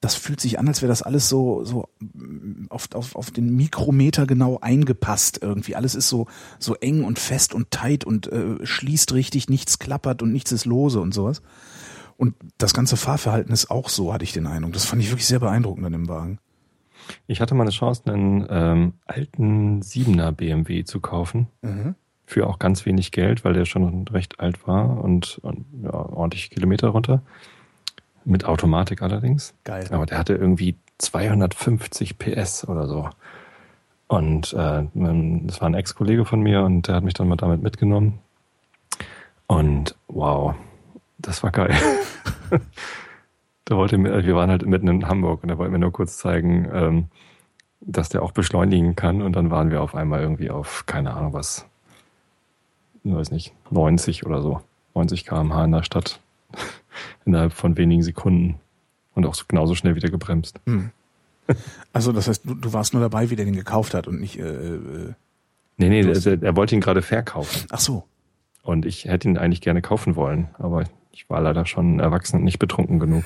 das 0.05 0.13
fühlt 0.13 0.39
sich 0.39 0.59
an, 0.59 0.67
als 0.67 0.83
wäre 0.83 0.89
das 0.89 1.01
alles 1.01 1.27
so, 1.27 1.63
so 1.63 1.89
mm, 1.99 2.67
auf, 2.69 2.89
auf, 2.93 3.15
auf 3.15 3.31
den 3.31 3.55
Mikrometer 3.55 4.27
genau 4.27 4.59
eingepasst 4.61 5.39
irgendwie. 5.41 5.75
Alles 5.75 5.95
ist 5.95 6.09
so, 6.09 6.27
so 6.59 6.75
eng 6.75 7.03
und 7.03 7.17
fest 7.17 7.55
und 7.55 7.71
tight 7.71 8.03
und 8.03 8.31
äh, 8.31 8.63
schließt 8.63 9.13
richtig, 9.13 9.49
nichts 9.49 9.79
klappert 9.79 10.21
und 10.21 10.31
nichts 10.31 10.51
ist 10.51 10.65
lose 10.65 10.99
und 10.99 11.13
sowas. 11.13 11.41
Und 12.17 12.35
das 12.59 12.75
ganze 12.75 12.97
Fahrverhalten 12.97 13.51
ist 13.51 13.71
auch 13.71 13.89
so, 13.89 14.13
hatte 14.13 14.23
ich 14.23 14.31
den 14.31 14.45
Eindruck. 14.45 14.73
Das 14.73 14.85
fand 14.85 15.01
ich 15.01 15.09
wirklich 15.09 15.25
sehr 15.25 15.39
beeindruckend 15.39 15.87
an 15.87 15.91
dem 15.91 16.07
Wagen. 16.07 16.37
Ich 17.25 17.41
hatte 17.41 17.55
mal 17.55 17.63
eine 17.63 17.71
Chance, 17.71 18.03
einen 18.05 18.45
ähm, 18.47 18.93
alten 19.07 19.81
7er 19.81 20.31
BMW 20.33 20.83
zu 20.83 20.99
kaufen. 21.01 21.47
Für 22.27 22.47
auch 22.47 22.59
ganz 22.59 22.85
wenig 22.85 23.11
Geld, 23.11 23.43
weil 23.43 23.53
der 23.53 23.65
schon 23.65 24.07
recht 24.07 24.39
alt 24.39 24.67
war 24.67 25.03
und, 25.03 25.39
und 25.41 25.65
ja, 25.83 25.93
ordentlich 25.93 26.51
Kilometer 26.51 26.89
runter. 26.89 27.23
Mit 28.25 28.45
Automatik 28.45 29.01
allerdings. 29.01 29.53
Geil. 29.63 29.87
Aber 29.91 30.05
der 30.05 30.17
hatte 30.17 30.33
irgendwie 30.33 30.75
250 30.97 32.17
PS 32.17 32.67
oder 32.67 32.87
so. 32.87 33.09
Und 34.07 34.53
äh, 34.53 34.83
das 34.93 35.61
war 35.61 35.69
ein 35.69 35.73
Ex-Kollege 35.73 36.25
von 36.25 36.41
mir 36.41 36.63
und 36.63 36.87
der 36.87 36.95
hat 36.95 37.03
mich 37.03 37.13
dann 37.13 37.27
mal 37.27 37.35
damit 37.35 37.61
mitgenommen. 37.61 38.19
Und 39.47 39.95
wow, 40.07 40.55
das 41.17 41.43
war 41.43 41.51
geil. 41.51 41.75
da 43.65 43.77
wollte 43.77 43.97
mir, 43.97 44.25
wir 44.25 44.35
waren 44.35 44.49
halt 44.49 44.65
mitten 44.65 44.87
in 44.87 45.07
Hamburg 45.07 45.43
und 45.43 45.49
er 45.49 45.57
wollte 45.57 45.71
mir 45.71 45.79
nur 45.79 45.91
kurz 45.91 46.17
zeigen, 46.17 46.67
ähm, 46.71 47.07
dass 47.81 48.09
der 48.09 48.23
auch 48.23 48.31
beschleunigen 48.31 48.95
kann. 48.95 49.21
Und 49.21 49.35
dann 49.35 49.51
waren 49.51 49.71
wir 49.71 49.81
auf 49.81 49.95
einmal 49.95 50.21
irgendwie 50.21 50.49
auf, 50.49 50.85
keine 50.85 51.13
Ahnung 51.13 51.33
was, 51.33 51.67
ich 53.03 53.13
weiß 53.13 53.31
nicht, 53.31 53.53
90 53.69 54.25
oder 54.25 54.41
so. 54.41 54.61
90 54.95 55.25
km/h 55.25 55.65
in 55.65 55.71
der 55.71 55.83
Stadt. 55.83 56.19
Innerhalb 57.25 57.53
von 57.53 57.77
wenigen 57.77 58.03
Sekunden. 58.03 58.59
Und 59.13 59.25
auch 59.25 59.35
so- 59.35 59.45
genauso 59.47 59.75
schnell 59.75 59.95
wieder 59.95 60.09
gebremst. 60.09 60.59
Hm. 60.65 60.91
Also 61.93 62.11
das 62.11 62.27
heißt, 62.27 62.43
du, 62.45 62.55
du 62.55 62.73
warst 62.73 62.93
nur 62.93 63.01
dabei, 63.01 63.29
wie 63.29 63.35
der 63.35 63.45
den 63.45 63.55
gekauft 63.55 63.93
hat 63.93 64.07
und 64.07 64.19
nicht. 64.19 64.37
Äh, 64.39 64.75
äh, 64.75 65.13
Nee, 65.77 65.89
nee, 65.89 66.03
der, 66.03 66.41
er 66.41 66.55
wollte 66.55 66.73
ihn 66.73 66.79
gerade 66.81 67.01
verkaufen. 67.01 67.67
ach 67.69 67.79
so. 67.81 68.05
Und 68.63 68.85
ich 68.85 69.05
hätte 69.05 69.27
ihn 69.27 69.37
eigentlich 69.37 69.59
gerne 69.61 69.81
kaufen 69.81 70.15
wollen. 70.15 70.47
Aber 70.57 70.85
ich 71.11 71.29
war 71.29 71.41
leider 71.41 71.65
schon 71.65 71.99
erwachsen 71.99 72.37
und 72.37 72.43
nicht 72.45 72.59
betrunken 72.59 72.97
genug. 72.99 73.25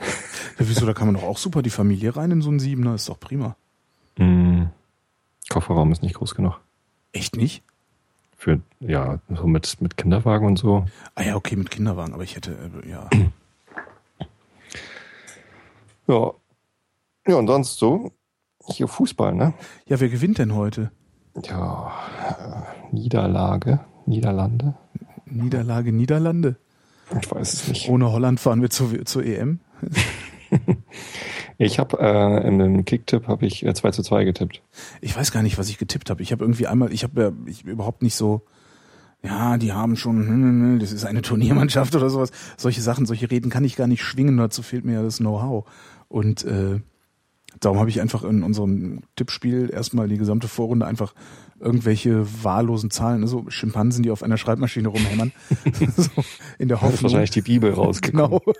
Ja, 0.00 0.66
wieso? 0.68 0.84
Da 0.84 0.92
kann 0.94 1.06
man 1.06 1.14
doch 1.14 1.22
auch 1.22 1.38
super 1.38 1.62
die 1.62 1.70
Familie 1.70 2.14
rein 2.16 2.30
in 2.32 2.42
so 2.42 2.50
einen 2.50 2.58
Siebener. 2.60 2.94
Ist 2.96 3.08
doch 3.08 3.18
prima. 3.20 3.56
Mm, 4.18 4.64
Kofferraum 5.48 5.92
ist 5.92 6.02
nicht 6.02 6.14
groß 6.16 6.34
genug. 6.34 6.60
Echt 7.12 7.36
nicht? 7.36 7.62
Für, 8.40 8.58
ja, 8.80 9.18
so 9.28 9.46
mit, 9.46 9.82
mit 9.82 9.98
Kinderwagen 9.98 10.46
und 10.46 10.58
so. 10.58 10.86
Ah 11.14 11.22
ja, 11.24 11.36
okay, 11.36 11.56
mit 11.56 11.70
Kinderwagen. 11.70 12.14
Aber 12.14 12.22
ich 12.22 12.36
hätte, 12.36 12.52
äh, 12.82 12.88
ja. 12.88 13.10
Ja. 16.06 16.32
Ja, 17.26 17.36
und 17.36 17.46
sonst 17.48 17.76
so. 17.76 18.12
Hier 18.66 18.88
Fußball, 18.88 19.34
ne? 19.34 19.52
Ja, 19.84 20.00
wer 20.00 20.08
gewinnt 20.08 20.38
denn 20.38 20.54
heute? 20.54 20.90
Ja, 21.44 21.92
äh, 22.30 22.94
Niederlage, 22.94 23.80
Niederlande. 24.06 24.72
Niederlage 25.26 25.92
Niederlande. 25.92 26.56
Ich 27.20 27.30
weiß 27.30 27.52
es 27.52 27.68
nicht. 27.68 27.90
Ohne 27.90 28.10
Holland 28.10 28.40
fahren 28.40 28.62
wir 28.62 28.70
zur, 28.70 29.04
zur 29.04 29.22
EM. 29.22 29.60
Ich 31.62 31.78
habe 31.78 31.98
äh, 32.00 32.48
in 32.48 32.58
dem 32.58 32.86
Kicktipp 32.86 33.28
habe 33.28 33.44
ich 33.44 33.66
äh, 33.66 33.74
2 33.74 33.90
zu 33.90 34.02
2 34.02 34.24
getippt. 34.24 34.62
Ich 35.02 35.14
weiß 35.14 35.30
gar 35.30 35.42
nicht, 35.42 35.58
was 35.58 35.68
ich 35.68 35.76
getippt 35.76 36.08
habe. 36.08 36.22
Ich 36.22 36.32
habe 36.32 36.42
irgendwie 36.42 36.66
einmal, 36.66 36.90
ich 36.90 37.04
habe 37.04 37.20
ja 37.20 37.32
ich 37.44 37.66
überhaupt 37.66 38.00
nicht 38.00 38.14
so, 38.14 38.46
ja, 39.22 39.58
die 39.58 39.74
haben 39.74 39.94
schon, 39.96 40.16
hm, 40.20 40.26
hm, 40.26 40.62
hm, 40.62 40.78
das 40.78 40.90
ist 40.90 41.04
eine 41.04 41.20
Turniermannschaft 41.30 41.94
oder 41.94 42.08
sowas. 42.08 42.30
Solche 42.56 42.80
Sachen, 42.80 43.04
solche 43.04 43.30
Reden 43.30 43.50
kann 43.50 43.62
ich 43.62 43.76
gar 43.76 43.88
nicht 43.88 44.02
schwingen, 44.02 44.38
dazu 44.38 44.62
fehlt 44.62 44.86
mir 44.86 44.94
ja 44.94 45.02
das 45.02 45.18
Know-how. 45.18 45.66
Und 46.08 46.44
äh, 46.44 46.80
darum 47.60 47.78
habe 47.78 47.90
ich 47.90 48.00
einfach 48.00 48.24
in 48.24 48.42
unserem 48.42 49.00
Tippspiel 49.16 49.68
erstmal 49.70 50.08
die 50.08 50.16
gesamte 50.16 50.48
Vorrunde 50.48 50.86
einfach 50.86 51.12
irgendwelche 51.58 52.24
wahllosen 52.42 52.90
Zahlen, 52.90 53.20
also 53.20 53.44
Schimpansen, 53.48 54.02
die 54.02 54.10
auf 54.10 54.22
einer 54.22 54.38
Schreibmaschine 54.38 54.88
rumhämmern. 54.88 55.32
so, 55.94 56.08
in 56.58 56.68
der 56.68 56.78
Da 56.78 56.86
ist 56.86 56.92
Hoffnung. 56.92 57.02
wahrscheinlich 57.02 57.32
die 57.32 57.42
Bibel 57.42 57.70
rausgekommen. 57.74 58.40
Genau. 58.40 58.54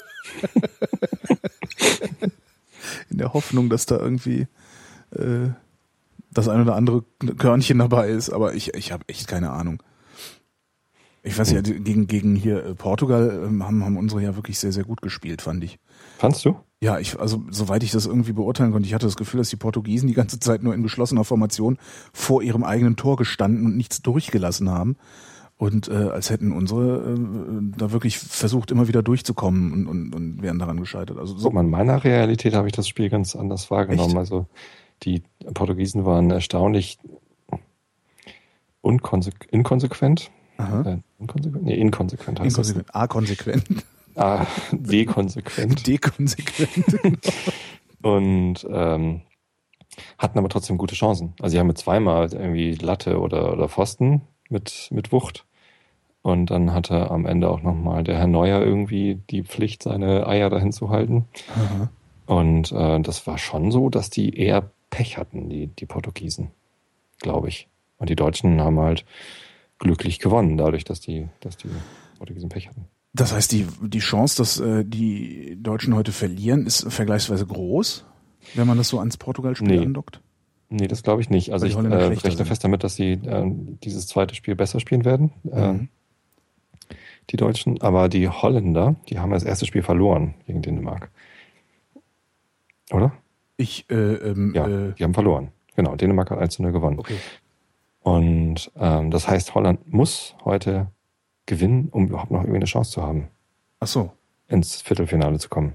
In 3.11 3.19
der 3.19 3.33
Hoffnung, 3.35 3.69
dass 3.69 3.87
da 3.87 3.99
irgendwie 3.99 4.47
äh, 5.13 5.49
das 6.33 6.49
ein 6.49 6.61
oder 6.63 6.77
andere 6.77 7.03
Körnchen 7.39 7.79
dabei 7.79 8.09
ist, 8.11 8.31
aber 8.31 8.55
ich, 8.55 8.75
ich 8.75 8.93
habe 8.93 9.05
echt 9.09 9.27
keine 9.29 9.51
Ahnung. 9.51 9.83
Ich 11.23 11.39
weiß 11.39 11.51
ja, 11.53 11.61
die- 11.61 11.81
gegen, 11.81 12.07
gegen 12.07 12.35
hier 12.35 12.65
äh, 12.65 12.75
Portugal 12.75 13.43
ähm, 13.47 13.65
haben, 13.67 13.85
haben 13.85 13.97
unsere 13.99 14.23
ja 14.23 14.37
wirklich 14.37 14.59
sehr, 14.59 14.73
sehr 14.73 14.85
gut 14.85 15.03
gespielt, 15.03 15.43
fand 15.43 15.63
ich. 15.65 15.79
Fandst 16.19 16.45
du? 16.45 16.57
Ja, 16.83 16.99
ich, 16.99 17.21
also 17.21 17.43
soweit 17.51 17.83
ich 17.83 17.91
das 17.91 18.07
irgendwie 18.07 18.33
beurteilen 18.33 18.73
konnte, 18.73 18.87
ich 18.87 18.95
hatte 18.95 19.05
das 19.07 19.17
Gefühl, 19.17 19.39
dass 19.39 19.51
die 19.51 19.57
Portugiesen 19.57 20.07
die 20.09 20.15
ganze 20.15 20.41
Zeit 20.41 20.63
nur 20.63 20.73
in 20.75 20.83
geschlossener 20.83 21.25
Formation 21.25 21.77
vor 22.15 22.43
ihrem 22.43 22.65
eigenen 22.65 22.97
Tor 22.97 23.17
gestanden 23.17 23.67
und 23.67 23.77
nichts 23.77 24.01
durchgelassen 24.01 24.71
haben. 24.71 24.97
Und 25.61 25.89
äh, 25.89 25.93
als 25.93 26.31
hätten 26.31 26.53
unsere 26.53 27.13
äh, 27.13 27.19
da 27.77 27.93
wirklich 27.93 28.19
versucht, 28.19 28.71
immer 28.71 28.89
wieder 28.89 29.03
durchzukommen 29.03 29.75
und, 29.75 29.87
und, 29.87 30.15
und 30.15 30.43
wären 30.43 30.59
daran 30.59 30.81
gescheitert. 30.81 31.19
Also 31.19 31.35
So, 31.35 31.51
so, 31.51 31.61
in 31.61 31.69
meiner 31.69 32.03
Realität 32.03 32.55
habe 32.55 32.67
ich 32.67 32.73
das 32.73 32.89
Spiel 32.89 33.11
ganz 33.11 33.37
anders 33.37 33.71
wahrgenommen. 33.71 34.13
Echt? 34.13 34.17
Also 34.17 34.47
die 35.03 35.23
Portugiesen 35.53 36.07
waren 36.07 36.31
erstaunlich 36.31 36.99
unkonsequent, 38.81 39.53
inkonsequent. 39.53 40.31
aha, 40.57 40.81
Äh, 40.81 40.99
inkonsequent? 41.19 41.63
Nee, 41.63 41.75
inkonsequent 41.75 42.41
heißt 42.41 42.49
inkonsequent, 42.57 42.95
A-konsequent, 42.95 43.65
das. 44.15 44.17
Ah, 44.17 44.47
dekonsequent. 44.73 45.87
dekonsequent. 45.87 46.99
Und 48.01 48.67
ähm, 48.71 49.21
hatten 50.17 50.39
aber 50.39 50.49
trotzdem 50.49 50.79
gute 50.79 50.95
Chancen. 50.95 51.35
Also 51.39 51.53
sie 51.53 51.59
haben 51.59 51.67
mit 51.67 51.77
zweimal 51.77 52.33
irgendwie 52.33 52.77
Latte 52.77 53.21
oder, 53.21 53.53
oder 53.53 53.69
Pfosten 53.69 54.23
mit, 54.49 54.89
mit 54.91 55.13
Wucht. 55.13 55.45
Und 56.23 56.51
dann 56.51 56.75
hatte 56.75 57.11
am 57.11 57.25
Ende 57.25 57.49
auch 57.51 57.63
nochmal 57.63 58.05
der 58.05 58.19
Herr 58.19 58.27
Neuer 58.27 58.61
irgendwie 58.61 59.21
die 59.31 59.43
Pflicht, 59.43 59.83
seine 59.83 60.27
Eier 60.27 60.51
dahin 60.51 60.71
zu 60.73 60.91
halten. 60.91 61.25
Aha. 61.57 61.91
Und 62.27 62.73
äh, 62.73 63.01
das 63.01 63.27
war 63.27 63.39
schon 63.39 63.71
so, 63.73 63.89
dass 63.89 64.11
die 64.11 64.37
eher 64.37 64.71
Pech 64.91 65.17
hatten, 65.17 65.49
die, 65.49 65.69
die 65.69 65.87
Portugiesen, 65.87 66.51
glaube 67.21 67.49
ich. 67.49 67.69
Und 67.99 68.11
die 68.11 68.17
Deutschen 68.17 68.61
haben 68.61 68.79
halt 68.79 69.05
glücklich 69.79 70.19
gewonnen, 70.19 70.57
dadurch, 70.59 70.85
dass 70.85 71.01
die, 71.01 71.29
dass 71.41 71.57
die 71.57 71.69
Portugiesen 72.19 72.49
Pech 72.51 72.69
hatten. 72.69 72.85
Das 73.15 73.33
heißt, 73.33 73.51
die, 73.53 73.67
die 73.83 73.99
Chance, 73.99 74.37
dass 74.37 74.61
äh, 74.61 74.85
die 74.85 75.57
Deutschen 75.61 75.95
heute 75.95 76.13
verlieren, 76.13 76.67
ist 76.67 76.93
vergleichsweise 76.93 77.47
groß, 77.47 78.05
wenn 78.55 78.67
man 78.67 78.77
das 78.79 78.89
so 78.89 78.99
ans 78.99 79.17
Portugal-Spiel 79.17 79.69
Nee. 79.81 79.85
andockt. 79.87 80.21
Nee, 80.69 80.87
das 80.87 81.03
glaube 81.03 81.21
ich 81.23 81.31
nicht. 81.31 81.53
Also 81.53 81.67
ich 81.67 81.75
äh, 81.75 81.79
rechne 81.81 82.31
sind. 82.31 82.47
fest 82.47 82.63
damit, 82.63 82.85
dass 82.85 82.95
sie 82.95 83.13
äh, 83.15 83.51
dieses 83.83 84.07
zweite 84.07 84.35
Spiel 84.37 84.55
besser 84.55 84.79
spielen 84.81 85.05
werden, 85.05 85.33
Mhm. 85.43 85.89
Die 87.31 87.37
Deutschen. 87.37 87.81
Aber 87.81 88.09
die 88.09 88.29
Holländer, 88.29 88.97
die 89.09 89.19
haben 89.19 89.31
das 89.31 89.45
erste 89.45 89.67
Spiel 89.67 89.83
verloren 89.83 90.35
gegen 90.47 90.63
Dänemark. 90.63 91.11
Oder? 92.93 93.13
Ich, 93.57 93.89
äh, 93.91 93.95
ähm, 93.95 94.53
Ja, 94.55 94.67
äh, 94.67 94.93
die 94.95 95.05
haben 95.05 95.15
verloren. 95.15 95.49
Genau, 95.77 95.95
Dänemark 95.97 96.31
hat 96.31 96.39
1 96.39 96.55
zu 96.55 96.63
0 96.63 96.73
gewonnen. 96.73 96.99
okay. 96.99 97.17
Und 98.03 98.73
ähm, 98.77 99.11
das 99.11 99.29
heißt, 99.29 99.55
Holland 99.55 99.93
muss 99.93 100.35
heute 100.45 100.89
gewinnen, 101.47 101.89
um 101.91 102.09
überhaupt 102.09 102.31
noch 102.31 102.41
irgendwie 102.41 102.57
eine 102.57 102.65
Chance 102.65 102.93
zu 102.93 103.03
haben, 103.03 103.29
Ach 103.79 103.87
so. 103.87 104.13
ins 104.49 104.81
Viertelfinale 104.81 105.39
zu 105.39 105.49
kommen. 105.49 105.75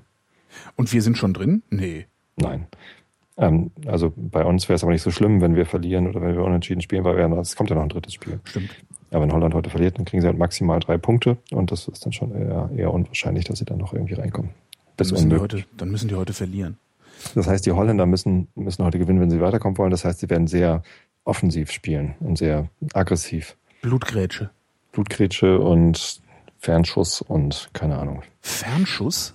Und 0.75 0.91
wir 0.91 1.01
sind 1.01 1.17
schon 1.17 1.33
drin? 1.33 1.61
Nee. 1.69 2.07
Nein. 2.35 2.67
Ähm, 3.37 3.71
also 3.85 4.13
bei 4.15 4.45
uns 4.45 4.69
wäre 4.69 4.75
es 4.75 4.83
aber 4.83 4.93
nicht 4.93 5.01
so 5.01 5.11
schlimm, 5.11 5.41
wenn 5.41 5.55
wir 5.55 5.65
verlieren 5.65 6.07
oder 6.07 6.21
wenn 6.21 6.35
wir 6.35 6.43
unentschieden 6.43 6.81
spielen, 6.81 7.03
weil 7.03 7.17
wir, 7.17 7.37
es 7.37 7.55
kommt 7.55 7.69
ja 7.69 7.75
noch 7.75 7.83
ein 7.83 7.89
drittes 7.89 8.13
Spiel. 8.13 8.39
Stimmt. 8.45 8.69
Ja, 9.11 9.21
wenn 9.21 9.31
Holland 9.31 9.53
heute 9.53 9.69
verliert, 9.69 9.97
dann 9.97 10.05
kriegen 10.05 10.21
sie 10.21 10.27
halt 10.27 10.37
maximal 10.37 10.79
drei 10.79 10.97
Punkte 10.97 11.37
und 11.51 11.71
das 11.71 11.87
ist 11.87 12.05
dann 12.05 12.13
schon 12.13 12.31
eher, 12.31 12.69
eher 12.75 12.93
unwahrscheinlich, 12.93 13.45
dass 13.45 13.59
sie 13.59 13.65
dann 13.65 13.77
noch 13.77 13.93
irgendwie 13.93 14.15
reinkommen. 14.15 14.51
Dann 14.97 15.09
müssen, 15.09 15.29
die 15.29 15.37
heute, 15.37 15.63
dann 15.77 15.91
müssen 15.91 16.07
die 16.07 16.15
heute 16.15 16.33
verlieren. 16.33 16.77
Das 17.33 17.47
heißt, 17.47 17.65
die 17.65 17.71
Holländer 17.71 18.05
müssen, 18.05 18.47
müssen 18.55 18.83
heute 18.83 18.99
gewinnen, 18.99 19.19
wenn 19.19 19.29
sie 19.29 19.41
weiterkommen 19.41 19.77
wollen. 19.77 19.91
Das 19.91 20.05
heißt, 20.05 20.19
sie 20.19 20.29
werden 20.29 20.47
sehr 20.47 20.83
offensiv 21.23 21.71
spielen 21.71 22.15
und 22.19 22.37
sehr 22.37 22.69
aggressiv. 22.93 23.57
Blutgrätsche. 23.81 24.49
Blutgrätsche 24.91 25.59
und 25.59 26.21
Fernschuss 26.59 27.21
und 27.21 27.69
keine 27.73 27.97
Ahnung. 27.97 28.23
Fernschuss? 28.41 29.33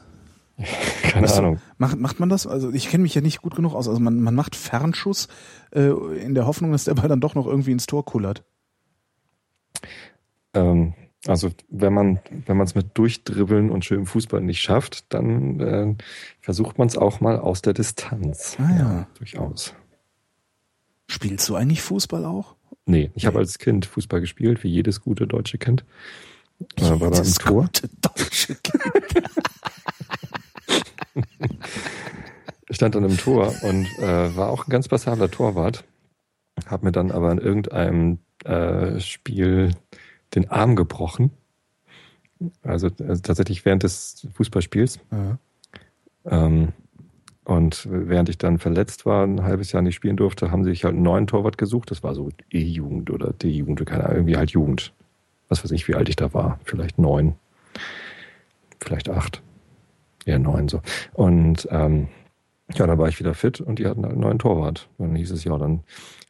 Keine 1.03 1.27
Was- 1.27 1.39
Ahnung. 1.39 1.61
Macht, 1.79 1.99
macht 1.99 2.21
man 2.21 2.29
das? 2.29 2.47
Also 2.47 2.71
ich 2.73 2.89
kenne 2.89 3.03
mich 3.03 3.15
ja 3.15 3.21
nicht 3.21 3.43
gut 3.43 3.57
genug 3.57 3.75
aus. 3.75 3.89
Also 3.89 4.01
man, 4.01 4.21
man 4.21 4.35
macht 4.35 4.57
Fernschuss 4.57 5.29
äh, 5.73 5.89
in 6.21 6.35
der 6.35 6.47
Hoffnung, 6.47 6.73
dass 6.73 6.85
der 6.85 6.95
Ball 6.95 7.09
dann 7.09 7.21
doch 7.21 7.35
noch 7.35 7.47
irgendwie 7.47 7.73
ins 7.73 7.87
Tor 7.87 8.05
kullert. 8.05 8.45
Ähm, 10.55 10.95
also 11.27 11.51
wenn 11.69 11.93
man 11.93 12.21
wenn 12.47 12.57
man 12.57 12.67
es 12.67 12.75
mit 12.75 12.97
Durchdribbeln 12.97 13.71
und 13.71 13.85
schönem 13.85 14.07
Fußball 14.07 14.41
nicht 14.41 14.61
schafft, 14.61 15.13
dann 15.13 15.61
äh, 15.61 15.95
versucht 16.41 16.79
man 16.79 16.89
es 16.89 16.97
auch 16.97 17.21
mal 17.21 17.39
aus 17.39 17.63
der 17.63 17.73
Distanz. 17.75 18.57
Ah, 18.59 18.77
ja. 18.79 19.07
durchaus. 19.19 19.75
Spielst 21.09 21.49
du 21.49 21.57
eigentlich 21.57 21.83
Fußball 21.83 22.25
auch? 22.25 22.55
Nee, 22.87 23.11
ich 23.15 23.27
habe 23.27 23.37
Nee. 23.37 23.41
als 23.43 23.59
Kind 23.59 23.87
Fußball 23.87 24.21
gespielt, 24.21 24.63
wie 24.65 24.69
jedes 24.69 25.01
gute 25.01 25.27
deutsche 25.27 25.59
Kind. 25.59 25.85
Äh, 26.77 27.01
war 27.01 27.11
da 27.11 27.19
im 27.19 27.35
Tor. 27.35 27.63
gute 27.65 27.89
deutsche 28.01 28.55
Kind. 28.57 29.29
stand 32.71 32.95
dann 32.95 33.05
im 33.05 33.17
Tor 33.17 33.53
und 33.63 33.87
äh, 33.99 34.37
war 34.37 34.51
auch 34.51 34.67
ein 34.67 34.71
ganz 34.71 34.89
passabler 34.89 35.31
Torwart. 35.31 35.85
Hab 36.67 36.83
mir 36.83 36.93
dann 36.93 37.11
aber 37.11 37.33
in 37.33 37.39
irgendeinem 37.39 38.19
äh, 38.45 39.01
Spiel 39.01 39.73
den 40.35 40.51
Arm 40.51 40.77
gebrochen. 40.77 41.31
Also, 42.63 42.89
also 43.01 43.23
tatsächlich 43.23 43.65
während 43.65 43.83
des 43.83 44.27
Fußballspiels. 44.35 45.01
Ja. 45.11 45.39
Ähm, 46.25 46.69
und 47.45 47.89
während 47.91 48.29
ich 48.29 48.39
dann 48.39 48.59
verletzt 48.59 49.07
war, 49.07 49.27
ein 49.27 49.43
halbes 49.43 49.73
Jahr 49.73 49.83
nicht 49.83 49.97
spielen 49.97 50.17
durfte, 50.17 50.51
haben 50.51 50.63
sie 50.63 50.71
sich 50.71 50.85
halt 50.85 50.95
einen 50.95 51.03
neuen 51.03 51.27
Torwart 51.27 51.59
gesucht. 51.59 51.91
Das 51.91 52.03
war 52.03 52.15
so 52.15 52.31
E-Jugend 52.51 53.11
oder 53.11 53.33
D-Jugend, 53.33 53.85
keine 53.87 54.05
Ahnung, 54.05 54.17
irgendwie 54.19 54.37
halt 54.37 54.51
Jugend. 54.51 54.93
Was 55.49 55.65
weiß 55.65 55.73
ich, 55.73 55.89
wie 55.89 55.97
alt 55.97 56.09
ich 56.09 56.17
da 56.17 56.33
war. 56.33 56.61
Vielleicht 56.65 56.99
neun, 56.99 57.35
vielleicht 58.81 59.09
acht. 59.09 59.43
Eher 60.31 60.39
neun 60.39 60.69
so. 60.69 60.81
Und 61.13 61.69
ähm, 61.71 62.09
ja, 62.75 62.87
dann 62.87 62.99
war 62.99 63.09
ich 63.09 63.19
wieder 63.19 63.35
fit 63.35 63.61
und 63.61 63.79
die 63.79 63.87
hatten 63.87 64.03
halt 64.03 64.13
einen 64.13 64.23
neuen 64.23 64.39
Torwart. 64.39 64.89
Dann 64.99 65.15
hieß 65.15 65.31
es, 65.33 65.45
ja, 65.45 65.57
dann 65.59 65.83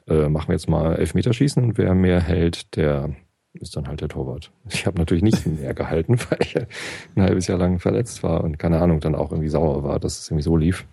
äh, 0.08 0.28
machen 0.28 0.48
wir 0.48 0.54
jetzt 0.54 0.68
mal 0.68 0.96
Elfmeterschießen 0.96 1.62
und 1.62 1.78
wer 1.78 1.94
mehr 1.94 2.20
hält, 2.20 2.76
der 2.76 3.10
ist 3.52 3.76
dann 3.76 3.88
halt 3.88 4.00
der 4.00 4.08
Torwart. 4.08 4.52
Ich 4.68 4.86
habe 4.86 4.98
natürlich 4.98 5.22
nicht 5.22 5.46
mehr 5.46 5.74
gehalten, 5.74 6.18
weil 6.30 6.38
ich 6.40 6.56
ein 6.56 7.22
halbes 7.22 7.46
Jahr 7.46 7.58
lang 7.58 7.78
verletzt 7.78 8.22
war 8.22 8.42
und 8.42 8.58
keine 8.58 8.80
Ahnung, 8.80 9.00
dann 9.00 9.14
auch 9.14 9.32
irgendwie 9.32 9.48
sauer 9.48 9.82
war, 9.82 9.98
dass 10.00 10.18
es 10.18 10.30
irgendwie 10.30 10.44
so 10.44 10.56
lief. 10.56 10.86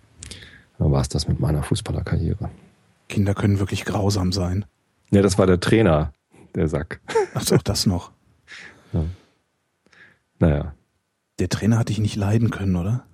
Dann 0.78 0.92
war 0.92 1.00
es 1.00 1.08
das 1.08 1.28
mit 1.28 1.40
meiner 1.40 1.62
Fußballerkarriere. 1.62 2.50
Kinder 3.08 3.34
können 3.34 3.58
wirklich 3.58 3.84
grausam 3.84 4.32
sein. 4.32 4.64
Ja, 5.10 5.22
das 5.22 5.38
war 5.38 5.46
der 5.46 5.60
Trainer, 5.60 6.12
der 6.54 6.68
Sack. 6.68 7.00
Ach, 7.34 7.52
auch 7.52 7.62
das 7.62 7.86
noch. 7.86 8.12
Naja, 10.40 10.72
Der 11.38 11.48
Trainer 11.48 11.78
hat 11.78 11.88
dich 11.88 11.98
nicht 11.98 12.16
leiden 12.16 12.50
können, 12.50 12.76
oder? 12.76 13.04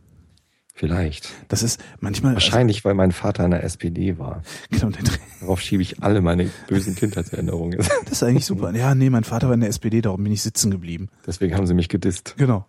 vielleicht. 0.74 1.30
Das 1.48 1.62
ist 1.62 1.82
manchmal. 2.00 2.34
Wahrscheinlich, 2.34 2.84
weil 2.84 2.92
mein 2.94 3.12
Vater 3.12 3.44
in 3.44 3.52
der 3.52 3.64
SPD 3.64 4.18
war. 4.18 4.42
Also, 4.70 4.88
genau, 4.88 4.90
der 4.90 5.04
Trainer. 5.04 5.22
Darauf 5.40 5.60
schiebe 5.60 5.82
ich 5.82 6.02
alle 6.02 6.20
meine 6.20 6.50
bösen 6.68 6.94
Kindheitserinnerungen. 6.94 7.78
Das 8.04 8.12
ist 8.12 8.22
eigentlich 8.22 8.44
super. 8.46 8.74
Ja, 8.74 8.94
nee, 8.94 9.10
mein 9.10 9.24
Vater 9.24 9.48
war 9.48 9.54
in 9.54 9.60
der 9.60 9.70
SPD, 9.70 10.00
darum 10.02 10.22
bin 10.22 10.32
ich 10.32 10.42
sitzen 10.42 10.70
geblieben. 10.70 11.08
Deswegen 11.26 11.56
haben 11.56 11.66
sie 11.66 11.74
mich 11.74 11.88
gedisst. 11.88 12.34
Genau. 12.36 12.66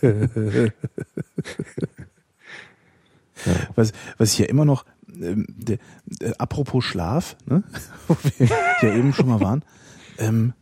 was, 3.74 3.92
was 4.16 4.32
ich 4.32 4.38
ja 4.38 4.46
immer 4.46 4.64
noch, 4.64 4.84
ähm, 5.08 5.46
der, 5.48 5.78
äh, 6.20 6.32
apropos 6.38 6.84
Schlaf, 6.84 7.36
ne? 7.46 7.62
wo 8.08 8.16
wir 8.38 8.48
ja 8.80 8.94
eben 8.94 9.12
schon 9.12 9.28
mal 9.28 9.40
waren, 9.40 9.64
ähm, 10.18 10.54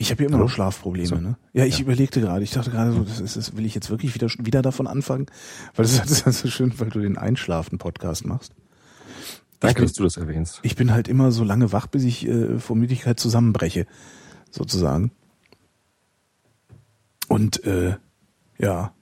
ich 0.00 0.10
habe 0.10 0.22
ja 0.22 0.28
immer 0.30 0.38
noch 0.38 0.48
Schlafprobleme. 0.48 1.06
So. 1.06 1.16
Ne? 1.16 1.36
Ja, 1.52 1.66
ich 1.66 1.76
Ja. 1.78 1.84
überlegte 1.84 2.22
gerade, 2.22 2.42
ich 2.42 2.52
dachte 2.52 2.70
gerade 2.70 2.92
so, 2.92 3.04
das 3.04 3.20
ist, 3.20 3.36
das 3.36 3.54
will 3.54 3.66
ich 3.66 3.74
jetzt 3.74 3.90
wirklich 3.90 4.14
wieder, 4.14 4.28
wieder 4.38 4.62
davon 4.62 4.86
anfangen, 4.86 5.26
weil 5.76 5.84
das 5.84 5.92
ist, 5.92 6.26
ist 6.26 6.38
so 6.40 6.48
schön, 6.48 6.72
weil 6.80 6.88
du 6.88 7.00
den 7.00 7.18
Einschlafen-Podcast 7.18 8.24
machst. 8.26 8.54
Danke, 9.60 9.82
dass 9.82 9.92
du 9.92 10.02
das 10.02 10.16
erwähnst. 10.16 10.60
Ich 10.62 10.74
bin 10.74 10.90
halt 10.90 11.06
immer 11.06 11.32
so 11.32 11.44
lange 11.44 11.70
wach, 11.72 11.86
bis 11.86 12.04
ich 12.04 12.26
äh, 12.26 12.58
vor 12.58 12.76
Müdigkeit 12.76 13.20
zusammenbreche, 13.20 13.86
sozusagen. 14.50 15.12
Und 17.28 17.62
äh, 17.64 17.96
ja. 18.58 18.94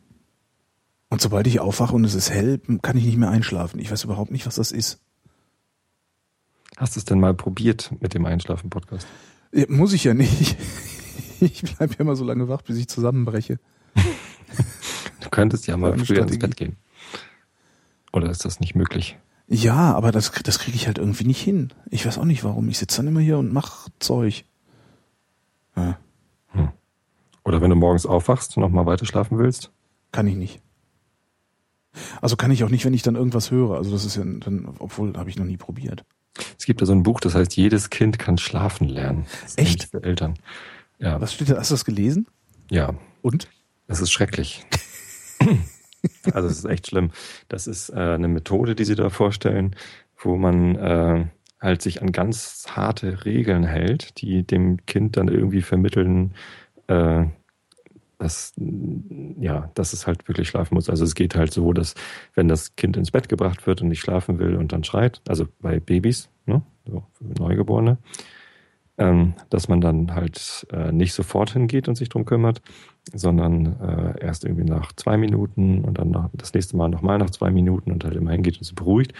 Und 1.10 1.20
sobald 1.20 1.46
ich 1.46 1.60
aufwache 1.60 1.94
und 1.94 2.04
es 2.04 2.14
ist 2.14 2.30
hell, 2.30 2.60
kann 2.82 2.96
ich 2.96 3.04
nicht 3.04 3.16
mehr 3.18 3.30
einschlafen. 3.30 3.78
Ich 3.78 3.90
weiß 3.92 4.02
überhaupt 4.02 4.32
nicht, 4.32 4.46
was 4.46 4.56
das 4.56 4.72
ist. 4.72 4.98
Hast 6.76 6.96
du 6.96 6.98
es 7.00 7.04
denn 7.04 7.20
mal 7.20 7.34
probiert 7.34 7.92
mit 8.00 8.14
dem 8.14 8.26
Einschlafen-Podcast? 8.26 9.06
Ja, 9.52 9.64
muss 9.68 9.92
ich 9.92 10.04
ja 10.04 10.12
nicht. 10.12 10.56
Ich 11.40 11.62
bleibe 11.62 11.94
ja 11.94 12.00
immer 12.00 12.16
so 12.16 12.24
lange 12.24 12.48
wach, 12.48 12.62
bis 12.62 12.76
ich 12.76 12.88
zusammenbreche. 12.88 13.58
Du 15.20 15.28
könntest 15.30 15.66
ja 15.66 15.76
mal 15.76 15.96
früher 15.98 16.22
ins. 16.22 16.38
Bett 16.38 16.56
gehen. 16.56 16.76
Oder 18.12 18.30
ist 18.30 18.44
das 18.44 18.60
nicht 18.60 18.74
möglich? 18.74 19.18
Ja, 19.46 19.94
aber 19.94 20.12
das, 20.12 20.32
das 20.44 20.58
kriege 20.58 20.76
ich 20.76 20.86
halt 20.86 20.98
irgendwie 20.98 21.24
nicht 21.24 21.40
hin. 21.40 21.72
Ich 21.90 22.06
weiß 22.06 22.18
auch 22.18 22.24
nicht 22.24 22.44
warum. 22.44 22.68
Ich 22.68 22.78
sitze 22.78 22.98
dann 22.98 23.08
immer 23.08 23.20
hier 23.20 23.38
und 23.38 23.52
mach 23.52 23.88
Zeug. 23.98 24.44
Ja, 25.76 25.98
Oder 27.44 27.60
wenn 27.60 27.70
du 27.70 27.76
morgens 27.76 28.04
aufwachst 28.04 28.56
und 28.56 28.62
nochmal 28.62 28.86
weiter 28.86 29.06
schlafen 29.06 29.38
willst? 29.38 29.70
kann 30.10 30.26
ich 30.26 30.36
nicht. 30.36 30.60
Also 32.20 32.36
kann 32.36 32.50
ich 32.50 32.64
auch 32.64 32.68
nicht, 32.70 32.84
wenn 32.84 32.94
ich 32.94 33.02
dann 33.02 33.14
irgendwas 33.14 33.50
höre. 33.50 33.76
Also 33.76 33.90
das 33.90 34.04
ist 34.04 34.16
ja 34.16 34.24
dann, 34.24 34.74
obwohl 34.78 35.16
habe 35.16 35.30
ich 35.30 35.36
noch 35.36 35.44
nie 35.44 35.56
probiert. 35.56 36.04
Es 36.58 36.64
gibt 36.66 36.80
da 36.80 36.86
so 36.86 36.92
ein 36.92 37.02
Buch, 37.02 37.20
das 37.20 37.34
heißt, 37.34 37.56
jedes 37.56 37.90
Kind 37.90 38.18
kann 38.18 38.38
schlafen 38.38 38.88
lernen. 38.88 39.26
Echt? 39.56 39.84
Für 39.90 40.02
Eltern. 40.02 40.34
Ja, 40.98 41.20
Was 41.20 41.32
steht 41.34 41.50
da? 41.50 41.56
Hast 41.56 41.70
du 41.70 41.74
das 41.74 41.84
gelesen? 41.84 42.26
ja, 42.70 42.94
Und? 43.22 43.48
das 43.86 44.00
ist 44.00 44.10
schrecklich. 44.10 44.66
also 46.32 46.48
es 46.48 46.58
ist 46.58 46.64
echt 46.64 46.88
schlimm. 46.88 47.10
Das 47.48 47.66
ist 47.66 47.90
äh, 47.90 47.94
eine 47.94 48.28
Methode, 48.28 48.74
die 48.74 48.84
sie 48.84 48.94
da 48.94 49.08
vorstellen, 49.08 49.74
wo 50.18 50.36
man 50.36 50.76
äh, 50.76 51.26
halt 51.60 51.82
sich 51.82 52.02
an 52.02 52.12
ganz 52.12 52.66
harte 52.70 53.24
Regeln 53.24 53.64
hält, 53.64 54.20
die 54.20 54.44
dem 54.44 54.84
Kind 54.86 55.16
dann 55.16 55.28
irgendwie 55.28 55.62
vermitteln, 55.62 56.34
äh, 56.88 57.24
dass, 58.18 58.52
ja, 58.56 59.70
dass 59.74 59.92
es 59.92 60.06
halt 60.06 60.26
wirklich 60.28 60.48
schlafen 60.48 60.74
muss. 60.74 60.90
Also 60.90 61.04
es 61.04 61.14
geht 61.14 61.36
halt 61.36 61.52
so, 61.52 61.72
dass 61.72 61.94
wenn 62.34 62.48
das 62.48 62.74
Kind 62.74 62.96
ins 62.96 63.12
Bett 63.12 63.28
gebracht 63.28 63.66
wird 63.66 63.80
und 63.80 63.88
nicht 63.88 64.00
schlafen 64.00 64.38
will 64.38 64.56
und 64.56 64.72
dann 64.72 64.84
schreit, 64.84 65.22
also 65.28 65.46
bei 65.60 65.78
Babys, 65.78 66.28
ne, 66.46 66.62
so 66.84 67.04
für 67.12 67.24
Neugeborene, 67.24 67.98
ähm, 68.98 69.34
dass 69.50 69.68
man 69.68 69.80
dann 69.80 70.14
halt 70.14 70.66
äh, 70.72 70.92
nicht 70.92 71.14
sofort 71.14 71.52
hingeht 71.52 71.88
und 71.88 71.94
sich 71.94 72.08
drum 72.08 72.24
kümmert, 72.24 72.60
sondern 73.14 73.76
äh, 73.80 74.24
erst 74.24 74.44
irgendwie 74.44 74.68
nach 74.68 74.92
zwei 74.92 75.16
Minuten 75.16 75.84
und 75.84 75.98
dann 75.98 76.10
nach, 76.10 76.28
das 76.34 76.52
nächste 76.52 76.76
Mal 76.76 76.88
nochmal 76.88 77.18
nach 77.18 77.30
zwei 77.30 77.50
Minuten 77.50 77.92
und 77.92 78.04
halt 78.04 78.16
immer 78.16 78.32
hingeht 78.32 78.58
und 78.58 78.64
sich 78.64 78.74
beruhigt 78.74 79.14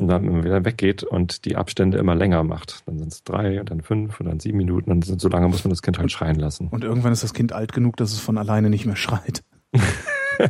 und 0.00 0.08
dann 0.08 0.24
immer 0.24 0.44
wieder 0.44 0.64
weggeht 0.64 1.02
und 1.02 1.44
die 1.44 1.56
Abstände 1.56 1.98
immer 1.98 2.14
länger 2.14 2.44
macht. 2.44 2.82
Dann 2.86 2.98
sind 2.98 3.12
es 3.12 3.24
drei 3.24 3.60
und 3.60 3.70
dann 3.70 3.80
fünf 3.80 4.20
und 4.20 4.26
dann 4.26 4.40
sieben 4.40 4.58
Minuten 4.58 4.90
und 4.90 5.04
so 5.04 5.28
lange 5.28 5.48
muss 5.48 5.64
man 5.64 5.70
das 5.70 5.82
Kind 5.82 5.98
halt 5.98 6.12
schreien 6.12 6.36
lassen. 6.36 6.68
Und 6.68 6.84
irgendwann 6.84 7.12
ist 7.12 7.22
das 7.22 7.34
Kind 7.34 7.52
alt 7.52 7.72
genug, 7.72 7.96
dass 7.96 8.12
es 8.12 8.20
von 8.20 8.38
alleine 8.38 8.70
nicht 8.70 8.86
mehr 8.86 8.96
schreit. 8.96 9.42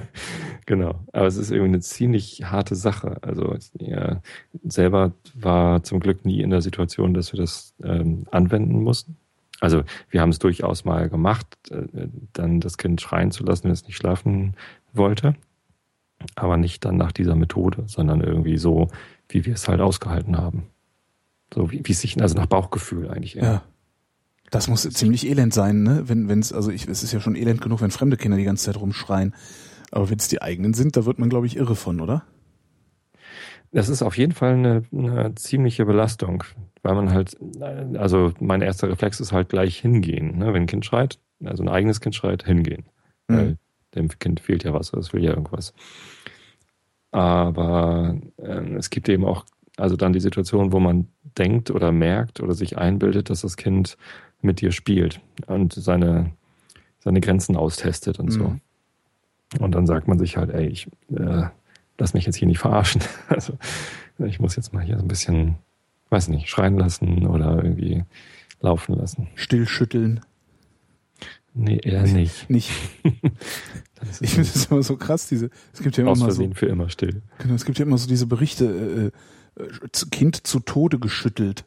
Genau, 0.67 1.01
aber 1.15 1.27
es 1.27 1.39
ist 1.39 1.51
irgendwie 1.51 1.71
eine 1.71 1.81
ziemlich 1.81 2.45
harte 2.45 2.75
Sache. 2.75 3.17
Also 3.23 3.57
ja, 3.79 4.21
selber 4.65 5.13
war 5.35 5.83
zum 5.83 5.99
Glück 5.99 6.27
nie 6.27 6.43
in 6.43 6.51
der 6.51 6.61
Situation, 6.61 7.15
dass 7.15 7.33
wir 7.33 7.41
das 7.41 7.73
ähm, 7.83 8.27
anwenden 8.31 8.83
mussten. 8.83 9.17
Also 9.61 9.83
wir 10.11 10.21
haben 10.21 10.29
es 10.29 10.39
durchaus 10.39 10.85
mal 10.85 11.09
gemacht, 11.09 11.47
äh, 11.71 12.09
dann 12.35 12.61
das 12.61 12.77
Kind 12.77 13.01
schreien 13.01 13.31
zu 13.31 13.45
lassen, 13.45 13.65
wenn 13.65 13.71
es 13.71 13.87
nicht 13.87 13.97
schlafen 13.97 14.57
wollte. 14.93 15.37
Aber 16.35 16.59
nicht 16.59 16.85
dann 16.85 16.99
nach 16.99 17.13
dieser 17.13 17.35
Methode, 17.35 17.85
sondern 17.87 18.21
irgendwie 18.21 18.59
so, 18.59 18.89
wie 19.31 19.47
wir 19.47 19.55
es 19.55 19.69
halt 19.69 19.81
ausgehalten 19.81 20.37
haben. 20.37 20.65
So 21.55 21.71
wie, 21.71 21.81
wie 21.83 21.93
es 21.93 22.03
sich, 22.03 22.21
also 22.21 22.35
nach 22.35 22.45
Bauchgefühl 22.45 23.09
eigentlich 23.09 23.37
eher. 23.37 23.43
Ja. 23.43 23.63
Das 24.51 24.69
muss 24.69 24.83
ziemlich 24.83 25.27
elend 25.27 25.55
sein, 25.55 25.83
ne? 25.83 26.03
Wenn 26.09 26.29
wenn's 26.29 26.53
also 26.53 26.71
ich 26.71 26.89
es 26.89 27.03
ist 27.03 27.13
ja 27.13 27.21
schon 27.21 27.37
elend 27.37 27.63
genug, 27.63 27.81
wenn 27.81 27.91
fremde 27.91 28.19
Kinder 28.19 28.37
die 28.37 28.45
ganze 28.45 28.65
Zeit 28.65 28.79
rumschreien. 28.79 29.35
Aber 29.91 30.11
wenn 30.11 30.19
es 30.19 30.29
die 30.29 30.43
eigenen 30.43 30.75
sind, 30.75 30.97
da 30.97 31.07
wird 31.07 31.19
man 31.19 31.29
glaube 31.29 31.47
ich 31.47 31.57
irre 31.57 31.77
von, 31.77 32.01
oder? 32.01 32.25
Das 33.71 33.89
ist 33.89 34.03
auf 34.03 34.17
jeden 34.17 34.33
Fall 34.33 34.55
eine, 34.55 34.83
eine 34.93 35.35
ziemliche 35.35 35.85
Belastung, 35.85 36.45
weil 36.83 36.95
man 36.95 37.13
halt, 37.13 37.37
also 37.99 38.33
mein 38.41 38.63
erster 38.63 38.89
Reflex 38.89 39.21
ist 39.21 39.33
halt 39.33 39.51
gleich 39.51 39.79
hingehen. 39.79 40.39
Ne? 40.39 40.55
Wenn 40.55 40.63
ein 40.63 40.67
Kind 40.67 40.87
schreit, 40.87 41.19
also 41.45 41.63
ein 41.63 41.69
eigenes 41.69 42.01
Kind 42.01 42.15
schreit, 42.15 42.45
hingehen. 42.45 42.85
Mhm. 43.29 43.37
Weil 43.37 43.59
dem 43.95 44.09
Kind 44.19 44.41
fehlt 44.41 44.65
ja 44.65 44.73
was, 44.73 44.93
es 44.95 45.13
will 45.13 45.23
ja 45.23 45.31
irgendwas. 45.31 45.75
Aber 47.11 48.17
ähm, 48.39 48.77
es 48.77 48.91
gibt 48.91 49.09
eben 49.09 49.25
auch, 49.25 49.45
also 49.77 49.97
dann 49.97 50.13
die 50.13 50.21
Situation, 50.21 50.73
wo 50.73 50.81
man 50.81 51.09
denkt 51.37 51.71
oder 51.71 51.93
merkt 51.93 52.41
oder 52.41 52.55
sich 52.55 52.79
einbildet, 52.79 53.31
dass 53.31 53.43
das 53.43 53.57
Kind 53.57 53.97
mit 54.41 54.61
dir 54.61 54.73
spielt 54.73 55.21
und 55.47 55.73
seine, 55.73 56.33
seine 57.01 57.21
Grenzen 57.21 57.57
austestet 57.57 58.19
und 58.19 58.31
so. 58.31 58.57
Und 59.61 59.75
dann 59.75 59.87
sagt 59.87 60.09
man 60.09 60.19
sich 60.19 60.37
halt, 60.37 60.51
ey, 60.51 60.67
ich 60.67 60.89
äh, 61.15 61.45
lass 61.99 62.15
mich 62.15 62.27
jetzt 62.27 62.37
hier 62.37 62.49
nicht 62.49 62.59
verarschen. 62.59 63.03
Also 63.29 63.55
ich 64.27 64.41
muss 64.41 64.57
jetzt 64.57 64.73
mal 64.73 64.83
hier 64.85 64.97
so 64.97 65.03
ein 65.05 65.09
bisschen, 65.09 65.57
weiß 66.11 66.29
nicht, 66.29 66.49
schreien 66.49 66.77
lassen 66.77 67.27
oder 67.27 67.57
irgendwie 67.63 68.05
laufen 68.61 68.95
lassen. 68.97 69.29
Stillschütteln. 69.37 70.21
Nee, 71.55 71.79
eher 71.83 72.03
nicht. 72.03 72.51
Nicht. 72.51 72.71
Ich 74.21 74.31
finde 74.35 74.49
das 74.53 74.67
immer 74.67 74.83
so 74.85 74.97
krass, 74.97 75.27
diese. 75.27 75.51
Es 75.73 75.83
gibt 75.83 75.97
ja 75.97 76.03
immer 76.03 76.13
aus 76.13 76.21
so, 76.21 76.51
für 76.55 76.67
immer 76.67 76.89
still. 76.89 77.21
genau, 77.39 77.55
es 77.55 77.65
gibt 77.65 77.81
ja 77.81 77.85
immer 77.85 77.99
so 77.99 78.07
diese 78.07 78.27
Berichte, 78.27 79.13
äh, 79.57 79.63
äh, 79.63 79.69
Kind 80.13 80.47
zu 80.47 80.61
Tode 80.61 81.01
geschüttelt. 81.01 81.65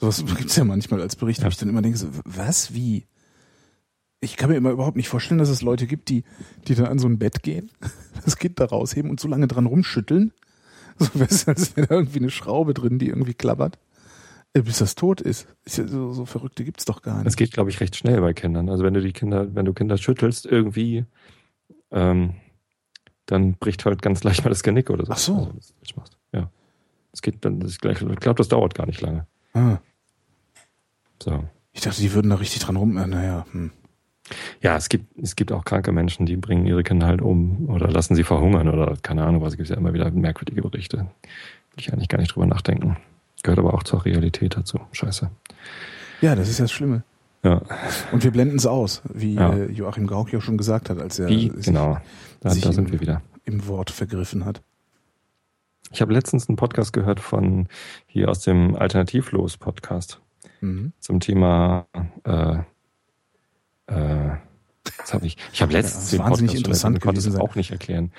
Sowas 0.00 0.24
gibt's 0.36 0.56
ja 0.56 0.64
manchmal 0.64 1.00
als 1.00 1.14
Bericht, 1.14 1.40
wo 1.40 1.44
Ja. 1.44 1.48
ich 1.50 1.56
dann 1.56 1.68
immer 1.68 1.80
denke, 1.80 1.96
so, 1.96 2.08
was, 2.24 2.74
wie? 2.74 3.06
Ich 4.20 4.36
kann 4.36 4.50
mir 4.50 4.56
immer 4.56 4.70
überhaupt 4.70 4.96
nicht 4.96 5.08
vorstellen, 5.08 5.38
dass 5.38 5.48
es 5.48 5.62
Leute 5.62 5.86
gibt, 5.86 6.08
die, 6.08 6.24
die 6.66 6.74
dann 6.74 6.86
an 6.86 6.98
so 6.98 7.06
ein 7.08 7.18
Bett 7.18 7.42
gehen, 7.42 7.70
das 8.24 8.36
Kind 8.36 8.58
da 8.58 8.64
rausheben 8.64 9.10
und 9.10 9.20
so 9.20 9.28
lange 9.28 9.46
dran 9.46 9.66
rumschütteln. 9.66 10.32
So, 10.98 11.08
weißt 11.20 11.48
als 11.48 11.76
wäre 11.76 11.86
da 11.86 11.94
irgendwie 11.94 12.18
eine 12.18 12.30
Schraube 12.30 12.74
drin, 12.74 12.98
die 12.98 13.08
irgendwie 13.08 13.34
klappert, 13.34 13.78
äh, 14.54 14.62
bis 14.62 14.78
das 14.78 14.96
tot 14.96 15.20
ist. 15.20 15.46
ist 15.64 15.78
ja 15.78 15.86
so, 15.86 16.12
so 16.12 16.24
Verrückte 16.24 16.64
gibt's 16.64 16.84
doch 16.84 17.02
gar 17.02 17.18
Es 17.20 17.24
nicht. 17.26 17.36
geht, 17.36 17.52
glaube 17.52 17.70
ich, 17.70 17.78
recht 17.80 17.94
schnell 17.94 18.20
bei 18.20 18.32
Kindern. 18.32 18.68
Also 18.68 18.82
wenn 18.82 18.94
du 18.94 19.00
die 19.00 19.12
Kinder, 19.12 19.54
wenn 19.54 19.64
du 19.66 19.72
Kinder 19.72 19.96
schüttelst, 19.96 20.46
irgendwie, 20.46 21.04
ähm, 21.92 22.34
dann 23.26 23.54
bricht 23.54 23.84
halt 23.84 24.02
ganz 24.02 24.24
leicht 24.24 24.42
mal 24.42 24.50
das 24.50 24.62
Genick 24.64 24.90
oder 24.90 25.06
so. 25.06 25.12
Ach 25.12 25.18
so. 25.18 25.34
Also, 25.36 25.74
das 25.80 25.94
machst. 25.96 26.16
Ja. 26.32 26.50
Es 27.12 27.22
geht 27.22 27.44
dann, 27.44 27.60
das, 27.60 27.72
ich 27.74 27.78
glaube, 27.80 28.34
das 28.36 28.48
dauert 28.48 28.74
gar 28.74 28.86
nicht 28.86 29.00
lange. 29.00 29.26
Ah, 29.54 29.78
So. 31.22 31.44
ich 31.72 31.82
dachte, 31.82 32.00
die 32.00 32.12
würden 32.14 32.30
da 32.30 32.36
richtig 32.36 32.60
dran 32.62 32.76
rum. 32.76 32.96
Äh, 32.96 33.06
naja, 33.06 33.46
hm. 33.52 33.70
Ja, 34.60 34.76
es 34.76 34.88
gibt, 34.88 35.06
es 35.22 35.36
gibt 35.36 35.52
auch 35.52 35.64
kranke 35.64 35.92
Menschen, 35.92 36.26
die 36.26 36.36
bringen 36.36 36.66
ihre 36.66 36.82
Kinder 36.82 37.06
halt 37.06 37.22
um 37.22 37.68
oder 37.68 37.88
lassen 37.90 38.14
sie 38.14 38.24
verhungern 38.24 38.68
oder 38.68 38.96
keine 39.02 39.24
Ahnung 39.24 39.42
was. 39.42 39.52
Es 39.52 39.56
gibt 39.56 39.68
ja 39.68 39.76
immer 39.76 39.92
wieder 39.94 40.10
merkwürdige 40.10 40.62
Berichte. 40.62 40.98
Will 40.98 41.06
ich 41.78 41.92
eigentlich 41.92 42.08
gar 42.08 42.18
nicht 42.18 42.34
drüber 42.34 42.46
nachdenken. 42.46 42.96
Gehört 43.42 43.58
aber 43.60 43.74
auch 43.74 43.82
zur 43.84 44.04
Realität 44.04 44.56
dazu. 44.56 44.80
Scheiße. 44.92 45.30
Ja, 46.20 46.34
das 46.34 46.48
ist 46.48 46.58
ja 46.58 46.64
das 46.64 46.72
Schlimme. 46.72 47.04
Ja, 47.44 47.62
Und 48.10 48.24
wir 48.24 48.32
blenden 48.32 48.56
es 48.56 48.66
aus, 48.66 49.00
wie 49.14 49.34
Ja. 49.34 49.52
äh, 49.54 49.70
Joachim 49.70 50.08
Gauck 50.08 50.32
ja 50.32 50.40
schon 50.40 50.58
gesagt 50.58 50.90
hat, 50.90 50.98
als 51.00 51.20
er 51.20 51.28
wie, 51.28 51.50
sich 51.50 51.66
genau. 51.66 51.98
Da, 52.40 52.50
sich 52.50 52.62
da 52.64 52.72
sind 52.72 52.86
im- 52.86 52.92
wir 52.92 53.00
wieder. 53.00 53.22
im 53.44 53.66
Wort 53.68 53.90
vergriffen 53.90 54.44
hat. 54.44 54.60
Ich 55.92 56.02
habe 56.02 56.12
letztens 56.12 56.48
einen 56.48 56.56
Podcast 56.56 56.92
gehört 56.92 57.20
von 57.20 57.68
hier 58.06 58.28
aus 58.28 58.40
dem 58.40 58.74
Alternativlos-Podcast 58.76 60.20
Mhm. 60.60 60.92
zum 60.98 61.20
Thema 61.20 61.86
äh, 62.24 62.58
äh, 63.88 64.36
was 64.98 65.14
hab 65.14 65.22
ich? 65.22 65.36
Ich 65.52 65.60
habe 65.60 65.72
letztens 65.72 66.12
Ja, 66.12 66.18
den 66.18 66.28
Podcast 66.28 66.54
interessant 66.54 66.96
ich 66.96 67.02
konnte 67.02 67.20
es 67.20 67.34
auch 67.36 67.54
nicht 67.54 67.70
erklären. 67.70 68.12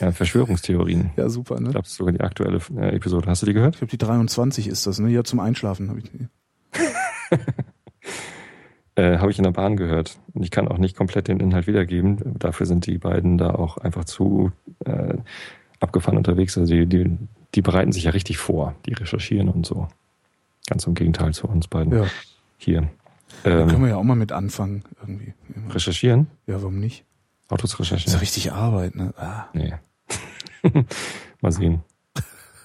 Ja, 0.00 0.12
Verschwörungstheorien. 0.12 1.10
Ja, 1.16 1.28
super, 1.28 1.56
Ich 1.56 1.60
ne? 1.60 1.70
glaube, 1.70 1.82
das 1.82 1.92
ist 1.92 1.96
sogar 1.96 2.12
die 2.12 2.20
aktuelle 2.20 2.60
äh, 2.76 2.94
Episode. 2.94 3.28
Hast 3.28 3.42
du 3.42 3.46
die 3.46 3.52
gehört? 3.52 3.74
Ich 3.74 3.80
glaube, 3.80 3.90
die 3.90 3.98
23 3.98 4.68
ist 4.68 4.86
das, 4.86 4.98
ne? 4.98 5.10
Ja, 5.10 5.24
zum 5.24 5.40
Einschlafen 5.40 5.88
habe 5.90 6.00
ich. 6.00 6.10
Äh, 8.94 9.16
habe 9.16 9.30
ich 9.30 9.38
in 9.38 9.44
der 9.44 9.52
Bahn 9.52 9.78
gehört. 9.78 10.18
Und 10.34 10.42
ich 10.42 10.50
kann 10.50 10.68
auch 10.68 10.76
nicht 10.76 10.94
komplett 10.96 11.28
den 11.28 11.40
Inhalt 11.40 11.66
wiedergeben. 11.66 12.18
Dafür 12.38 12.66
sind 12.66 12.84
die 12.84 12.98
beiden 12.98 13.38
da 13.38 13.54
auch 13.54 13.78
einfach 13.78 14.04
zu 14.04 14.52
äh, 14.84 15.14
abgefahren 15.80 16.18
unterwegs. 16.18 16.58
Also 16.58 16.74
die, 16.74 16.84
die, 16.84 17.16
die 17.54 17.62
bereiten 17.62 17.92
sich 17.92 18.04
ja 18.04 18.10
richtig 18.10 18.36
vor. 18.36 18.74
Die 18.84 18.92
recherchieren 18.92 19.48
und 19.48 19.64
so. 19.64 19.88
Ganz 20.68 20.86
im 20.86 20.92
Gegenteil 20.92 21.32
zu 21.32 21.48
uns 21.48 21.68
beiden 21.68 21.90
Ja, 21.94 22.06
hier. 22.58 22.90
Da 23.44 23.50
Ähm, 23.60 23.68
können 23.68 23.82
wir 23.82 23.90
ja 23.90 23.96
auch 23.96 24.02
mal 24.04 24.14
mit 24.16 24.32
anfangen, 24.32 24.82
irgendwie. 25.00 25.34
recherchieren? 25.70 26.26
Ja, 26.46 26.54
warum 26.62 26.78
nicht? 26.80 27.04
Autos 27.48 27.70
Das 27.72 27.80
ist 27.80 27.90
ja 27.90 27.94
recherchieren? 27.96 28.20
richtig 28.20 28.52
Arbeit, 28.52 28.94
ne? 28.96 29.12
Ah. 29.16 29.44
Nee. 29.52 29.74
mal 31.40 31.52
sehen. 31.52 31.82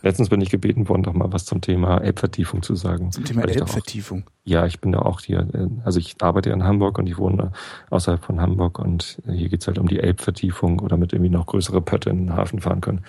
Letztens 0.04 0.30
bin 0.30 0.40
ich 0.42 0.52
gebeten 0.52 0.88
worden, 0.88 1.02
doch 1.04 1.14
mal 1.14 1.34
was 1.34 1.46
zum 1.46 1.60
Thema 1.60 1.98
Elbvertiefung 1.98 2.62
zu 2.62 2.76
sagen. 2.76 3.12
Zum 3.12 3.26
Thema 3.26 3.42
da 3.42 3.50
auch- 3.52 3.56
Elbvertiefung. 3.56 4.26
Ja, 4.44 4.66
ich 4.68 4.80
bin 4.80 4.92
da 4.92 5.00
auch 5.00 5.22
hier, 5.22 5.40
äh, 5.54 5.68
also 5.84 6.00
ich 6.00 6.16
arbeite 6.22 6.50
ja 6.50 6.56
in 6.56 6.64
Hamburg 6.64 7.00
und 7.00 7.08
ich 7.08 7.18
wohne 7.18 7.52
außerhalb 7.90 8.24
von 8.24 8.40
Hamburg 8.40 8.78
und 8.80 9.22
hier 9.28 9.50
geht's 9.50 9.66
halt 9.68 9.80
um 9.80 9.88
die 9.88 10.00
Elbvertiefung 10.00 10.80
oder 10.80 10.98
mit 10.98 11.14
irgendwie 11.14 11.32
noch 11.32 11.48
größere 11.48 11.82
Pötte 11.82 12.12
in 12.12 12.18
den 12.28 12.34
Hafen 12.34 12.62
fahren 12.62 12.80
können. 12.82 13.02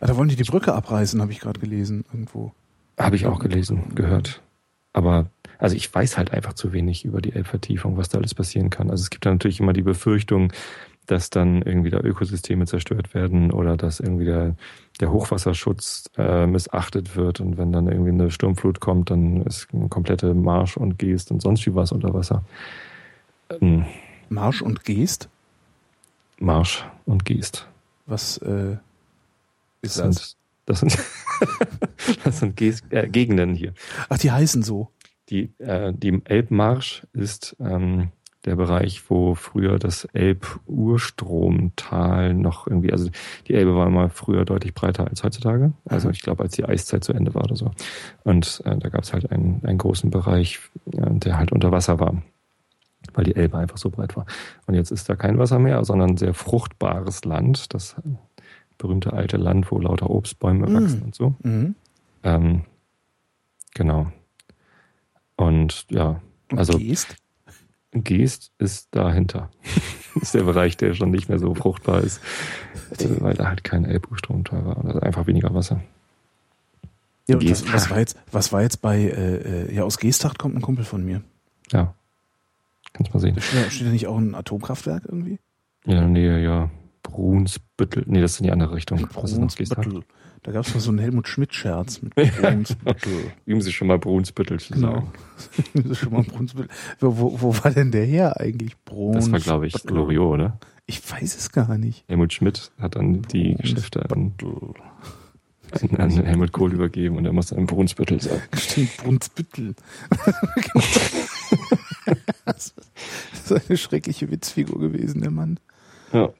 Ah, 0.00 0.06
da 0.06 0.16
wollen 0.16 0.28
die 0.30 0.36
die 0.36 0.44
Brücke 0.44 0.74
abreißen, 0.74 1.20
habe 1.20 1.30
ich 1.30 1.40
gerade 1.40 1.60
gelesen 1.60 2.04
irgendwo. 2.12 2.52
Habe 2.98 3.16
ich 3.16 3.26
auch 3.26 3.38
gelesen, 3.38 3.94
gehört. 3.94 4.40
Aber 4.94 5.26
also 5.58 5.76
ich 5.76 5.94
weiß 5.94 6.16
halt 6.16 6.32
einfach 6.32 6.54
zu 6.54 6.72
wenig 6.72 7.04
über 7.04 7.20
die 7.20 7.32
Elbvertiefung, 7.32 7.96
was 7.96 8.08
da 8.08 8.18
alles 8.18 8.34
passieren 8.34 8.70
kann. 8.70 8.90
Also 8.90 9.02
es 9.02 9.10
gibt 9.10 9.26
da 9.26 9.30
natürlich 9.30 9.60
immer 9.60 9.72
die 9.72 9.82
Befürchtung, 9.82 10.52
dass 11.06 11.30
dann 11.30 11.62
irgendwie 11.62 11.90
da 11.90 12.00
Ökosysteme 12.00 12.66
zerstört 12.66 13.12
werden 13.12 13.52
oder 13.52 13.76
dass 13.76 14.00
irgendwie 14.00 14.24
der, 14.24 14.56
der 15.00 15.12
Hochwasserschutz 15.12 16.10
äh, 16.16 16.46
missachtet 16.46 17.14
wird 17.14 17.40
und 17.40 17.58
wenn 17.58 17.72
dann 17.72 17.88
irgendwie 17.88 18.10
eine 18.10 18.30
Sturmflut 18.30 18.80
kommt, 18.80 19.10
dann 19.10 19.42
ist 19.42 19.68
eine 19.72 19.88
komplette 19.88 20.32
Marsch 20.32 20.76
und 20.76 20.98
Geest 20.98 21.30
und 21.30 21.42
sonst 21.42 21.66
wie 21.66 21.74
was 21.74 21.92
unter 21.92 22.14
Wasser. 22.14 22.42
Ähm, 23.50 23.84
Marsch 24.30 24.62
und 24.62 24.84
Geest? 24.84 25.28
Marsch 26.38 26.84
und 27.04 27.24
Geest. 27.24 27.68
Was 28.06 28.38
äh, 28.38 28.76
ist 29.82 29.98
das? 29.98 30.36
Das? 30.66 30.80
Sind, 30.80 30.98
das 32.24 32.40
sind 32.40 32.56
Geest, 32.56 32.84
äh, 32.90 33.08
Gegenden 33.08 33.54
hier. 33.54 33.72
Ach, 34.08 34.18
die 34.18 34.30
heißen 34.30 34.62
so. 34.62 34.90
Die, 35.30 35.54
äh, 35.58 35.92
die 35.94 36.20
Elbmarsch 36.24 37.06
ist 37.12 37.56
ähm, 37.58 38.10
der 38.44 38.56
Bereich, 38.56 39.08
wo 39.08 39.34
früher 39.34 39.78
das 39.78 40.04
Elb-Urstromtal 40.12 42.34
noch 42.34 42.66
irgendwie, 42.66 42.92
also 42.92 43.08
die 43.48 43.54
Elbe 43.54 43.74
war 43.74 43.86
immer 43.86 44.10
früher 44.10 44.44
deutlich 44.44 44.74
breiter 44.74 45.08
als 45.08 45.24
heutzutage. 45.24 45.72
Also 45.86 46.10
ich 46.10 46.20
glaube, 46.20 46.42
als 46.42 46.52
die 46.54 46.66
Eiszeit 46.66 47.04
zu 47.04 47.14
Ende 47.14 47.32
war 47.34 47.44
oder 47.44 47.56
so. 47.56 47.70
Und 48.22 48.60
äh, 48.66 48.76
da 48.76 48.90
gab 48.90 49.04
es 49.04 49.14
halt 49.14 49.32
einen, 49.32 49.62
einen 49.64 49.78
großen 49.78 50.10
Bereich, 50.10 50.60
ja, 50.92 51.08
der 51.08 51.38
halt 51.38 51.52
unter 51.52 51.72
Wasser 51.72 51.98
war, 52.00 52.22
weil 53.14 53.24
die 53.24 53.36
Elbe 53.36 53.56
einfach 53.56 53.78
so 53.78 53.88
breit 53.90 54.14
war. 54.16 54.26
Und 54.66 54.74
jetzt 54.74 54.90
ist 54.90 55.08
da 55.08 55.16
kein 55.16 55.38
Wasser 55.38 55.58
mehr, 55.58 55.82
sondern 55.84 56.18
sehr 56.18 56.34
fruchtbares 56.34 57.24
Land, 57.24 57.72
das 57.72 57.96
berühmte 58.78 59.12
alte 59.12 59.36
Land, 59.36 59.70
wo 59.70 59.78
lauter 59.78 60.10
Obstbäume 60.10 60.68
mhm. 60.68 60.74
wachsen 60.74 61.02
und 61.02 61.14
so. 61.14 61.34
Mhm. 61.42 61.74
Ähm, 62.22 62.62
genau. 63.74 64.12
Und 65.36 65.86
ja, 65.90 66.20
also. 66.54 66.78
Geest? 66.78 67.16
Geest 67.92 68.52
ist 68.58 68.88
dahinter. 68.90 69.50
das 70.14 70.22
ist 70.22 70.34
der 70.34 70.44
Bereich, 70.44 70.76
der 70.76 70.94
schon 70.94 71.10
nicht 71.10 71.28
mehr 71.28 71.38
so 71.38 71.54
fruchtbar 71.54 72.02
ist, 72.02 72.20
weil 73.20 73.34
da 73.34 73.48
halt 73.48 73.62
kein 73.62 73.84
Elbstromtal 73.84 74.64
war. 74.64 74.84
Also 74.84 75.00
einfach 75.00 75.26
weniger 75.26 75.54
Wasser. 75.54 75.80
Ja, 77.28 77.36
und 77.36 77.50
was, 77.50 77.72
was, 77.72 77.90
war 77.90 77.98
jetzt, 77.98 78.18
was 78.32 78.52
war 78.52 78.62
jetzt 78.62 78.82
bei, 78.82 78.98
äh, 78.98 79.68
äh 79.68 79.74
ja, 79.74 79.84
aus 79.84 79.98
Geesthacht 79.98 80.38
kommt 80.38 80.56
ein 80.56 80.60
Kumpel 80.60 80.84
von 80.84 81.04
mir. 81.04 81.22
Ja. 81.70 81.94
Kannst 82.92 83.14
mal 83.14 83.20
sehen. 83.20 83.40
Steht, 83.40 83.72
steht 83.72 83.86
da 83.86 83.90
nicht 83.90 84.06
auch 84.06 84.18
ein 84.18 84.34
Atomkraftwerk 84.34 85.04
irgendwie? 85.06 85.38
Ja, 85.86 86.06
Nähe, 86.06 86.42
ja. 86.42 86.70
Brunsbüttel. 87.14 88.02
Nee, 88.06 88.20
das 88.20 88.32
ist 88.32 88.40
in 88.40 88.46
die 88.46 88.50
andere 88.50 88.74
Richtung. 88.74 89.06
Brunsbüttel. 89.06 90.02
Da 90.42 90.52
gab 90.52 90.66
es 90.66 90.74
mal 90.74 90.80
so 90.80 90.90
einen 90.90 90.98
Helmut 90.98 91.28
Schmidt-Scherz 91.28 92.02
mit 92.02 92.14
Brunsbüttel. 92.40 93.32
Üben 93.46 93.60
Sie 93.60 93.72
schon 93.72 93.86
mal 93.86 93.98
Brunsbüttel 93.98 94.58
zu 94.58 94.74
genau. 94.74 94.94
sagen. 94.94 95.12
Üben 95.74 95.88
Sie 95.90 95.94
schon 95.94 96.12
mal 96.12 96.24
Brunsbüttel. 96.24 96.70
Wo, 96.98 97.40
wo, 97.40 97.54
war 97.62 97.70
denn 97.70 97.92
der 97.92 98.04
her 98.04 98.40
eigentlich? 98.40 98.76
Brunsbüttel. 98.84 99.20
Das 99.20 99.32
war, 99.32 99.40
glaube 99.40 99.66
ich, 99.68 99.74
Gloriot, 99.74 100.34
oder? 100.34 100.58
Ich 100.86 101.08
weiß 101.08 101.36
es 101.36 101.52
gar 101.52 101.78
nicht. 101.78 102.04
Helmut 102.08 102.32
Schmidt 102.32 102.72
hat 102.78 102.96
dann 102.96 103.22
die 103.22 103.54
Geschäfte 103.54 104.10
an, 104.10 104.32
an, 105.70 105.96
an 105.96 106.10
Helmut 106.10 106.50
Kohl 106.50 106.74
übergeben 106.74 107.16
und 107.16 107.24
er 107.24 107.32
musste 107.32 107.56
ein 107.56 107.66
Brunsbüttel 107.66 108.20
sagen. 108.20 108.42
Stimmt, 108.54 108.96
Brunsbüttel. 108.96 109.76
das 112.44 112.74
ist 113.32 113.52
eine 113.52 113.78
schreckliche 113.78 114.32
Witzfigur 114.32 114.80
gewesen, 114.80 115.22
der 115.22 115.30
Mann. 115.30 115.60
Ja. 116.12 116.32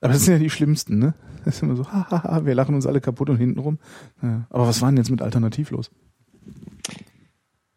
Aber 0.00 0.12
das 0.12 0.24
sind 0.24 0.34
ja 0.34 0.38
die 0.38 0.50
schlimmsten, 0.50 0.98
ne? 0.98 1.14
Das 1.44 1.56
ist 1.56 1.62
immer 1.62 1.76
so, 1.76 1.90
hahaha, 1.90 2.44
wir 2.44 2.54
lachen 2.54 2.74
uns 2.74 2.86
alle 2.86 3.00
kaputt 3.00 3.30
und 3.30 3.38
hintenrum. 3.38 3.78
Ja. 4.22 4.46
Aber 4.50 4.66
was 4.66 4.82
war 4.82 4.90
denn 4.90 4.98
jetzt 4.98 5.10
mit 5.10 5.22
Alternativlos? 5.22 5.90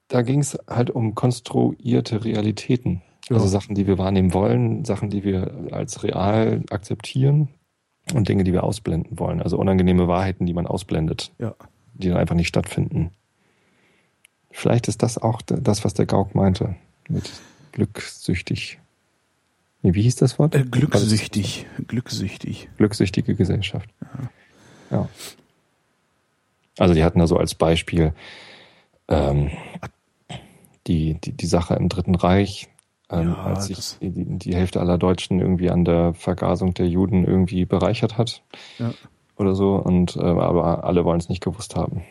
Da 0.10 0.24
ging 0.24 0.40
es 0.40 0.58
halt 0.68 0.90
um 0.90 1.16
konstruierte 1.16 2.26
Realitäten. 2.26 3.02
Ja. 3.30 3.38
Also 3.38 3.48
Sachen, 3.48 3.76
die 3.76 3.88
wir 3.88 3.98
wahrnehmen 3.98 4.34
wollen, 4.34 4.84
Sachen, 4.84 5.10
die 5.10 5.24
wir 5.24 5.70
als 5.72 6.04
real 6.04 6.64
akzeptieren 6.70 7.48
und 8.14 8.28
Dinge, 8.28 8.44
die 8.44 8.52
wir 8.52 8.64
ausblenden 8.64 9.20
wollen. 9.20 9.42
Also 9.42 9.58
unangenehme 9.58 10.08
Wahrheiten, 10.08 10.46
die 10.46 10.54
man 10.54 10.68
ausblendet, 10.68 11.32
ja. 11.38 11.56
die 11.94 12.10
dann 12.10 12.18
einfach 12.18 12.36
nicht 12.36 12.50
stattfinden. 12.50 13.12
Vielleicht 14.50 14.90
ist 14.90 15.02
das 15.02 15.18
auch 15.18 15.42
das, 15.42 15.86
was 15.86 15.94
der 15.94 16.08
Gauk 16.08 16.36
meinte 16.36 16.76
mit 17.08 17.32
glücksüchtig. 17.72 18.80
Nee, 19.82 19.94
wie 19.94 20.04
hieß 20.04 20.16
das 20.16 20.38
Wort? 20.38 20.56
Äh, 20.56 20.64
glücksüchtig. 20.64 21.66
Glücksüchtig. 21.88 22.70
Glücksüchtige 22.78 23.36
Gesellschaft. 23.36 23.90
Ja. 24.02 24.98
ja. 24.98 25.10
Also 26.78 26.94
die 26.94 27.04
hatten 27.04 27.20
da 27.20 27.28
so 27.28 27.38
als 27.38 27.56
Beispiel 27.56 28.14
ähm, 29.08 29.52
die, 30.88 31.16
die, 31.16 31.34
die 31.34 31.46
Sache 31.46 31.76
im 31.76 31.90
Dritten 31.90 32.16
Reich, 32.16 32.70
ähm, 33.10 33.30
ja, 33.30 33.44
als 33.44 33.66
sich 33.66 33.98
die, 34.00 34.38
die, 34.38 34.56
Hälfte 34.56 34.80
aller 34.80 34.98
Deutschen 34.98 35.40
irgendwie 35.40 35.70
an 35.70 35.86
der 35.86 36.14
Vergasung 36.14 36.74
der 36.74 36.88
Juden 36.88 37.26
irgendwie 37.26 37.66
bereichert 37.66 38.18
hat. 38.18 38.42
Ja. 38.80 38.94
Oder 39.38 39.56
so. 39.56 39.76
Und 39.76 40.16
äh, 40.16 40.22
aber 40.22 40.84
alle 40.84 41.04
wollen 41.06 41.20
es 41.20 41.30
nicht 41.30 41.44
gewusst 41.44 41.76
haben. 41.76 42.04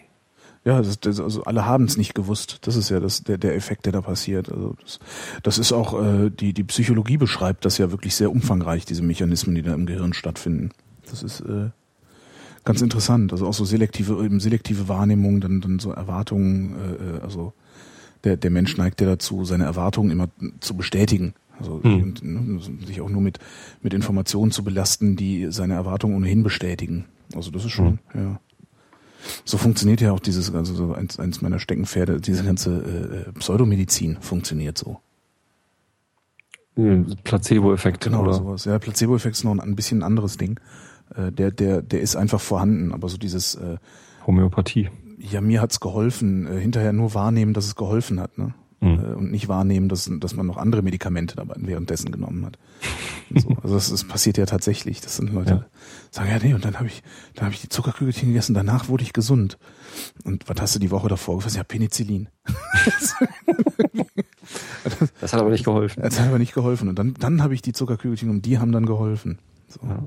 Ja, 0.65 0.83
das, 0.83 1.01
das, 1.01 1.21
also 1.21 1.45
alle 1.45 1.65
haben 1.65 1.85
es 1.85 1.97
nicht 1.97 2.15
gewusst. 2.15 2.59
Das 2.63 2.77
ist 2.77 2.91
ja 2.91 3.01
das, 3.01 3.23
der, 3.23 3.39
der 3.39 3.55
Effekt, 3.57 3.87
der 3.87 3.93
da 3.93 4.03
passiert. 4.03 4.53
Also 4.53 4.75
das, 4.83 4.99
das 5.43 5.59
ist 5.59 5.73
auch, 5.73 6.01
äh, 6.03 6.31
die, 6.31 6.53
die 6.53 6.65
Psychologie 6.65 7.17
beschreibt 7.17 7.65
das 7.65 7.79
ja 7.79 7.91
wirklich 7.91 8.15
sehr 8.15 8.31
umfangreich, 8.31 8.85
diese 8.85 9.03
Mechanismen, 9.03 9.55
die 9.55 9.63
da 9.63 9.73
im 9.73 9.87
Gehirn 9.87 10.13
stattfinden. 10.13 10.71
Das 11.11 11.23
ist 11.23 11.41
äh, 11.41 11.71
ganz 12.65 12.83
interessant. 12.83 13.33
Also 13.33 13.47
auch 13.47 13.55
so 13.55 13.65
selektive, 13.65 14.23
eben 14.23 14.39
selektive 14.39 14.87
Wahrnehmung, 14.87 15.41
dann, 15.41 15.63
dann 15.63 15.79
so 15.79 15.93
Erwartungen, 15.93 16.75
äh, 16.75 17.17
äh 17.17 17.21
also 17.23 17.55
der, 18.25 18.37
der 18.37 18.51
Mensch 18.51 18.77
neigt 18.77 19.01
ja 19.01 19.07
dazu, 19.07 19.47
seine 19.47 19.65
Erwartungen 19.65 20.11
immer 20.11 20.29
zu 20.61 20.77
bestätigen. 20.77 21.33
Also 21.59 21.83
hm. 21.83 22.03
und, 22.03 22.23
ne, 22.23 22.61
sich 22.87 23.01
auch 23.01 23.09
nur 23.09 23.23
mit, 23.23 23.39
mit 23.83 23.95
Informationen 23.95 24.51
zu 24.51 24.63
belasten, 24.63 25.17
die 25.17 25.49
seine 25.51 25.75
Erwartungen 25.75 26.17
ohnehin 26.17 26.43
bestätigen. 26.43 27.07
Also 27.35 27.51
das 27.51 27.65
ist 27.65 27.73
schon, 27.73 27.99
hm. 28.09 28.23
ja. 28.23 28.41
So 29.45 29.59
funktioniert 29.59 30.01
ja 30.01 30.13
auch 30.13 30.21
dieses, 30.21 30.55
also 30.55 30.75
so 30.75 30.93
eins, 30.93 31.19
eins 31.19 31.43
meiner 31.43 31.59
Steckenpferde, 31.59 32.21
diese 32.21 32.45
ganze 32.45 33.27
äh, 33.29 33.33
Pseudomedizin 33.39 34.19
funktioniert 34.21 34.79
so. 34.79 35.01
Placebo-Effekt. 37.25 38.05
Genau, 38.05 38.23
oder? 38.23 38.35
sowas. 38.35 38.65
Ja, 38.65 38.79
Placebo-Effekt 38.79 39.37
ist 39.37 39.45
noch 39.45 39.53
ein, 39.53 39.61
ein 39.61 39.77
bisschen 39.77 40.03
anderes 40.03 40.37
Ding. 40.37 40.61
Äh, 41.15 41.33
der, 41.33 41.51
der, 41.51 41.83
der 41.83 42.01
ist 42.01 42.17
einfach 42.17 42.41
vorhanden, 42.41 42.93
aber 42.93 43.09
so 43.09 43.19
dieses 43.19 43.57
äh, 43.57 43.77
Homöopathie. 44.27 44.89
Ja, 45.19 45.41
mir 45.41 45.61
hat's 45.61 45.81
geholfen. 45.81 46.47
Äh, 46.47 46.61
hinterher 46.61 46.93
nur 46.93 47.15
wahrnehmen, 47.15 47.53
dass 47.53 47.67
es 47.67 47.77
geholfen 47.77 48.21
hat, 48.21 48.39
ne? 48.39 48.55
Mhm. 48.81 48.89
Äh, 48.89 49.15
und 49.15 49.31
nicht 49.31 49.49
wahrnehmen, 49.49 49.89
dass, 49.89 50.11
dass 50.21 50.35
man 50.35 50.47
noch 50.47 50.57
andere 50.57 50.83
Medikamente 50.83 51.37
dabei 51.37 51.57
währenddessen 51.59 52.13
genommen 52.13 52.47
hat. 52.47 52.59
So. 53.35 53.57
Also 53.63 53.75
das, 53.75 53.91
das 53.91 54.05
passiert 54.05 54.39
ja 54.39 54.47
tatsächlich. 54.47 55.01
Das 55.01 55.17
sind 55.17 55.33
Leute, 55.33 55.51
ja. 55.51 55.65
sagen, 56.11 56.31
ja, 56.31 56.39
nee, 56.39 56.55
und 56.55 56.65
dann 56.65 56.77
habe 56.77 56.87
ich, 56.87 57.03
dann 57.35 57.45
habe 57.47 57.55
ich 57.55 57.61
die 57.61 57.69
Zuckerkügelchen 57.69 58.29
gegessen, 58.29 58.55
danach 58.55 58.89
wurde 58.89 59.03
ich 59.03 59.13
gesund. 59.13 59.59
Und 60.25 60.49
was 60.49 60.61
hast 60.61 60.75
du 60.75 60.79
die 60.79 60.91
Woche 60.91 61.09
davor 61.09 61.37
gefasst? 61.37 61.57
Ja, 61.57 61.65
Penicillin. 61.65 62.29
das 65.21 65.33
hat 65.33 65.41
aber 65.41 65.51
nicht 65.51 65.65
geholfen. 65.65 66.03
Das 66.03 66.19
hat 66.19 66.29
aber 66.29 66.39
nicht 66.39 66.55
geholfen. 66.55 66.89
Und 66.89 66.99
dann, 66.99 67.15
dann 67.15 67.43
habe 67.43 67.55
ich 67.55 67.63
die 67.63 67.73
Zuckerkügelchen 67.73 68.31
und 68.31 68.45
die 68.47 68.59
haben 68.59 68.73
dann 68.73 68.87
geholfen. 68.87 69.39
So. 69.69 69.81
Ja. 69.87 70.05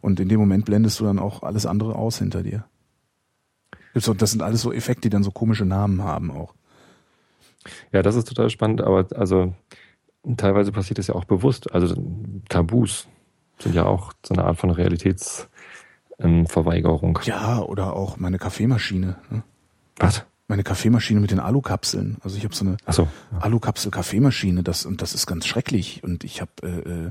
Und 0.00 0.20
in 0.20 0.28
dem 0.28 0.40
Moment 0.40 0.64
blendest 0.64 1.00
du 1.00 1.04
dann 1.04 1.18
auch 1.18 1.42
alles 1.42 1.66
andere 1.66 1.94
aus 1.94 2.18
hinter 2.18 2.42
dir. 2.42 2.64
Das 3.94 4.04
sind 4.04 4.42
alles 4.42 4.62
so 4.62 4.72
Effekte, 4.72 5.02
die 5.02 5.10
dann 5.10 5.24
so 5.24 5.30
komische 5.30 5.64
Namen 5.64 6.02
haben 6.02 6.30
auch. 6.30 6.54
Ja, 7.92 8.02
das 8.02 8.14
ist 8.16 8.28
total 8.28 8.50
spannend, 8.50 8.80
aber 8.80 9.06
also 9.16 9.54
teilweise 10.36 10.72
passiert 10.72 10.98
das 10.98 11.06
ja 11.06 11.14
auch 11.14 11.24
bewusst. 11.24 11.72
Also 11.72 11.94
Tabus 12.48 13.08
sind 13.58 13.74
ja 13.74 13.86
auch 13.86 14.12
so 14.24 14.34
eine 14.34 14.44
Art 14.44 14.58
von 14.58 14.70
Realitätsverweigerung. 14.70 17.18
ja, 17.24 17.60
oder 17.60 17.94
auch 17.94 18.18
meine 18.18 18.38
Kaffeemaschine. 18.38 19.16
Ne? 19.30 19.42
Was? 19.96 20.24
Meine 20.46 20.62
Kaffeemaschine 20.62 21.20
mit 21.20 21.30
den 21.30 21.40
Alukapseln. 21.40 22.18
Also 22.22 22.36
ich 22.36 22.44
habe 22.44 22.54
so 22.54 22.64
eine 22.64 22.76
so, 22.88 23.08
ja. 23.32 23.38
Alukapsel-Kaffeemaschine, 23.38 24.62
das 24.62 24.86
und 24.86 25.02
das 25.02 25.14
ist 25.14 25.26
ganz 25.26 25.46
schrecklich. 25.46 26.02
Und 26.04 26.24
ich 26.24 26.40
habe, 26.40 26.50
äh, 26.62 27.06
äh, 27.06 27.10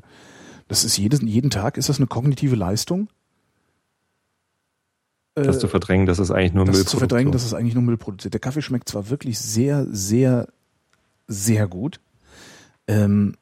das 0.68 0.84
ist 0.84 0.98
jeden 0.98 1.28
jeden 1.28 1.50
Tag 1.50 1.78
ist 1.78 1.90
das 1.90 1.98
eine 1.98 2.08
kognitive 2.08 2.56
Leistung. 2.56 3.10
Das 5.36 5.60
zu 5.60 5.68
verdrängen, 5.68 6.08
dass 6.08 6.18
es 6.18 6.32
eigentlich 6.32 6.54
nur 6.54 6.66
das 6.66 6.76
Müll 6.76 6.86
zu 6.86 6.98
verdrängen, 6.98 7.32
dass 7.32 7.46
es 7.46 7.54
eigentlich 7.54 7.76
nur 7.76 7.84
Müll 7.84 7.98
produziert. 7.98 8.34
Der 8.34 8.42
Kaffee 8.42 8.64
schmeckt 8.64 8.90
zwar 8.90 9.12
wirklich 9.12 9.38
sehr, 9.38 9.86
sehr, 9.92 10.48
sehr 11.28 11.68
gut, 11.68 12.00
ähm, 12.88 13.36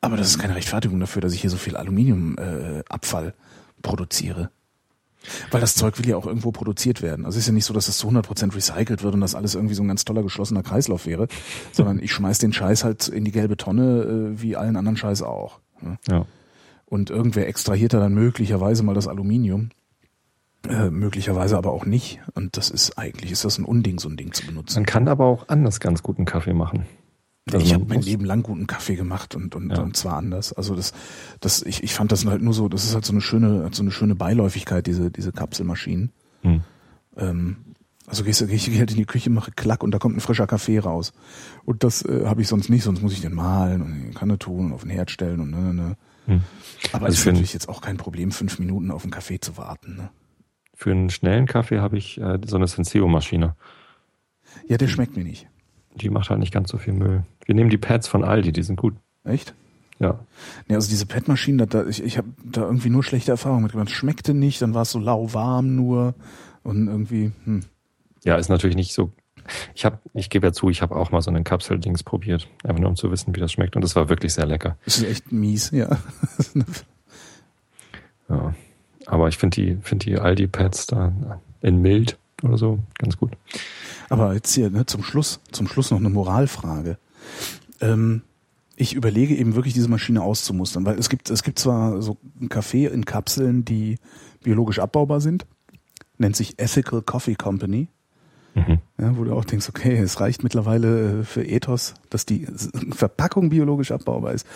aber 0.00 0.16
das 0.16 0.28
ist 0.28 0.38
keine 0.38 0.56
Rechtfertigung 0.56 0.98
dafür, 0.98 1.22
dass 1.22 1.32
ich 1.32 1.40
hier 1.40 1.50
so 1.50 1.56
viel 1.56 1.76
Aluminiumabfall 1.76 3.28
äh, 3.28 3.32
produziere. 3.82 4.50
Weil 5.52 5.60
das 5.60 5.76
Zeug 5.76 5.98
will 5.98 6.08
ja 6.08 6.16
auch 6.16 6.26
irgendwo 6.26 6.50
produziert 6.50 7.00
werden. 7.00 7.24
Also 7.24 7.36
es 7.36 7.44
ist 7.44 7.48
ja 7.48 7.52
nicht 7.52 7.64
so, 7.64 7.74
dass 7.74 7.86
das 7.86 7.98
zu 7.98 8.08
100% 8.08 8.56
recycelt 8.56 9.04
wird 9.04 9.14
und 9.14 9.20
das 9.20 9.36
alles 9.36 9.54
irgendwie 9.54 9.74
so 9.74 9.82
ein 9.84 9.88
ganz 9.88 10.04
toller 10.04 10.24
geschlossener 10.24 10.64
Kreislauf 10.64 11.06
wäre, 11.06 11.28
sondern 11.70 12.00
ich 12.00 12.12
schmeiß 12.12 12.38
den 12.38 12.52
Scheiß 12.52 12.82
halt 12.82 13.06
in 13.06 13.24
die 13.24 13.30
gelbe 13.30 13.56
Tonne, 13.56 14.32
äh, 14.34 14.42
wie 14.42 14.56
allen 14.56 14.76
anderen 14.76 14.96
Scheiß 14.96 15.22
auch. 15.22 15.60
Ne? 15.80 15.98
Ja. 16.08 16.26
Und 16.86 17.10
irgendwer 17.10 17.46
extrahiert 17.46 17.94
da 17.94 18.00
dann 18.00 18.14
möglicherweise 18.14 18.82
mal 18.82 18.94
das 18.94 19.06
Aluminium 19.08 19.70
Äh, 20.68 20.90
möglicherweise 20.90 21.56
aber 21.56 21.72
auch 21.72 21.86
nicht. 21.86 22.20
Und 22.34 22.56
das 22.56 22.70
ist 22.70 22.98
eigentlich 22.98 23.32
ist 23.32 23.44
das 23.44 23.58
ein 23.58 23.64
Unding, 23.64 23.98
so 23.98 24.08
ein 24.08 24.16
Ding 24.16 24.32
zu 24.32 24.46
benutzen. 24.46 24.80
Man 24.80 24.86
kann 24.86 25.08
aber 25.08 25.24
auch 25.26 25.48
anders 25.48 25.80
ganz 25.80 26.02
guten 26.02 26.24
Kaffee 26.24 26.52
machen. 26.52 26.86
Also 27.50 27.66
ich 27.66 27.74
habe 27.74 27.84
mein 27.86 28.02
Leben 28.02 28.24
lang 28.24 28.42
guten 28.42 28.66
Kaffee 28.68 28.94
gemacht 28.94 29.34
und 29.34 29.56
und, 29.56 29.70
ja. 29.70 29.82
und 29.82 29.96
zwar 29.96 30.16
anders. 30.16 30.52
Also 30.52 30.76
das 30.76 30.92
das 31.40 31.62
ich, 31.62 31.82
ich 31.82 31.92
fand 31.92 32.12
das 32.12 32.24
halt 32.24 32.40
nur 32.40 32.54
so, 32.54 32.68
das 32.68 32.84
ist 32.84 32.94
halt 32.94 33.04
so 33.04 33.12
eine 33.12 33.20
schöne 33.20 33.68
so 33.72 33.82
eine 33.82 33.90
schöne 33.90 34.14
Beiläufigkeit 34.14 34.86
diese 34.86 35.10
diese 35.10 35.32
Kapselmaschinen. 35.32 36.12
Hm. 36.42 36.60
Ähm, 37.16 37.56
also 38.06 38.22
gehst 38.22 38.40
du 38.40 38.46
geh 38.46 38.54
ich 38.54 38.78
halt 38.78 38.92
in 38.92 38.96
die 38.96 39.06
Küche, 39.06 39.28
mache 39.30 39.50
Klack 39.50 39.82
und 39.82 39.90
da 39.90 39.98
kommt 39.98 40.16
ein 40.16 40.20
frischer 40.20 40.46
Kaffee 40.46 40.78
raus. 40.78 41.12
Und 41.64 41.82
das 41.82 42.04
äh, 42.04 42.26
habe 42.26 42.42
ich 42.42 42.48
sonst 42.48 42.68
nicht, 42.68 42.84
sonst 42.84 43.02
muss 43.02 43.12
ich 43.12 43.22
den 43.22 43.34
mahlen 43.34 43.82
und 43.82 43.92
in 43.92 44.10
die 44.10 44.14
Kanne 44.14 44.38
tun 44.38 44.66
und 44.66 44.72
auf 44.72 44.82
den 44.82 44.90
Herd 44.90 45.10
stellen 45.10 45.40
und 45.40 45.50
ne, 45.50 45.58
ne, 45.58 45.74
ne. 45.74 45.96
Hm. 46.26 46.42
Aber 46.92 47.06
also 47.06 47.14
es 47.14 47.20
ist 47.20 47.26
natürlich 47.26 47.52
jetzt 47.52 47.68
auch 47.68 47.80
kein 47.80 47.96
Problem, 47.96 48.30
fünf 48.30 48.60
Minuten 48.60 48.92
auf 48.92 49.02
einen 49.02 49.10
Kaffee 49.10 49.40
zu 49.40 49.56
warten. 49.56 49.96
Ne? 49.96 50.10
Für 50.74 50.92
einen 50.92 51.10
schnellen 51.10 51.46
Kaffee 51.46 51.80
habe 51.80 51.98
ich 51.98 52.20
äh, 52.20 52.38
so 52.46 52.54
eine 52.54 52.68
Senseo-Maschine. 52.68 53.56
Ja, 54.68 54.76
der 54.76 54.86
schmeckt 54.86 55.16
mir 55.16 55.24
nicht 55.24 55.48
die 55.94 56.10
macht 56.10 56.30
halt 56.30 56.40
nicht 56.40 56.52
ganz 56.52 56.70
so 56.70 56.78
viel 56.78 56.94
Müll. 56.94 57.22
Wir 57.44 57.54
nehmen 57.54 57.70
die 57.70 57.78
Pads 57.78 58.08
von 58.08 58.24
Aldi, 58.24 58.52
die 58.52 58.62
sind 58.62 58.76
gut. 58.76 58.94
Echt? 59.24 59.54
Ja. 59.98 60.18
Ja, 60.68 60.76
also 60.76 60.88
diese 60.88 61.06
Padmaschinen, 61.06 61.68
da, 61.68 61.86
ich, 61.86 62.02
ich 62.02 62.18
habe 62.18 62.28
da 62.44 62.62
irgendwie 62.62 62.90
nur 62.90 63.04
schlechte 63.04 63.30
Erfahrungen 63.30 63.62
mit 63.62 63.72
gemacht. 63.72 63.90
Schmeckte 63.90 64.34
nicht, 64.34 64.60
dann 64.60 64.74
war 64.74 64.82
es 64.82 64.90
so 64.90 64.98
lauwarm 64.98 65.76
nur 65.76 66.14
und 66.62 66.88
irgendwie. 66.88 67.32
Hm. 67.44 67.62
Ja, 68.24 68.36
ist 68.36 68.48
natürlich 68.48 68.76
nicht 68.76 68.94
so. 68.94 69.12
Ich 69.74 69.84
habe, 69.84 69.98
ich 70.14 70.30
gebe 70.30 70.46
ja 70.46 70.52
zu, 70.52 70.70
ich 70.70 70.82
habe 70.82 70.94
auch 70.94 71.10
mal 71.10 71.20
so 71.20 71.30
einen 71.30 71.44
Kapseldings 71.44 72.04
probiert, 72.04 72.48
einfach 72.62 72.78
nur 72.80 72.90
um 72.90 72.96
zu 72.96 73.10
wissen, 73.10 73.34
wie 73.34 73.40
das 73.40 73.52
schmeckt 73.52 73.74
und 73.74 73.82
das 73.82 73.96
war 73.96 74.08
wirklich 74.08 74.34
sehr 74.34 74.46
lecker. 74.46 74.76
Das 74.84 74.98
ist 74.98 75.04
echt 75.04 75.32
mies, 75.32 75.70
ja. 75.72 75.98
ja. 78.28 78.54
Aber 79.06 79.28
ich 79.28 79.38
finde 79.38 79.60
die, 79.60 79.78
finde 79.82 80.06
die 80.06 80.18
Aldi 80.18 80.46
Pads 80.46 80.86
da 80.86 81.12
in 81.60 81.82
mild 81.82 82.18
oder 82.42 82.58
so 82.58 82.78
ganz 82.98 83.16
gut. 83.16 83.32
Aber 84.08 84.34
jetzt 84.34 84.54
hier 84.54 84.70
ne, 84.70 84.86
zum 84.86 85.02
Schluss, 85.02 85.40
zum 85.52 85.66
Schluss 85.66 85.90
noch 85.90 85.98
eine 85.98 86.10
Moralfrage. 86.10 86.98
Ähm, 87.80 88.22
ich 88.76 88.94
überlege 88.94 89.36
eben 89.36 89.54
wirklich 89.54 89.74
diese 89.74 89.88
Maschine 89.88 90.22
auszumustern, 90.22 90.84
weil 90.84 90.98
es 90.98 91.08
gibt 91.08 91.30
es 91.30 91.42
gibt 91.42 91.58
zwar 91.58 92.02
so 92.02 92.16
einen 92.40 92.48
Kaffee 92.48 92.86
in 92.86 93.04
Kapseln, 93.04 93.64
die 93.64 93.98
biologisch 94.42 94.78
abbaubar 94.78 95.20
sind, 95.20 95.46
nennt 96.18 96.36
sich 96.36 96.58
Ethical 96.58 97.02
Coffee 97.02 97.34
Company. 97.34 97.88
Mhm. 98.54 98.78
Ja, 98.98 99.16
wo 99.16 99.24
du 99.24 99.32
auch 99.32 99.44
denkst, 99.44 99.68
okay, 99.68 99.96
es 99.96 100.20
reicht 100.20 100.42
mittlerweile 100.42 101.24
für 101.24 101.42
Ethos, 101.42 101.94
dass 102.10 102.26
die 102.26 102.46
Verpackung 102.90 103.48
biologisch 103.48 103.92
abbaubar 103.92 104.34
ist. 104.34 104.46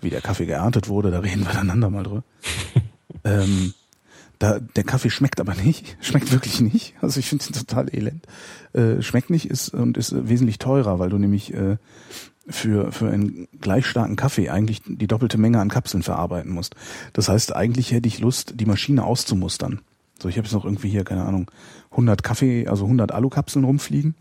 Wie 0.00 0.10
der 0.10 0.20
Kaffee 0.20 0.46
geerntet 0.46 0.88
wurde, 0.88 1.10
da 1.10 1.20
reden 1.20 1.44
wir 1.44 1.52
dann 1.52 1.78
mal 1.92 2.02
drüber. 2.02 2.24
ähm, 3.24 3.74
da, 4.42 4.58
der 4.58 4.82
Kaffee 4.82 5.10
schmeckt 5.10 5.40
aber 5.40 5.54
nicht, 5.54 5.96
schmeckt 6.04 6.32
wirklich 6.32 6.60
nicht. 6.60 6.94
Also 7.00 7.20
ich 7.20 7.28
finde 7.28 7.44
ihn 7.46 7.52
total 7.52 7.94
elend. 7.94 8.26
Äh, 8.72 9.00
schmeckt 9.00 9.30
nicht 9.30 9.48
ist 9.48 9.68
und 9.68 9.96
ist 9.96 10.28
wesentlich 10.28 10.58
teurer, 10.58 10.98
weil 10.98 11.10
du 11.10 11.18
nämlich 11.18 11.54
äh, 11.54 11.76
für, 12.48 12.90
für 12.90 13.08
einen 13.08 13.46
gleich 13.60 13.86
starken 13.86 14.16
Kaffee 14.16 14.50
eigentlich 14.50 14.82
die 14.84 15.06
doppelte 15.06 15.38
Menge 15.38 15.60
an 15.60 15.68
Kapseln 15.68 16.02
verarbeiten 16.02 16.50
musst. 16.50 16.74
Das 17.12 17.28
heißt, 17.28 17.54
eigentlich 17.54 17.92
hätte 17.92 18.08
ich 18.08 18.18
Lust, 18.18 18.54
die 18.56 18.66
Maschine 18.66 19.04
auszumustern. 19.04 19.80
So, 20.20 20.28
ich 20.28 20.38
habe 20.38 20.46
jetzt 20.46 20.54
noch 20.54 20.64
irgendwie 20.64 20.90
hier, 20.90 21.04
keine 21.04 21.24
Ahnung, 21.24 21.48
100 21.92 22.24
Kaffee, 22.24 22.66
also 22.66 22.84
100 22.84 23.12
Alukapseln 23.12 23.64
rumfliegen. 23.64 24.16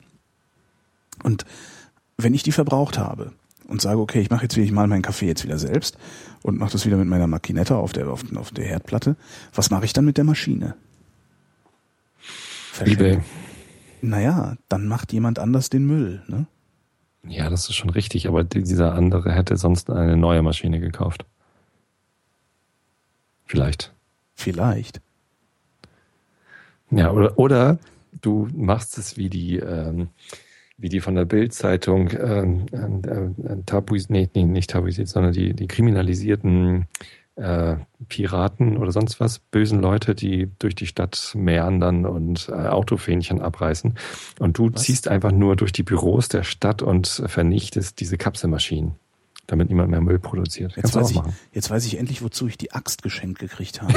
Und 1.23 1.45
wenn 2.17 2.35
ich 2.35 2.43
die 2.43 2.51
verbraucht 2.51 2.99
habe, 2.99 3.31
und 3.71 3.81
sage, 3.81 3.99
okay, 3.99 4.19
ich 4.19 4.29
mache 4.29 4.43
jetzt 4.43 4.55
wieder, 4.57 4.65
ich 4.65 4.71
mal 4.71 4.87
meinen 4.87 5.01
Kaffee 5.01 5.27
jetzt 5.27 5.43
wieder 5.45 5.57
selbst 5.57 5.97
und 6.43 6.59
mache 6.59 6.73
das 6.73 6.85
wieder 6.85 6.97
mit 6.97 7.07
meiner 7.07 7.27
Makinette 7.27 7.77
auf 7.77 7.93
der, 7.93 8.09
auf, 8.09 8.23
auf 8.35 8.51
der 8.51 8.65
Herdplatte. 8.65 9.15
Was 9.55 9.71
mache 9.71 9.85
ich 9.85 9.93
dann 9.93 10.05
mit 10.05 10.17
der 10.17 10.25
Maschine? 10.25 10.75
EBay. 12.85 13.19
Naja, 14.01 14.57
dann 14.67 14.87
macht 14.87 15.13
jemand 15.13 15.39
anders 15.39 15.69
den 15.69 15.85
Müll, 15.85 16.21
ne? 16.27 16.47
Ja, 17.27 17.49
das 17.49 17.69
ist 17.69 17.75
schon 17.75 17.91
richtig, 17.91 18.27
aber 18.27 18.43
dieser 18.43 18.93
andere 18.93 19.31
hätte 19.31 19.55
sonst 19.55 19.89
eine 19.89 20.17
neue 20.17 20.41
Maschine 20.41 20.79
gekauft. 20.79 21.25
Vielleicht. 23.45 23.93
Vielleicht. 24.33 25.01
Ja, 26.89 27.11
oder, 27.11 27.37
oder 27.37 27.77
du 28.21 28.49
machst 28.53 28.97
es 28.97 29.17
wie 29.17 29.29
die, 29.29 29.57
ähm, 29.57 30.09
wie 30.81 30.89
die 30.89 30.99
von 30.99 31.15
der 31.15 31.25
Bild-Zeitung 31.25 32.09
ähm, 32.19 32.65
äh, 32.73 33.53
äh, 33.53 33.63
tabuis, 33.65 34.09
nee, 34.09 34.29
nee, 34.33 34.43
nicht 34.43 34.71
tabuisiert, 34.71 35.07
sondern 35.07 35.31
die, 35.31 35.53
die 35.53 35.67
kriminalisierten 35.67 36.87
äh, 37.35 37.75
Piraten 38.09 38.77
oder 38.77 38.91
sonst 38.91 39.19
was, 39.19 39.39
bösen 39.39 39.79
Leute, 39.79 40.15
die 40.15 40.49
durch 40.59 40.75
die 40.75 40.87
Stadt 40.87 41.33
meandern 41.35 42.05
und 42.05 42.49
äh, 42.49 42.53
Autofähnchen 42.53 43.41
abreißen. 43.41 43.95
Und 44.39 44.57
du 44.57 44.73
was? 44.73 44.81
ziehst 44.81 45.07
einfach 45.07 45.31
nur 45.31 45.55
durch 45.55 45.71
die 45.71 45.83
Büros 45.83 46.27
der 46.27 46.43
Stadt 46.43 46.81
und 46.81 47.07
vernichtest 47.07 47.99
diese 47.99 48.17
Kapselmaschinen, 48.17 48.95
damit 49.47 49.69
niemand 49.69 49.91
mehr 49.91 50.01
Müll 50.01 50.19
produziert. 50.19 50.75
Jetzt 50.75 50.95
weiß, 50.95 51.11
ich, 51.11 51.21
jetzt 51.53 51.69
weiß 51.69 51.85
ich 51.85 51.99
endlich, 51.99 52.21
wozu 52.21 52.47
ich 52.47 52.57
die 52.57 52.73
Axt 52.73 53.03
geschenkt 53.03 53.39
gekriegt 53.39 53.81
habe. 53.81 53.93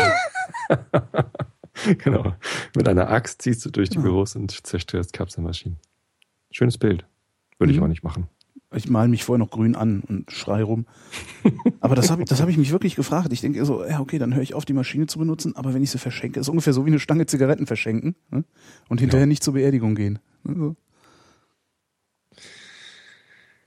genau. 1.99 2.35
Mit 2.77 2.89
einer 2.89 3.11
Axt 3.11 3.43
ziehst 3.43 3.65
du 3.65 3.71
durch 3.71 3.91
die 3.91 3.97
ja. 3.97 4.03
Büros 4.03 4.37
und 4.37 4.67
zerstörst 4.67 5.13
Kapselmaschinen. 5.13 5.79
Schönes 6.55 6.79
Bild. 6.79 7.05
Würde 7.59 7.73
mhm. 7.73 7.79
ich 7.79 7.83
auch 7.83 7.89
nicht 7.89 8.05
machen. 8.05 8.29
Ich 8.73 8.89
male 8.89 9.09
mich 9.09 9.25
vorher 9.25 9.45
noch 9.45 9.51
grün 9.51 9.75
an 9.75 10.03
und 10.07 10.31
schrei 10.31 10.63
rum. 10.63 10.87
Aber 11.81 11.97
das 11.97 12.11
habe 12.11 12.23
ich, 12.23 12.29
das 12.29 12.41
hab 12.41 12.49
ich 12.49 12.57
mich 12.57 12.71
wirklich 12.71 12.95
gefragt. 12.95 13.33
Ich 13.33 13.41
denke 13.41 13.65
so, 13.65 13.85
ja, 13.85 14.01
okay, 14.01 14.19
dann 14.19 14.35
höre 14.35 14.43
ich 14.43 14.55
auf, 14.55 14.65
die 14.65 14.73
Maschine 14.73 15.07
zu 15.07 15.19
benutzen, 15.19 15.57
aber 15.57 15.75
wenn 15.75 15.83
ich 15.83 15.91
sie 15.91 15.99
verschenke, 15.99 16.39
ist 16.39 16.49
ungefähr 16.49 16.73
so 16.73 16.85
wie 16.85 16.91
eine 16.91 17.01
Stange 17.01 17.27
Zigaretten 17.27 17.67
verschenken 17.67 18.15
ne? 18.31 18.45
und 18.89 19.01
hinterher 19.01 19.25
ja. 19.25 19.27
nicht 19.27 19.43
zur 19.43 19.55
Beerdigung 19.55 19.97
gehen. 19.97 20.21
Also. 20.47 20.77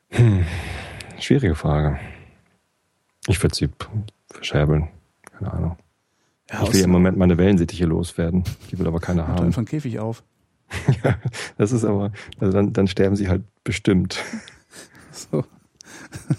Hm. 0.10 0.46
Schwierige 1.20 1.56
Frage. 1.56 2.00
Ich 3.28 3.42
würde 3.44 3.56
sie 3.56 3.70
verscherbeln. 4.32 4.88
Keine 5.24 5.54
Ahnung. 5.54 5.78
Ja, 6.50 6.64
ich 6.64 6.74
will 6.74 6.82
im 6.82 6.92
Moment 6.92 7.18
meine 7.18 7.38
Wellensittiche 7.38 7.86
loswerden. 7.86 8.44
Die 8.72 8.80
will 8.80 8.88
aber 8.88 9.02
keiner 9.02 9.28
haben. 9.28 9.46
einfach 9.46 9.58
einen 9.58 9.68
Käfig 9.68 10.00
auf. 10.00 10.24
ja, 11.04 11.18
das 11.58 11.72
ist 11.72 11.86
aber, 11.86 12.12
also 12.40 12.52
dann, 12.52 12.74
dann 12.74 12.88
sterben 12.88 13.16
sie 13.16 13.28
halt 13.28 13.44
bestimmt. 13.64 14.24
So. 15.32 15.44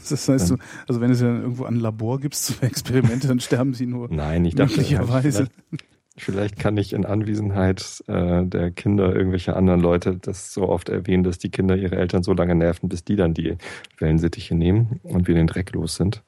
Das 0.08 0.28
heißt, 0.28 0.50
du, 0.50 0.56
also 0.86 1.00
wenn 1.00 1.10
es 1.10 1.20
ja 1.20 1.26
irgendwo 1.26 1.64
ein 1.64 1.74
Labor 1.74 2.20
gibt 2.20 2.36
für 2.36 2.64
Experimente, 2.64 3.26
dann 3.26 3.40
sterben 3.40 3.74
sie 3.74 3.86
nur. 3.86 4.08
Nein, 4.08 4.44
ich 4.44 4.54
dachte, 4.54 4.76
möglicherweise. 4.76 5.48
Vielleicht, 5.48 5.84
vielleicht 6.16 6.58
kann 6.60 6.76
ich 6.76 6.92
in 6.92 7.04
Anwesenheit 7.04 8.04
äh, 8.06 8.44
der 8.44 8.70
Kinder 8.70 9.14
irgendwelcher 9.14 9.56
anderen 9.56 9.80
Leute 9.80 10.16
das 10.16 10.54
so 10.54 10.68
oft 10.68 10.88
erwähnen, 10.90 11.24
dass 11.24 11.38
die 11.38 11.50
Kinder 11.50 11.76
ihre 11.76 11.96
Eltern 11.96 12.22
so 12.22 12.34
lange 12.34 12.54
nerven, 12.54 12.88
bis 12.88 13.02
die 13.02 13.16
dann 13.16 13.34
die 13.34 13.56
Wellensittiche 13.98 14.54
nehmen 14.54 15.00
und 15.02 15.26
wir 15.26 15.34
den 15.34 15.48
Dreck 15.48 15.72
los 15.72 15.96
sind. 15.96 16.22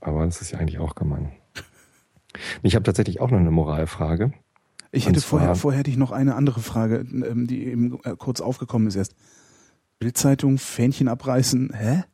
Aber 0.00 0.26
das 0.26 0.42
ist 0.42 0.52
ja 0.52 0.58
eigentlich 0.58 0.80
auch 0.80 0.94
gemein. 0.94 1.32
Ich 2.62 2.74
habe 2.74 2.82
tatsächlich 2.82 3.20
auch 3.20 3.30
noch 3.30 3.38
eine 3.38 3.50
Moralfrage. 3.50 4.32
Ich 4.92 5.06
hätte 5.06 5.20
vorher, 5.20 5.54
vorher 5.54 5.80
hätte 5.80 5.90
ich 5.90 5.96
noch 5.96 6.10
eine 6.10 6.34
andere 6.34 6.60
Frage, 6.60 7.06
ähm, 7.10 7.46
die 7.46 7.66
eben 7.66 7.98
äh, 8.04 8.16
kurz 8.16 8.40
aufgekommen 8.40 8.88
ist 8.88 8.96
erst. 8.96 9.14
Bildzeitung, 9.98 10.58
Fähnchen 10.58 11.08
abreißen, 11.08 11.72
hä? 11.74 12.04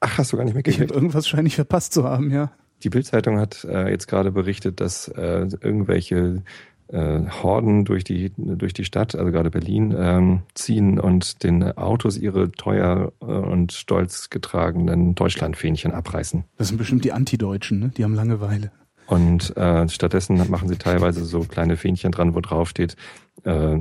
Ach, 0.00 0.18
hast 0.18 0.32
du 0.32 0.36
gar 0.36 0.44
nicht 0.44 0.54
mitgekriegt? 0.54 0.90
Ich 0.90 0.94
irgendwas 0.94 1.28
scheine 1.28 1.46
ich 1.46 1.54
verpasst 1.54 1.92
zu 1.92 2.04
haben, 2.04 2.30
ja. 2.30 2.50
Die 2.82 2.90
Bildzeitung 2.90 3.38
hat 3.38 3.64
äh, 3.64 3.90
jetzt 3.90 4.08
gerade 4.08 4.32
berichtet, 4.32 4.80
dass 4.80 5.08
äh, 5.08 5.46
irgendwelche 5.60 6.42
äh, 6.88 7.20
Horden 7.42 7.84
durch 7.84 8.04
die 8.04 8.32
durch 8.36 8.72
die 8.72 8.84
Stadt, 8.84 9.14
also 9.14 9.30
gerade 9.30 9.50
Berlin, 9.50 9.94
ähm, 9.96 10.42
ziehen 10.54 10.98
und 10.98 11.42
den 11.44 11.62
Autos 11.76 12.16
ihre 12.16 12.50
teuer 12.50 13.12
äh, 13.20 13.24
und 13.24 13.72
stolz 13.72 14.30
getragenen 14.30 15.14
Deutschlandfähnchen 15.14 15.92
abreißen. 15.92 16.44
Das 16.56 16.68
sind 16.68 16.78
bestimmt 16.78 17.04
die 17.04 17.12
Antideutschen, 17.12 17.78
ne? 17.78 17.92
Die 17.96 18.04
haben 18.04 18.14
Langeweile. 18.14 18.72
Und 19.10 19.56
äh, 19.56 19.88
stattdessen 19.88 20.36
machen 20.50 20.68
sie 20.68 20.76
teilweise 20.76 21.24
so 21.24 21.40
kleine 21.40 21.76
Fähnchen 21.76 22.12
dran, 22.12 22.36
wo 22.36 22.40
drauf 22.40 22.68
steht, 22.68 22.94
äh, 23.42 23.78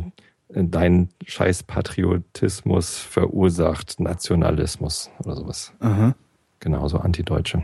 dein 0.49 1.09
scheiß 1.23 1.61
Patriotismus 1.63 2.97
verursacht 2.97 3.99
Nationalismus 3.99 5.11
oder 5.19 5.35
sowas. 5.35 5.71
Aha. 5.81 6.15
Genauso 6.59 6.97
Antideutsche. 6.97 7.63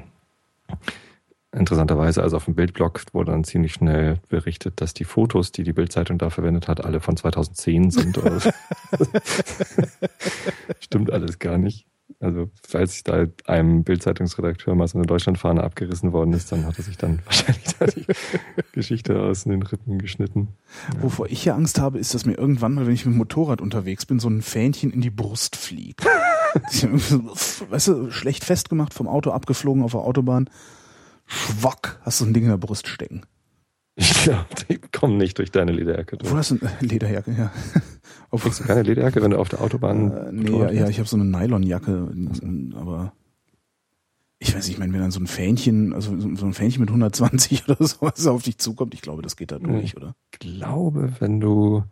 Interessanterweise, 1.52 2.22
also 2.22 2.38
auf 2.38 2.46
dem 2.46 2.54
Bildblog 2.54 3.02
wurde 3.14 3.32
dann 3.32 3.44
ziemlich 3.44 3.74
schnell 3.74 4.20
berichtet, 4.30 4.80
dass 4.80 4.94
die 4.94 5.06
Fotos, 5.06 5.52
die 5.52 5.64
die 5.64 5.74
Bildzeitung 5.74 6.20
da 6.20 6.30
verwendet 6.30 6.68
hat, 6.68 6.86
alle 6.86 7.00
von 7.00 7.18
2010 7.18 7.90
sind. 7.90 8.20
Stimmt 10.80 11.12
alles 11.12 11.40
gar 11.40 11.58
nicht. 11.58 11.88
Also, 12.20 12.50
falls 12.66 13.04
da 13.04 13.26
einem 13.46 13.84
Bildzeitungsredakteur 13.84 14.76
mal 14.76 14.88
so 14.88 14.98
eine 14.98 15.08
Deutschlandfahne 15.08 15.64
abgerissen 15.64 16.14
worden 16.14 16.34
ist, 16.34 16.52
dann 16.52 16.66
hat 16.66 16.78
er 16.78 16.84
sich 16.84 16.98
dann 16.98 17.20
wahrscheinlich 17.26 17.76
da 17.78 17.86
die 17.88 18.06
Geschichte 18.72 19.20
aus 19.20 19.44
den 19.44 19.64
Rippen 19.64 19.98
geschnitten. 19.98 20.50
Ja. 20.94 21.04
Wovor 21.04 21.28
ich 21.30 21.44
ja 21.46 21.56
Angst 21.56 21.80
habe, 21.80 22.00
ist, 22.00 22.14
dass 22.14 22.26
mir 22.26 22.38
irgendwann 22.38 22.74
mal, 22.74 22.86
wenn 22.86 22.94
ich 22.94 23.06
mit 23.06 23.16
dem 23.16 23.18
Motorrad 23.18 23.60
unterwegs 23.60 24.06
bin, 24.06 24.20
so 24.20 24.30
ein 24.30 24.42
Fähnchen 24.42 24.92
in 24.92 25.02
die 25.02 25.10
Brust 25.10 25.56
fliegt. 25.56 26.06
weißt 27.70 27.88
du, 27.88 28.12
schlecht 28.12 28.46
festgemacht, 28.46 28.94
vom 28.94 29.08
Auto 29.08 29.32
abgeflogen 29.32 29.84
auf 29.84 29.92
der 29.92 30.02
Autobahn. 30.02 30.50
Schwack, 31.26 32.00
hast 32.02 32.22
du 32.22 32.26
ein 32.26 32.34
Ding 32.34 32.44
in 32.44 32.50
der 32.50 32.58
Brust 32.58 32.88
stecken. 32.88 33.26
Ich 33.98 34.24
glaube, 34.24 34.46
die 34.70 34.78
kommen 34.78 35.18
nicht 35.18 35.38
durch 35.38 35.52
deine 35.52 35.72
Lederjacke 35.72 36.18
Wo 36.24 36.36
hast 36.36 36.52
du 36.52 36.60
eine 36.60 36.72
Lederjacke, 36.82 37.32
ja. 37.38 37.52
Kriegst 38.38 38.60
du 38.60 38.64
keine 38.66 38.82
Lederjacke, 38.82 39.22
wenn 39.22 39.32
du 39.32 39.38
auf 39.38 39.48
der 39.48 39.62
Autobahn. 39.62 40.12
äh, 40.12 40.32
nee, 40.34 40.60
ja, 40.60 40.70
ja, 40.70 40.90
ich 40.90 41.00
habe 41.00 41.08
so 41.08 41.16
eine 41.16 41.24
Nylonjacke, 41.24 42.10
aber 42.76 43.14
ich 44.40 44.54
weiß 44.54 44.66
nicht, 44.66 44.76
ich 44.76 44.80
meine, 44.80 44.92
wenn 44.92 45.00
dann 45.00 45.12
so 45.12 45.22
ein 45.22 45.28
Fähnchen, 45.28 45.94
also 45.94 46.20
so 46.20 46.46
ein 46.46 46.54
Fähnchen 46.54 46.82
mit 46.82 46.90
120 46.90 47.64
oder 47.70 47.88
sowas 47.88 48.28
auf 48.28 48.44
dich 48.44 48.58
zukommt, 48.58 48.94
ich 48.94 49.02
glaube, 49.02 49.22
das 49.22 49.38
geht 49.38 49.52
da 49.52 49.60
durch, 49.60 49.96
oder? 49.96 50.16
glaube, 50.32 51.14
wenn 51.20 51.40
du 51.40 51.84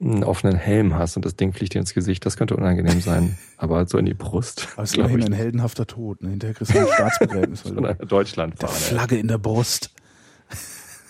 einen 0.00 0.24
offenen 0.24 0.56
Helm 0.56 0.94
hast 0.94 1.16
und 1.16 1.24
das 1.24 1.36
Ding 1.36 1.52
fliegt 1.52 1.74
dir 1.74 1.80
ins 1.80 1.94
Gesicht, 1.94 2.26
das 2.26 2.36
könnte 2.36 2.56
unangenehm 2.56 3.00
sein. 3.00 3.38
Aber 3.56 3.86
so 3.86 3.96
in 3.98 4.04
die 4.04 4.14
Brust. 4.14 4.68
Aber 4.74 4.82
es 4.82 4.90
ist 4.90 4.98
immerhin 4.98 5.20
ich 5.20 5.26
ein 5.26 5.32
heldenhafter 5.32 5.86
Tod, 5.86 6.22
ne? 6.22 6.30
Hinterher 6.30 6.54
kriegst 6.54 6.74
du 6.74 6.78
ein 6.78 6.86
Staatsbegräbnis, 6.86 7.62
Von 7.62 7.78
einer 7.78 7.94
Deutschland 7.94 8.54
mit 8.54 8.62
der 8.62 8.68
Flagge 8.68 9.16
in 9.16 9.28
der 9.28 9.38
Brust. 9.38 9.90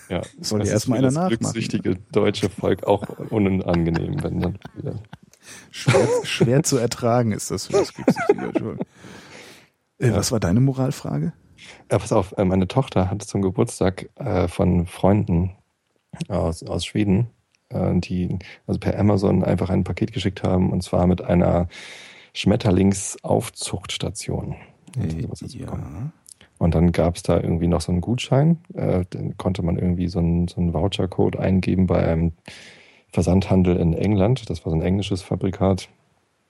Ja. 0.09 0.21
Soll 0.41 0.59
Das 0.59 0.67
ist 0.69 0.73
erstmal 0.73 0.99
einer 0.99 1.07
das 1.07 1.15
nachmachen. 1.15 1.37
glückssüchtige 1.39 1.95
deutsche 2.11 2.49
Volk 2.49 2.83
auch 2.85 3.07
unangenehm, 3.29 4.21
wenn 4.23 4.39
dann 4.39 4.59
wieder. 4.75 4.95
Schwer, 5.71 6.07
schwer 6.23 6.63
zu 6.63 6.77
ertragen 6.77 7.31
ist 7.31 7.51
das 7.51 7.67
für 7.67 7.73
das 7.73 7.93
glückssüchtige 7.93 8.41
deutsche 8.41 8.63
Volk. 8.63 8.79
Äh, 9.99 10.11
Was 10.13 10.31
war 10.31 10.39
deine 10.39 10.59
Moralfrage? 10.59 11.33
Ja, 11.91 11.97
pass 11.99 12.11
auf, 12.11 12.33
äh, 12.37 12.45
meine 12.45 12.67
Tochter 12.67 13.09
hatte 13.09 13.25
zum 13.25 13.41
Geburtstag 13.41 14.09
äh, 14.15 14.47
von 14.47 14.85
Freunden 14.87 15.55
aus, 16.27 16.63
aus 16.63 16.85
Schweden, 16.85 17.27
äh, 17.69 17.93
die 17.99 18.37
also 18.67 18.79
per 18.79 18.97
Amazon 18.99 19.43
einfach 19.43 19.69
ein 19.69 19.83
Paket 19.83 20.13
geschickt 20.13 20.43
haben 20.43 20.71
und 20.71 20.83
zwar 20.83 21.07
mit 21.07 21.21
einer 21.21 21.67
Schmetterlingsaufzuchtstation. 22.33 24.55
Hat. 24.99 25.41
Ja. 25.53 26.11
Und 26.59 26.73
dann 26.75 26.91
gab 26.91 27.15
es 27.15 27.23
da 27.23 27.39
irgendwie 27.39 27.67
noch 27.67 27.81
so 27.81 27.91
einen 27.91 28.01
Gutschein. 28.01 28.57
Äh, 28.73 29.05
dann 29.09 29.37
konnte 29.37 29.63
man 29.63 29.77
irgendwie 29.77 30.07
so 30.07 30.19
einen, 30.19 30.47
so 30.47 30.59
einen 30.59 30.73
Vouchercode 30.73 31.37
eingeben 31.37 31.87
bei 31.87 32.05
einem 32.05 32.33
Versandhandel 33.11 33.77
in 33.77 33.93
England. 33.93 34.49
Das 34.49 34.65
war 34.65 34.71
so 34.71 34.77
ein 34.77 34.81
englisches 34.81 35.21
Fabrikat. 35.21 35.89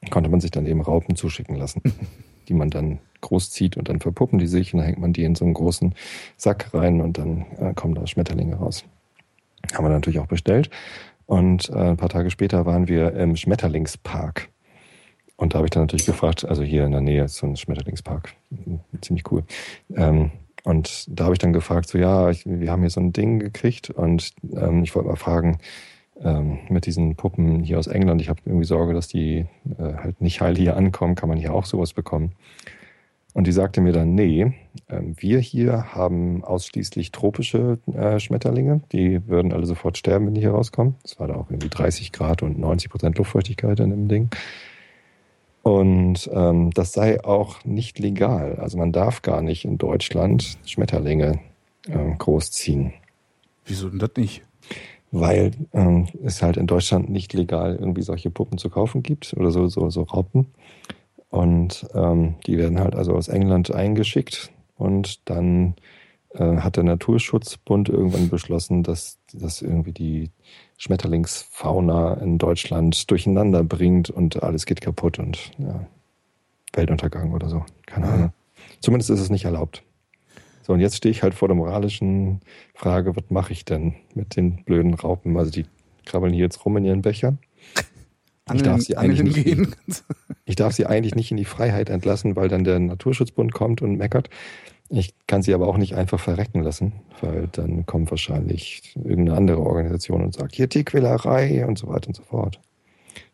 Konnte 0.10 0.30
man 0.30 0.40
sich 0.40 0.52
dann 0.52 0.66
eben 0.66 0.82
Raupen 0.82 1.16
zuschicken 1.16 1.56
lassen, 1.56 1.82
die 2.48 2.54
man 2.54 2.70
dann 2.70 3.00
großzieht 3.22 3.78
und 3.78 3.90
dann 3.90 4.00
verpuppen 4.00 4.40
die 4.40 4.48
sich 4.48 4.74
und 4.74 4.80
dann 4.80 4.88
hängt 4.88 5.00
man 5.00 5.12
die 5.12 5.24
in 5.24 5.36
so 5.36 5.44
einen 5.44 5.56
großen 5.56 5.96
Sack 6.38 6.74
rein 6.74 7.02
und 7.02 7.18
dann 7.18 7.46
äh, 7.58 7.74
kommen 7.74 7.96
da 7.96 8.06
Schmetterlinge 8.06 8.56
raus. 8.56 8.86
Haben 9.74 9.86
wir 9.86 9.90
natürlich 9.90 10.20
auch 10.20 10.28
bestellt. 10.28 10.70
Und 11.26 11.70
äh, 11.70 11.90
ein 11.90 11.98
paar 11.98 12.10
Tage 12.10 12.30
später 12.30 12.66
waren 12.66 12.88
wir 12.88 13.14
im 13.14 13.36
Schmetterlingspark. 13.36 14.50
Und 15.38 15.54
da 15.54 15.58
habe 15.58 15.68
ich 15.68 15.72
dann 15.72 15.84
natürlich 15.84 16.06
gefragt, 16.06 16.46
also 16.46 16.64
hier 16.64 16.86
in 16.86 16.92
der 16.92 17.02
Nähe 17.02 17.24
ist 17.24 17.36
so 17.36 17.46
ein 17.48 17.56
Schmetterlingspark, 17.56 18.34
ziemlich 19.02 19.32
cool. 19.32 19.44
Ähm, 19.96 20.32
und 20.64 21.06
da 21.08 21.26
habe 21.26 21.36
ich 21.36 21.40
dann 21.40 21.54
gefragt, 21.54 21.88
so 21.88 21.98
ja, 21.98 22.30
ich, 22.30 22.46
wir 22.46 22.72
haben 22.72 22.82
hier 22.82 22.90
so 22.90 23.00
ein 23.00 23.14
Ding 23.14 23.40
gekriegt 23.40 23.90
und 23.90 24.34
ähm, 24.56 24.84
ich 24.84 24.94
wollte 24.96 25.08
mal 25.10 25.16
fragen, 25.16 25.60
ähm, 26.24 26.60
mit 26.70 26.86
diesen 26.88 27.16
Puppen 27.16 27.64
hier 27.64 27.78
aus 27.80 27.88
England, 27.88 28.22
ich 28.22 28.30
habe 28.30 28.42
irgendwie 28.46 28.66
Sorge, 28.66 28.94
dass 28.94 29.08
die 29.08 29.46
äh, 29.78 29.94
halt 29.94 30.20
nicht 30.20 30.42
heil 30.42 30.58
hier 30.58 30.76
ankommen, 30.76 31.16
kann 31.16 31.30
man 31.30 31.38
hier 31.38 31.54
auch 31.54 31.66
sowas 31.66 31.94
bekommen? 31.94 32.34
Und 33.34 33.46
die 33.46 33.52
sagte 33.52 33.82
mir 33.82 33.94
dann, 33.94 34.16
nee, 34.16 34.54
ähm, 34.90 35.14
wir 35.20 35.40
hier 35.40 35.94
haben 35.94 36.44
ausschließlich 36.44 37.12
tropische 37.12 37.78
äh, 37.94 38.20
Schmetterlinge, 38.20 38.82
die 38.92 39.28
würden 39.28 39.54
alle 39.54 39.68
sofort 39.68 39.98
sterben, 39.98 40.26
wenn 40.26 40.34
die 40.34 40.42
hier 40.42 40.52
rauskommen. 40.52 40.96
Es 41.04 41.20
war 41.20 41.28
da 41.28 41.36
auch 41.36 41.52
irgendwie 41.52 41.70
30 41.70 42.12
Grad 42.12 42.42
und 42.42 42.58
90 42.58 42.90
Prozent 42.90 43.18
Luftfeuchtigkeit 43.20 43.80
in 43.80 43.92
dem 43.92 44.08
Ding. 44.08 44.30
Und 45.68 46.30
ähm, 46.32 46.72
das 46.72 46.94
sei 46.94 47.22
auch 47.26 47.66
nicht 47.66 48.00
legal. 48.00 48.56
Also 48.56 48.78
man 48.78 48.94
darf 48.94 49.22
gar 49.22 49.42
nicht 49.42 49.66
in 49.66 49.78
Deutschland 49.78 50.58
Schmetterlinge 50.66 51.42
äh, 51.90 52.16
großziehen, 52.18 52.94
Wieso 53.66 53.90
denn 53.90 54.00
das 54.00 54.12
nicht? 54.16 54.44
weil 55.12 55.52
ähm, 55.74 56.08
es 56.24 56.42
halt 56.42 56.56
in 56.56 56.68
Deutschland 56.68 57.10
nicht 57.10 57.34
legal 57.34 57.76
irgendwie 57.76 58.02
solche 58.02 58.30
Puppen 58.30 58.58
zu 58.58 58.70
kaufen 58.70 59.04
gibt 59.04 59.34
oder 59.36 59.52
so, 59.52 59.68
so, 59.68 59.90
so 59.90 60.04
Raupen. 60.04 60.48
Und 61.30 61.86
ähm, 61.94 62.36
die 62.46 62.58
werden 62.58 62.80
halt 62.80 62.96
also 62.96 63.14
aus 63.14 63.28
England 63.28 63.70
eingeschickt 63.70 64.52
und 64.78 65.30
dann 65.30 65.76
hat 66.36 66.76
der 66.76 66.84
Naturschutzbund 66.84 67.90
irgendwann 67.90 68.30
beschlossen, 68.30 68.84
dass 68.84 69.18
das 69.34 69.62
irgendwie 69.62 69.94
die 69.94 70.32
Schmetterlingsfauna 70.78 72.16
in 72.16 72.38
Deutschland 72.38 73.10
durcheinander 73.10 73.64
bringt 73.64 74.10
und 74.10 74.44
alles 74.44 74.66
geht 74.66 74.82
kaputt 74.82 75.20
und 75.20 75.52
ja, 75.58 75.88
Weltuntergang 76.74 77.34
oder 77.34 77.50
so. 77.50 77.66
Keine. 77.86 78.08
Ahnung. 78.08 78.34
Zumindest 78.82 79.10
ist 79.10 79.22
es 79.22 79.30
nicht 79.30 79.46
erlaubt. 79.46 79.84
So, 80.64 80.74
und 80.74 80.82
jetzt 80.82 80.98
stehe 80.98 81.12
ich 81.12 81.24
halt 81.24 81.34
vor 81.34 81.48
der 81.48 81.56
moralischen 81.56 82.42
Frage, 82.76 83.16
was 83.16 83.24
mache 83.30 83.54
ich 83.54 83.64
denn 83.64 83.96
mit 84.14 84.36
den 84.36 84.64
blöden 84.66 84.94
Raupen? 84.94 85.38
Also 85.38 85.50
die 85.50 85.66
krabbeln 86.06 86.34
hier 86.34 86.44
jetzt 86.44 86.66
rum 86.66 86.78
in 86.78 86.86
ihren 86.86 87.02
Bechern. 87.02 87.40
Ich 88.54 88.64
darf 88.64 88.82
sie 88.82 88.98
eigentlich 88.98 89.24
nicht. 89.24 90.04
Ich 90.46 90.56
darf 90.56 90.74
sie 90.74 90.86
eigentlich 90.86 91.16
nicht 91.16 91.32
in 91.32 91.38
die 91.38 91.46
Freiheit 91.46 91.90
entlassen, 91.90 92.36
weil 92.36 92.48
dann 92.48 92.64
der 92.64 92.80
Naturschutzbund 92.80 93.54
kommt 93.54 93.82
und 93.82 93.98
meckert. 93.98 94.30
Ich 94.90 95.14
kann 95.28 95.42
sie 95.42 95.54
aber 95.54 95.68
auch 95.68 95.78
nicht 95.78 95.96
einfach 95.96 96.20
verrecken 96.20 96.62
lassen, 96.64 96.94
weil 97.22 97.48
dann 97.52 97.86
kommt 97.86 98.10
wahrscheinlich 98.10 98.94
irgendeine 98.96 99.38
andere 99.38 99.60
Organisation 99.60 100.24
und 100.24 100.34
sagt, 100.34 100.56
hier 100.56 100.70
Tierquälerei 100.70 101.66
und 101.66 101.78
so 101.78 101.88
weiter 101.88 102.08
und 102.08 102.16
so 102.16 102.24
fort. 102.24 102.62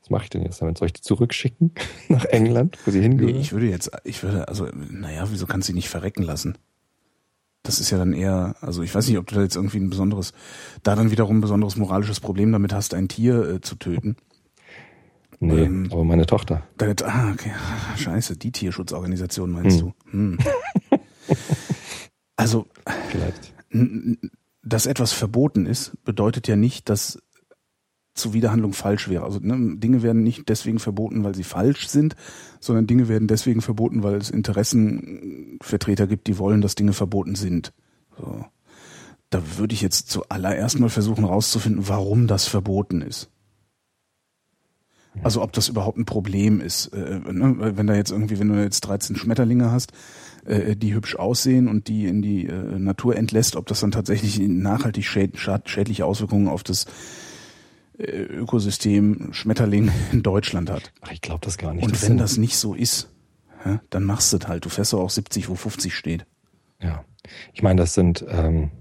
Was 0.01 0.09
mache 0.09 0.23
ich 0.23 0.29
denn 0.31 0.41
jetzt 0.41 0.61
damit? 0.61 0.77
Soll 0.79 0.87
ich 0.87 0.93
die 0.93 1.01
zurückschicken 1.01 1.71
nach 2.09 2.25
England, 2.25 2.77
wo 2.85 2.91
sie 2.91 2.97
Nee, 2.99 3.03
hingehören? 3.03 3.35
ich 3.35 3.51
würde 3.53 3.67
jetzt, 3.69 3.91
ich 4.03 4.23
würde, 4.23 4.47
also, 4.47 4.67
naja, 4.89 5.25
wieso 5.29 5.45
kannst 5.45 5.67
du 5.67 5.71
sie 5.71 5.75
nicht 5.75 5.89
verrecken 5.89 6.23
lassen? 6.23 6.57
Das 7.61 7.79
ist 7.79 7.91
ja 7.91 7.97
dann 7.97 8.11
eher, 8.13 8.55
also 8.59 8.81
ich 8.83 8.93
weiß 8.93 9.07
nicht, 9.07 9.17
ob 9.17 9.27
du 9.27 9.35
da 9.35 9.41
jetzt 9.41 9.55
irgendwie 9.55 9.77
ein 9.77 9.89
besonderes, 9.89 10.33
da 10.81 10.95
dann 10.95 11.11
wiederum 11.11 11.37
ein 11.37 11.41
besonderes 11.41 11.77
moralisches 11.77 12.19
Problem 12.19 12.51
damit 12.51 12.73
hast, 12.73 12.93
ein 12.93 13.07
Tier 13.07 13.41
äh, 13.47 13.61
zu 13.61 13.75
töten. 13.75 14.17
nee, 15.39 15.61
ähm, 15.63 15.87
aber 15.91 16.03
meine 16.03 16.25
Tochter. 16.25 16.63
Dann, 16.77 16.93
ah, 17.05 17.31
okay, 17.31 17.51
scheiße, 17.97 18.35
die 18.35 18.51
Tierschutzorganisation 18.51 19.51
meinst 19.51 19.79
Hm. 19.79 19.93
du? 20.11 20.11
Hm. 20.11 20.37
Also, 22.35 22.67
Vielleicht. 23.09 23.53
dass 24.63 24.85
etwas 24.85 25.11
verboten 25.11 25.65
ist, 25.65 26.03
bedeutet 26.03 26.47
ja 26.47 26.55
nicht, 26.55 26.89
dass 26.89 27.19
Zuwiderhandlung 28.15 28.73
falsch 28.73 29.09
wäre. 29.09 29.23
Also 29.23 29.39
ne, 29.39 29.77
Dinge 29.77 30.03
werden 30.03 30.23
nicht 30.23 30.47
deswegen 30.49 30.79
verboten, 30.79 31.23
weil 31.23 31.35
sie 31.35 31.43
falsch 31.43 31.87
sind, 31.87 32.15
sondern 32.59 32.85
Dinge 32.85 33.07
werden 33.07 33.27
deswegen 33.27 33.61
verboten, 33.61 34.03
weil 34.03 34.15
es 34.15 34.29
Interessenvertreter 34.29 36.05
gibt, 36.07 36.27
die 36.27 36.37
wollen, 36.37 36.61
dass 36.61 36.75
Dinge 36.75 36.93
verboten 36.93 37.35
sind. 37.35 37.73
So. 38.17 38.45
Da 39.31 39.41
würde 39.57 39.73
ich 39.73 39.81
jetzt 39.81 40.11
zuallererst 40.11 40.79
mal 40.79 40.89
versuchen 40.89 41.25
rauszufinden, 41.25 41.87
warum 41.87 42.27
das 42.27 42.45
verboten 42.45 43.01
ist. 43.01 43.29
Also 45.21 45.41
ob 45.41 45.53
das 45.53 45.69
überhaupt 45.69 45.97
ein 45.97 46.05
Problem 46.05 46.61
ist. 46.61 46.87
Äh, 46.87 47.19
ne? 47.19 47.55
Weil 47.57 47.77
Wenn 47.77 47.87
da 47.87 47.95
jetzt 47.95 48.11
irgendwie, 48.11 48.39
wenn 48.39 48.49
du 48.49 48.61
jetzt 48.61 48.81
13 48.81 49.15
Schmetterlinge 49.15 49.71
hast, 49.71 49.91
äh, 50.45 50.75
die 50.75 50.93
hübsch 50.93 51.15
aussehen 51.15 51.67
und 51.67 51.87
die 51.87 52.05
in 52.05 52.21
die 52.21 52.47
äh, 52.47 52.79
Natur 52.79 53.15
entlässt, 53.15 53.55
ob 53.55 53.67
das 53.67 53.79
dann 53.79 53.91
tatsächlich 53.91 54.39
nachhaltig 54.39 55.05
schäd 55.05 55.37
schad 55.37 55.69
schädliche 55.69 56.05
Auswirkungen 56.05 56.47
auf 56.47 56.63
das 56.63 56.85
äh, 57.97 58.05
Ökosystem 58.05 59.29
Schmetterling 59.31 59.91
in 60.11 60.23
Deutschland 60.23 60.69
hat. 60.69 60.91
Ach, 61.01 61.11
ich 61.11 61.21
glaube 61.21 61.41
das 61.43 61.57
gar 61.57 61.73
nicht. 61.73 61.83
Und 61.83 61.93
Das 61.93 62.07
wenn 62.07 62.17
das 62.17 62.37
nicht 62.37 62.57
so 62.57 62.73
ist, 62.73 63.09
ja, 63.65 63.81
dann 63.89 64.03
machst 64.03 64.33
du 64.33 64.37
es 64.37 64.47
halt. 64.47 64.65
Du 64.65 64.69
fährst 64.69 64.93
doch 64.93 64.99
auch 64.99 65.09
70, 65.09 65.49
wo 65.49 65.55
50 65.55 65.95
steht. 65.95 66.25
Ja, 66.81 67.05
ich 67.53 67.63
meine, 67.63 67.81
das 67.81 67.93
sind 67.93 68.25
ähm, 68.27 68.71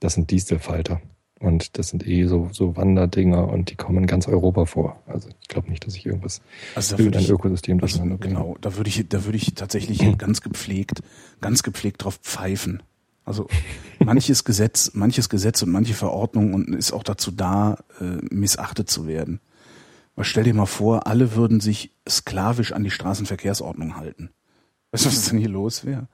das 0.00 0.14
sind 0.14 0.30
Distelfalter 0.30 1.00
und 1.42 1.76
das 1.76 1.88
sind 1.88 2.06
eh 2.06 2.26
so 2.26 2.48
so 2.52 2.76
Wanderdinger 2.76 3.48
und 3.48 3.70
die 3.70 3.76
kommen 3.76 3.98
in 3.98 4.06
ganz 4.06 4.28
Europa 4.28 4.64
vor. 4.64 5.02
Also 5.06 5.28
ich 5.40 5.48
glaube 5.48 5.70
nicht, 5.70 5.86
dass 5.86 5.96
ich 5.96 6.06
irgendwas 6.06 6.40
Also 6.74 6.96
da 6.96 7.18
ich, 7.18 7.28
Ökosystem 7.28 7.76
also, 7.76 7.80
durcheinander 7.80 8.16
bringe. 8.16 8.34
genau, 8.34 8.56
da 8.60 8.76
würde 8.76 8.88
ich, 8.88 9.08
da 9.08 9.24
würde 9.24 9.36
ich 9.36 9.54
tatsächlich 9.54 10.18
ganz 10.18 10.40
gepflegt, 10.40 11.00
ganz 11.40 11.62
gepflegt 11.62 12.04
drauf 12.04 12.16
pfeifen. 12.22 12.82
Also 13.24 13.48
manches 13.98 14.44
Gesetz, 14.44 14.92
manches 14.94 15.28
Gesetz 15.28 15.62
und 15.62 15.70
manche 15.70 15.94
Verordnung 15.94 16.54
und 16.54 16.74
ist 16.74 16.92
auch 16.92 17.02
dazu 17.02 17.30
da, 17.30 17.78
äh, 18.00 18.04
missachtet 18.30 18.88
zu 18.88 19.06
werden. 19.06 19.40
Aber 20.14 20.24
stell 20.24 20.44
dir 20.44 20.54
mal 20.54 20.66
vor, 20.66 21.06
alle 21.06 21.34
würden 21.34 21.60
sich 21.60 21.90
sklavisch 22.08 22.72
an 22.72 22.84
die 22.84 22.90
Straßenverkehrsordnung 22.90 23.96
halten. 23.96 24.30
Weißt 24.90 25.06
du, 25.06 25.08
was 25.08 25.28
denn 25.28 25.38
hier 25.38 25.48
los 25.48 25.84
wäre? 25.84 26.06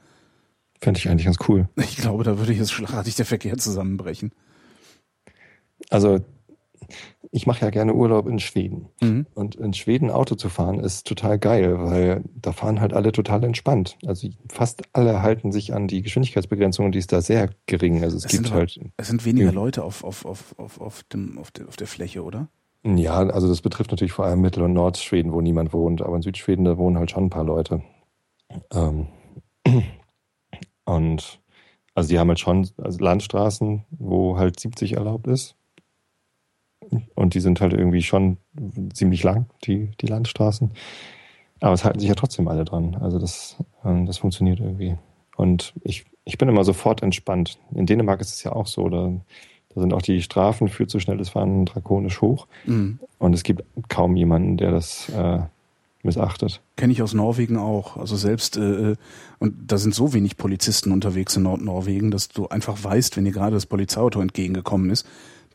Fände 0.81 0.99
ich 0.99 1.09
eigentlich 1.09 1.25
ganz 1.25 1.39
cool. 1.49 1.69
Ich 1.77 1.97
glaube, 1.97 2.23
da 2.23 2.39
würde 2.39 2.53
jetzt 2.53 2.73
schlagartig 2.73 3.17
der 3.17 3.27
Verkehr 3.27 3.59
zusammenbrechen. 3.59 4.33
Also 5.91 6.19
ich 7.31 7.47
mache 7.47 7.63
ja 7.65 7.71
gerne 7.71 7.93
Urlaub 7.95 8.27
in 8.29 8.39
Schweden. 8.39 8.89
Mhm. 9.03 9.27
Und 9.35 9.57
in 9.57 9.75
Schweden 9.75 10.11
Auto 10.11 10.35
zu 10.37 10.49
fahren 10.49 10.81
ist 10.81 11.07
total 11.07 11.39
geil, 11.39 11.79
weil 11.79 12.25
da 12.35 12.53
fahren 12.53 12.81
halt 12.81 12.95
alle 12.95 13.13
total 13.13 13.45
entspannt. 13.45 13.99
Also 14.07 14.29
fast 14.51 14.83
alle 14.95 15.21
halten 15.23 15.53
sich 15.53 15.75
an 15.75 15.89
die 15.89 16.01
Geschwindigkeitsbegrenzung, 16.03 16.91
die 16.93 16.99
ist 16.99 17.13
da 17.13 17.21
sehr 17.21 17.51
gering. 17.67 18.03
Also 18.03 18.17
es, 18.17 18.25
Es 18.25 18.31
gibt 18.33 18.47
aber- 18.47 18.57
halt, 18.61 18.81
Es 18.97 19.09
sind 19.09 19.25
weniger. 19.27 19.53
Leute 19.53 19.85
auf, 19.85 20.03
auf, 20.05 20.25
auf, 20.25 20.55
auf, 20.59 20.81
auf, 20.81 21.03
dem, 21.13 21.37
auf, 21.39 21.51
der, 21.51 21.69
auf 21.69 21.77
der 21.77 21.87
Fläche, 21.87 22.23
oder? 22.25 22.49
ja, 22.85 23.17
also 23.19 23.49
das 23.49 23.61
betrifft 23.61 23.91
natürlich 23.91 24.13
vor 24.13 24.25
allem 24.25 24.41
Mittel- 24.41 24.63
und 24.63 24.73
Nordschweden, 24.73 25.33
wo 25.33 25.41
niemand 25.43 25.73
wohnt, 25.75 26.01
aber 26.01 26.17
in 26.17 26.23
Südschweden, 26.23 26.65
da 26.65 26.79
wohnen 26.79 26.97
halt 26.97 27.11
schon 27.11 27.25
ein 27.25 27.31
paar 27.31 27.45
Leute. 27.45 27.83
Ähm, 28.73 29.09
und 30.85 31.41
Also 31.95 32.09
die 32.09 32.19
haben 32.19 32.29
halt 32.29 32.39
schon 32.39 32.67
also 32.79 32.99
Landstraßen, 33.01 33.85
wo 33.91 34.39
halt 34.39 34.59
70 34.61 34.93
erlaubt 34.95 35.27
ist. 35.27 35.57
Und 37.15 37.35
die 37.35 37.41
sind 37.41 37.61
halt 37.61 37.73
irgendwie 37.73 38.03
schon 38.03 38.39
ziemlich 38.93 39.23
lang, 39.23 39.47
die, 39.65 39.91
die 40.01 40.07
Landstraßen. 40.07 40.71
Aber 41.61 41.73
es 41.73 41.85
halten 41.85 42.01
sich 42.01 42.09
ja 42.09 42.15
trotzdem 42.15 42.49
alle 42.49 42.65
dran. 42.65 42.97
Also 43.01 43.19
das, 43.19 43.57
ähm, 43.85 44.07
das 44.07 44.19
funktioniert 44.19 44.61
irgendwie. 44.61 44.97
Und 45.37 45.75
ich, 45.83 46.07
ich 46.25 46.39
bin 46.39 46.49
immer 46.49 46.65
sofort 46.65 47.03
entspannt. 47.03 47.59
In 47.75 47.87
Dänemark 47.87 48.21
ist 48.21 48.33
es 48.33 48.43
ja 48.43 48.53
auch 48.53 48.67
so. 48.67 48.89
Da, 48.89 49.13
da 49.75 49.81
sind 49.81 49.93
auch 49.93 50.03
die 50.03 50.23
Strafen 50.23 50.69
für 50.69 50.87
zu 50.87 51.01
schnelles 51.01 51.31
Fahren 51.31 51.65
drakonisch 51.65 52.21
hoch. 52.21 52.47
Mhm. 52.67 53.01
Und 53.19 53.35
es 53.35 53.43
gibt 53.43 53.65
kaum 53.89 54.17
jemanden, 54.17 54.57
der 54.57 54.71
das 54.71 55.09
äh, 55.11 55.41
missachtet. 56.03 56.61
Kenne 56.77 56.93
ich 56.93 57.03
aus 57.03 57.15
Norwegen 57.15 57.57
auch. 57.57 57.97
Also 57.97 58.17
selbst, 58.17 58.57
äh, 58.57 58.95
und 59.39 59.55
da 59.67 59.79
sind 59.79 59.95
so 59.95 60.13
wenig 60.13 60.37
Polizisten 60.37 60.93
unterwegs 60.93 61.37
in 61.37 61.43
Nordnorwegen, 61.43 62.11
dass 62.11 62.29
du 62.29 62.49
einfach 62.49 62.83
weißt, 62.83 63.17
wenn 63.17 63.25
dir 63.25 63.33
gerade 63.33 63.55
das 63.55 63.67
Polizeiauto 63.67 64.21
entgegengekommen 64.21 64.91
ist, 64.91 65.07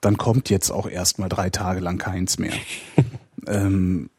dann 0.05 0.17
kommt 0.17 0.49
jetzt 0.49 0.69
auch 0.69 0.87
erstmal 0.87 1.29
drei 1.29 1.49
Tage 1.49 1.79
lang 1.79 1.97
keins 1.97 2.37
mehr. 2.37 2.53
ähm, 3.47 4.09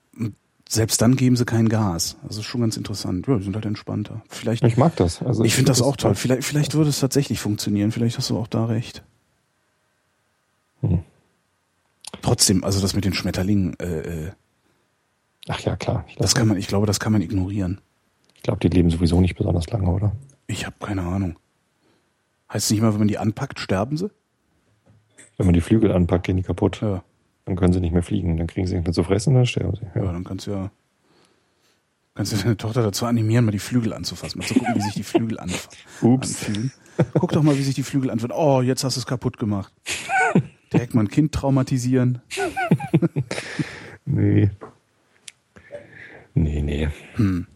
selbst 0.68 1.02
dann 1.02 1.16
geben 1.16 1.36
sie 1.36 1.44
kein 1.44 1.68
Gas. 1.68 2.16
Das 2.26 2.38
ist 2.38 2.44
schon 2.44 2.62
ganz 2.62 2.76
interessant. 2.76 3.26
Ja, 3.26 3.36
die 3.36 3.44
sind 3.44 3.54
halt 3.54 3.66
entspannter. 3.66 4.22
Vielleicht, 4.28 4.64
Ich 4.64 4.76
mag 4.76 4.96
das. 4.96 5.22
Also 5.22 5.44
ich 5.44 5.54
finde 5.54 5.70
das 5.70 5.82
auch 5.82 5.96
toll. 5.96 6.14
Vielleicht, 6.14 6.44
vielleicht 6.44 6.74
würde 6.74 6.90
es 6.90 7.00
tatsächlich 7.00 7.38
funktionieren. 7.38 7.92
Vielleicht 7.92 8.16
hast 8.18 8.30
du 8.30 8.38
auch 8.38 8.46
da 8.46 8.64
recht. 8.64 9.04
Hm. 10.80 11.00
Trotzdem, 12.22 12.64
also 12.64 12.80
das 12.80 12.94
mit 12.94 13.04
den 13.04 13.12
Schmetterlingen, 13.12 13.78
äh, 13.78 14.26
äh, 14.26 14.30
Ach 15.48 15.60
ja, 15.60 15.76
klar. 15.76 16.04
Ich, 16.08 16.16
das 16.16 16.34
kann 16.34 16.48
man, 16.48 16.56
ich 16.56 16.68
glaube, 16.68 16.86
das 16.86 17.00
kann 17.00 17.12
man 17.12 17.20
ignorieren. 17.20 17.80
ich 18.34 18.42
glaube, 18.42 18.60
die 18.60 18.68
leben 18.68 18.90
sowieso 18.90 19.20
nicht 19.20 19.36
besonders 19.36 19.68
lange, 19.68 19.90
oder? 19.90 20.12
Ich 20.46 20.64
habe 20.64 20.76
keine 20.80 21.02
Ahnung. 21.02 21.38
Heißt 22.50 22.66
es 22.66 22.70
nicht 22.70 22.80
mal, 22.80 22.92
wenn 22.92 23.00
man 23.00 23.08
die 23.08 23.18
anpackt, 23.18 23.60
sterben 23.60 23.98
sie? 23.98 24.10
Wenn 25.36 25.46
man 25.46 25.54
die 25.54 25.60
Flügel 25.60 25.92
anpackt, 25.92 26.26
gehen 26.26 26.36
die 26.36 26.42
kaputt. 26.42 26.80
Ja. 26.80 27.02
Dann 27.44 27.56
können 27.56 27.72
sie 27.72 27.80
nicht 27.80 27.92
mehr 27.92 28.02
fliegen. 28.02 28.36
Dann 28.36 28.46
kriegen 28.46 28.66
sie 28.66 28.76
nichts 28.76 28.94
zu 28.94 29.02
fressen, 29.04 29.34
dann 29.34 29.46
sterben 29.46 29.74
sie. 29.76 29.86
Ja, 29.94 30.04
Ja. 30.04 30.12
dann 30.12 30.24
kannst 30.24 30.46
du 30.46 30.52
ja, 30.52 30.70
kannst 32.14 32.32
du 32.32 32.36
deine 32.36 32.56
Tochter 32.56 32.82
dazu 32.82 33.06
animieren, 33.06 33.44
mal 33.44 33.50
die 33.50 33.58
Flügel 33.58 33.92
anzufassen, 33.92 34.38
mal 34.40 34.46
zu 34.46 34.54
gucken, 34.54 34.74
wie 34.76 34.80
sich 34.80 34.94
die 34.94 35.02
Flügel 35.02 35.38
anf 35.38 35.68
Ups. 36.02 36.46
anfühlen. 36.46 36.72
Guck 37.14 37.32
doch 37.32 37.42
mal, 37.42 37.58
wie 37.58 37.62
sich 37.62 37.74
die 37.74 37.82
Flügel 37.82 38.10
anfühlen. 38.10 38.32
Oh, 38.34 38.62
jetzt 38.62 38.84
hast 38.84 38.96
du 38.96 39.00
es 39.00 39.06
kaputt 39.06 39.36
gemacht. 39.38 39.72
Direkt 40.72 40.94
mal 40.94 41.02
ein 41.02 41.08
Kind 41.08 41.32
traumatisieren. 41.32 42.20
Nee. 44.06 44.50
Nee, 46.34 46.62
nee. 46.62 46.88
Hm. 47.14 47.46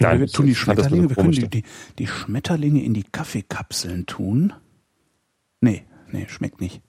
Nein, 0.00 0.20
wir 0.20 0.26
tun 0.28 0.46
die 0.46 0.54
Schmetterlinge, 0.54 1.08
wir 1.08 1.16
können 1.16 1.32
die, 1.32 1.48
die, 1.48 1.62
die 1.98 2.06
Schmetterlinge 2.06 2.82
in 2.82 2.94
die 2.94 3.02
Kaffeekapseln 3.04 4.06
tun. 4.06 4.52
Nee, 5.60 5.84
nee, 6.10 6.26
schmeckt 6.28 6.60
nicht. 6.60 6.80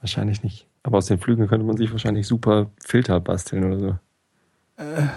Wahrscheinlich 0.00 0.42
nicht. 0.42 0.66
Aber 0.82 0.98
aus 0.98 1.06
den 1.06 1.18
Flügeln 1.18 1.48
könnte 1.48 1.64
man 1.66 1.76
sich 1.76 1.90
wahrscheinlich 1.90 2.26
super 2.26 2.70
Filter 2.84 3.20
basteln 3.20 3.64
oder 3.64 3.78
so. 3.80 3.98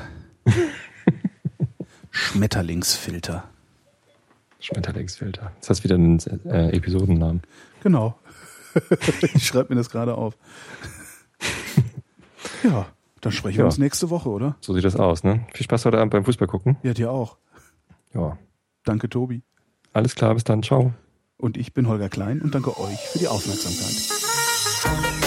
Schmetterlingsfilter. 2.11 3.43
Schmetterlingsfilter. 4.59 5.51
Das 5.59 5.70
heißt 5.70 5.84
wieder 5.84 5.95
einen 5.95 6.20
äh, 6.45 6.70
Episodennamen. 6.76 7.41
Genau. 7.84 8.18
ich 9.34 9.45
schreibe 9.45 9.74
mir 9.74 9.78
das 9.78 9.89
gerade 9.89 10.15
auf. 10.15 10.38
ja, 12.63 12.88
dann 13.22 13.32
sprechen 13.32 13.57
wir 13.57 13.63
Ja. 13.63 13.65
uns 13.65 13.78
nächste 13.78 14.09
Woche, 14.09 14.30
oder? 14.30 14.55
So 14.61 14.74
sieht 14.74 14.84
das 14.86 14.95
aus, 14.95 15.24
ne? 15.24 15.45
Viel 15.53 15.63
Spaß 15.65 15.86
heute 15.86 15.99
Abend 15.99 16.11
beim 16.11 16.26
Fußball 16.26 16.47
gucken. 16.47 16.78
Ja, 16.84 16.93
dir 16.93 17.11
auch. 17.11 17.38
Ja. 18.13 18.38
Danke, 18.84 19.09
Tobi. 19.09 19.43
Alles 19.93 20.15
klar, 20.15 20.34
bis 20.34 20.43
dann. 20.43 20.63
Ciao. 20.63 20.93
Und 21.38 21.57
ich 21.57 21.73
bin 21.73 21.88
Holger 21.88 22.09
Klein 22.09 22.41
und 22.41 22.55
danke 22.55 22.79
euch 22.79 22.99
für 22.99 23.19
die 23.19 23.27
Aufmerksamkeit. 23.27 25.26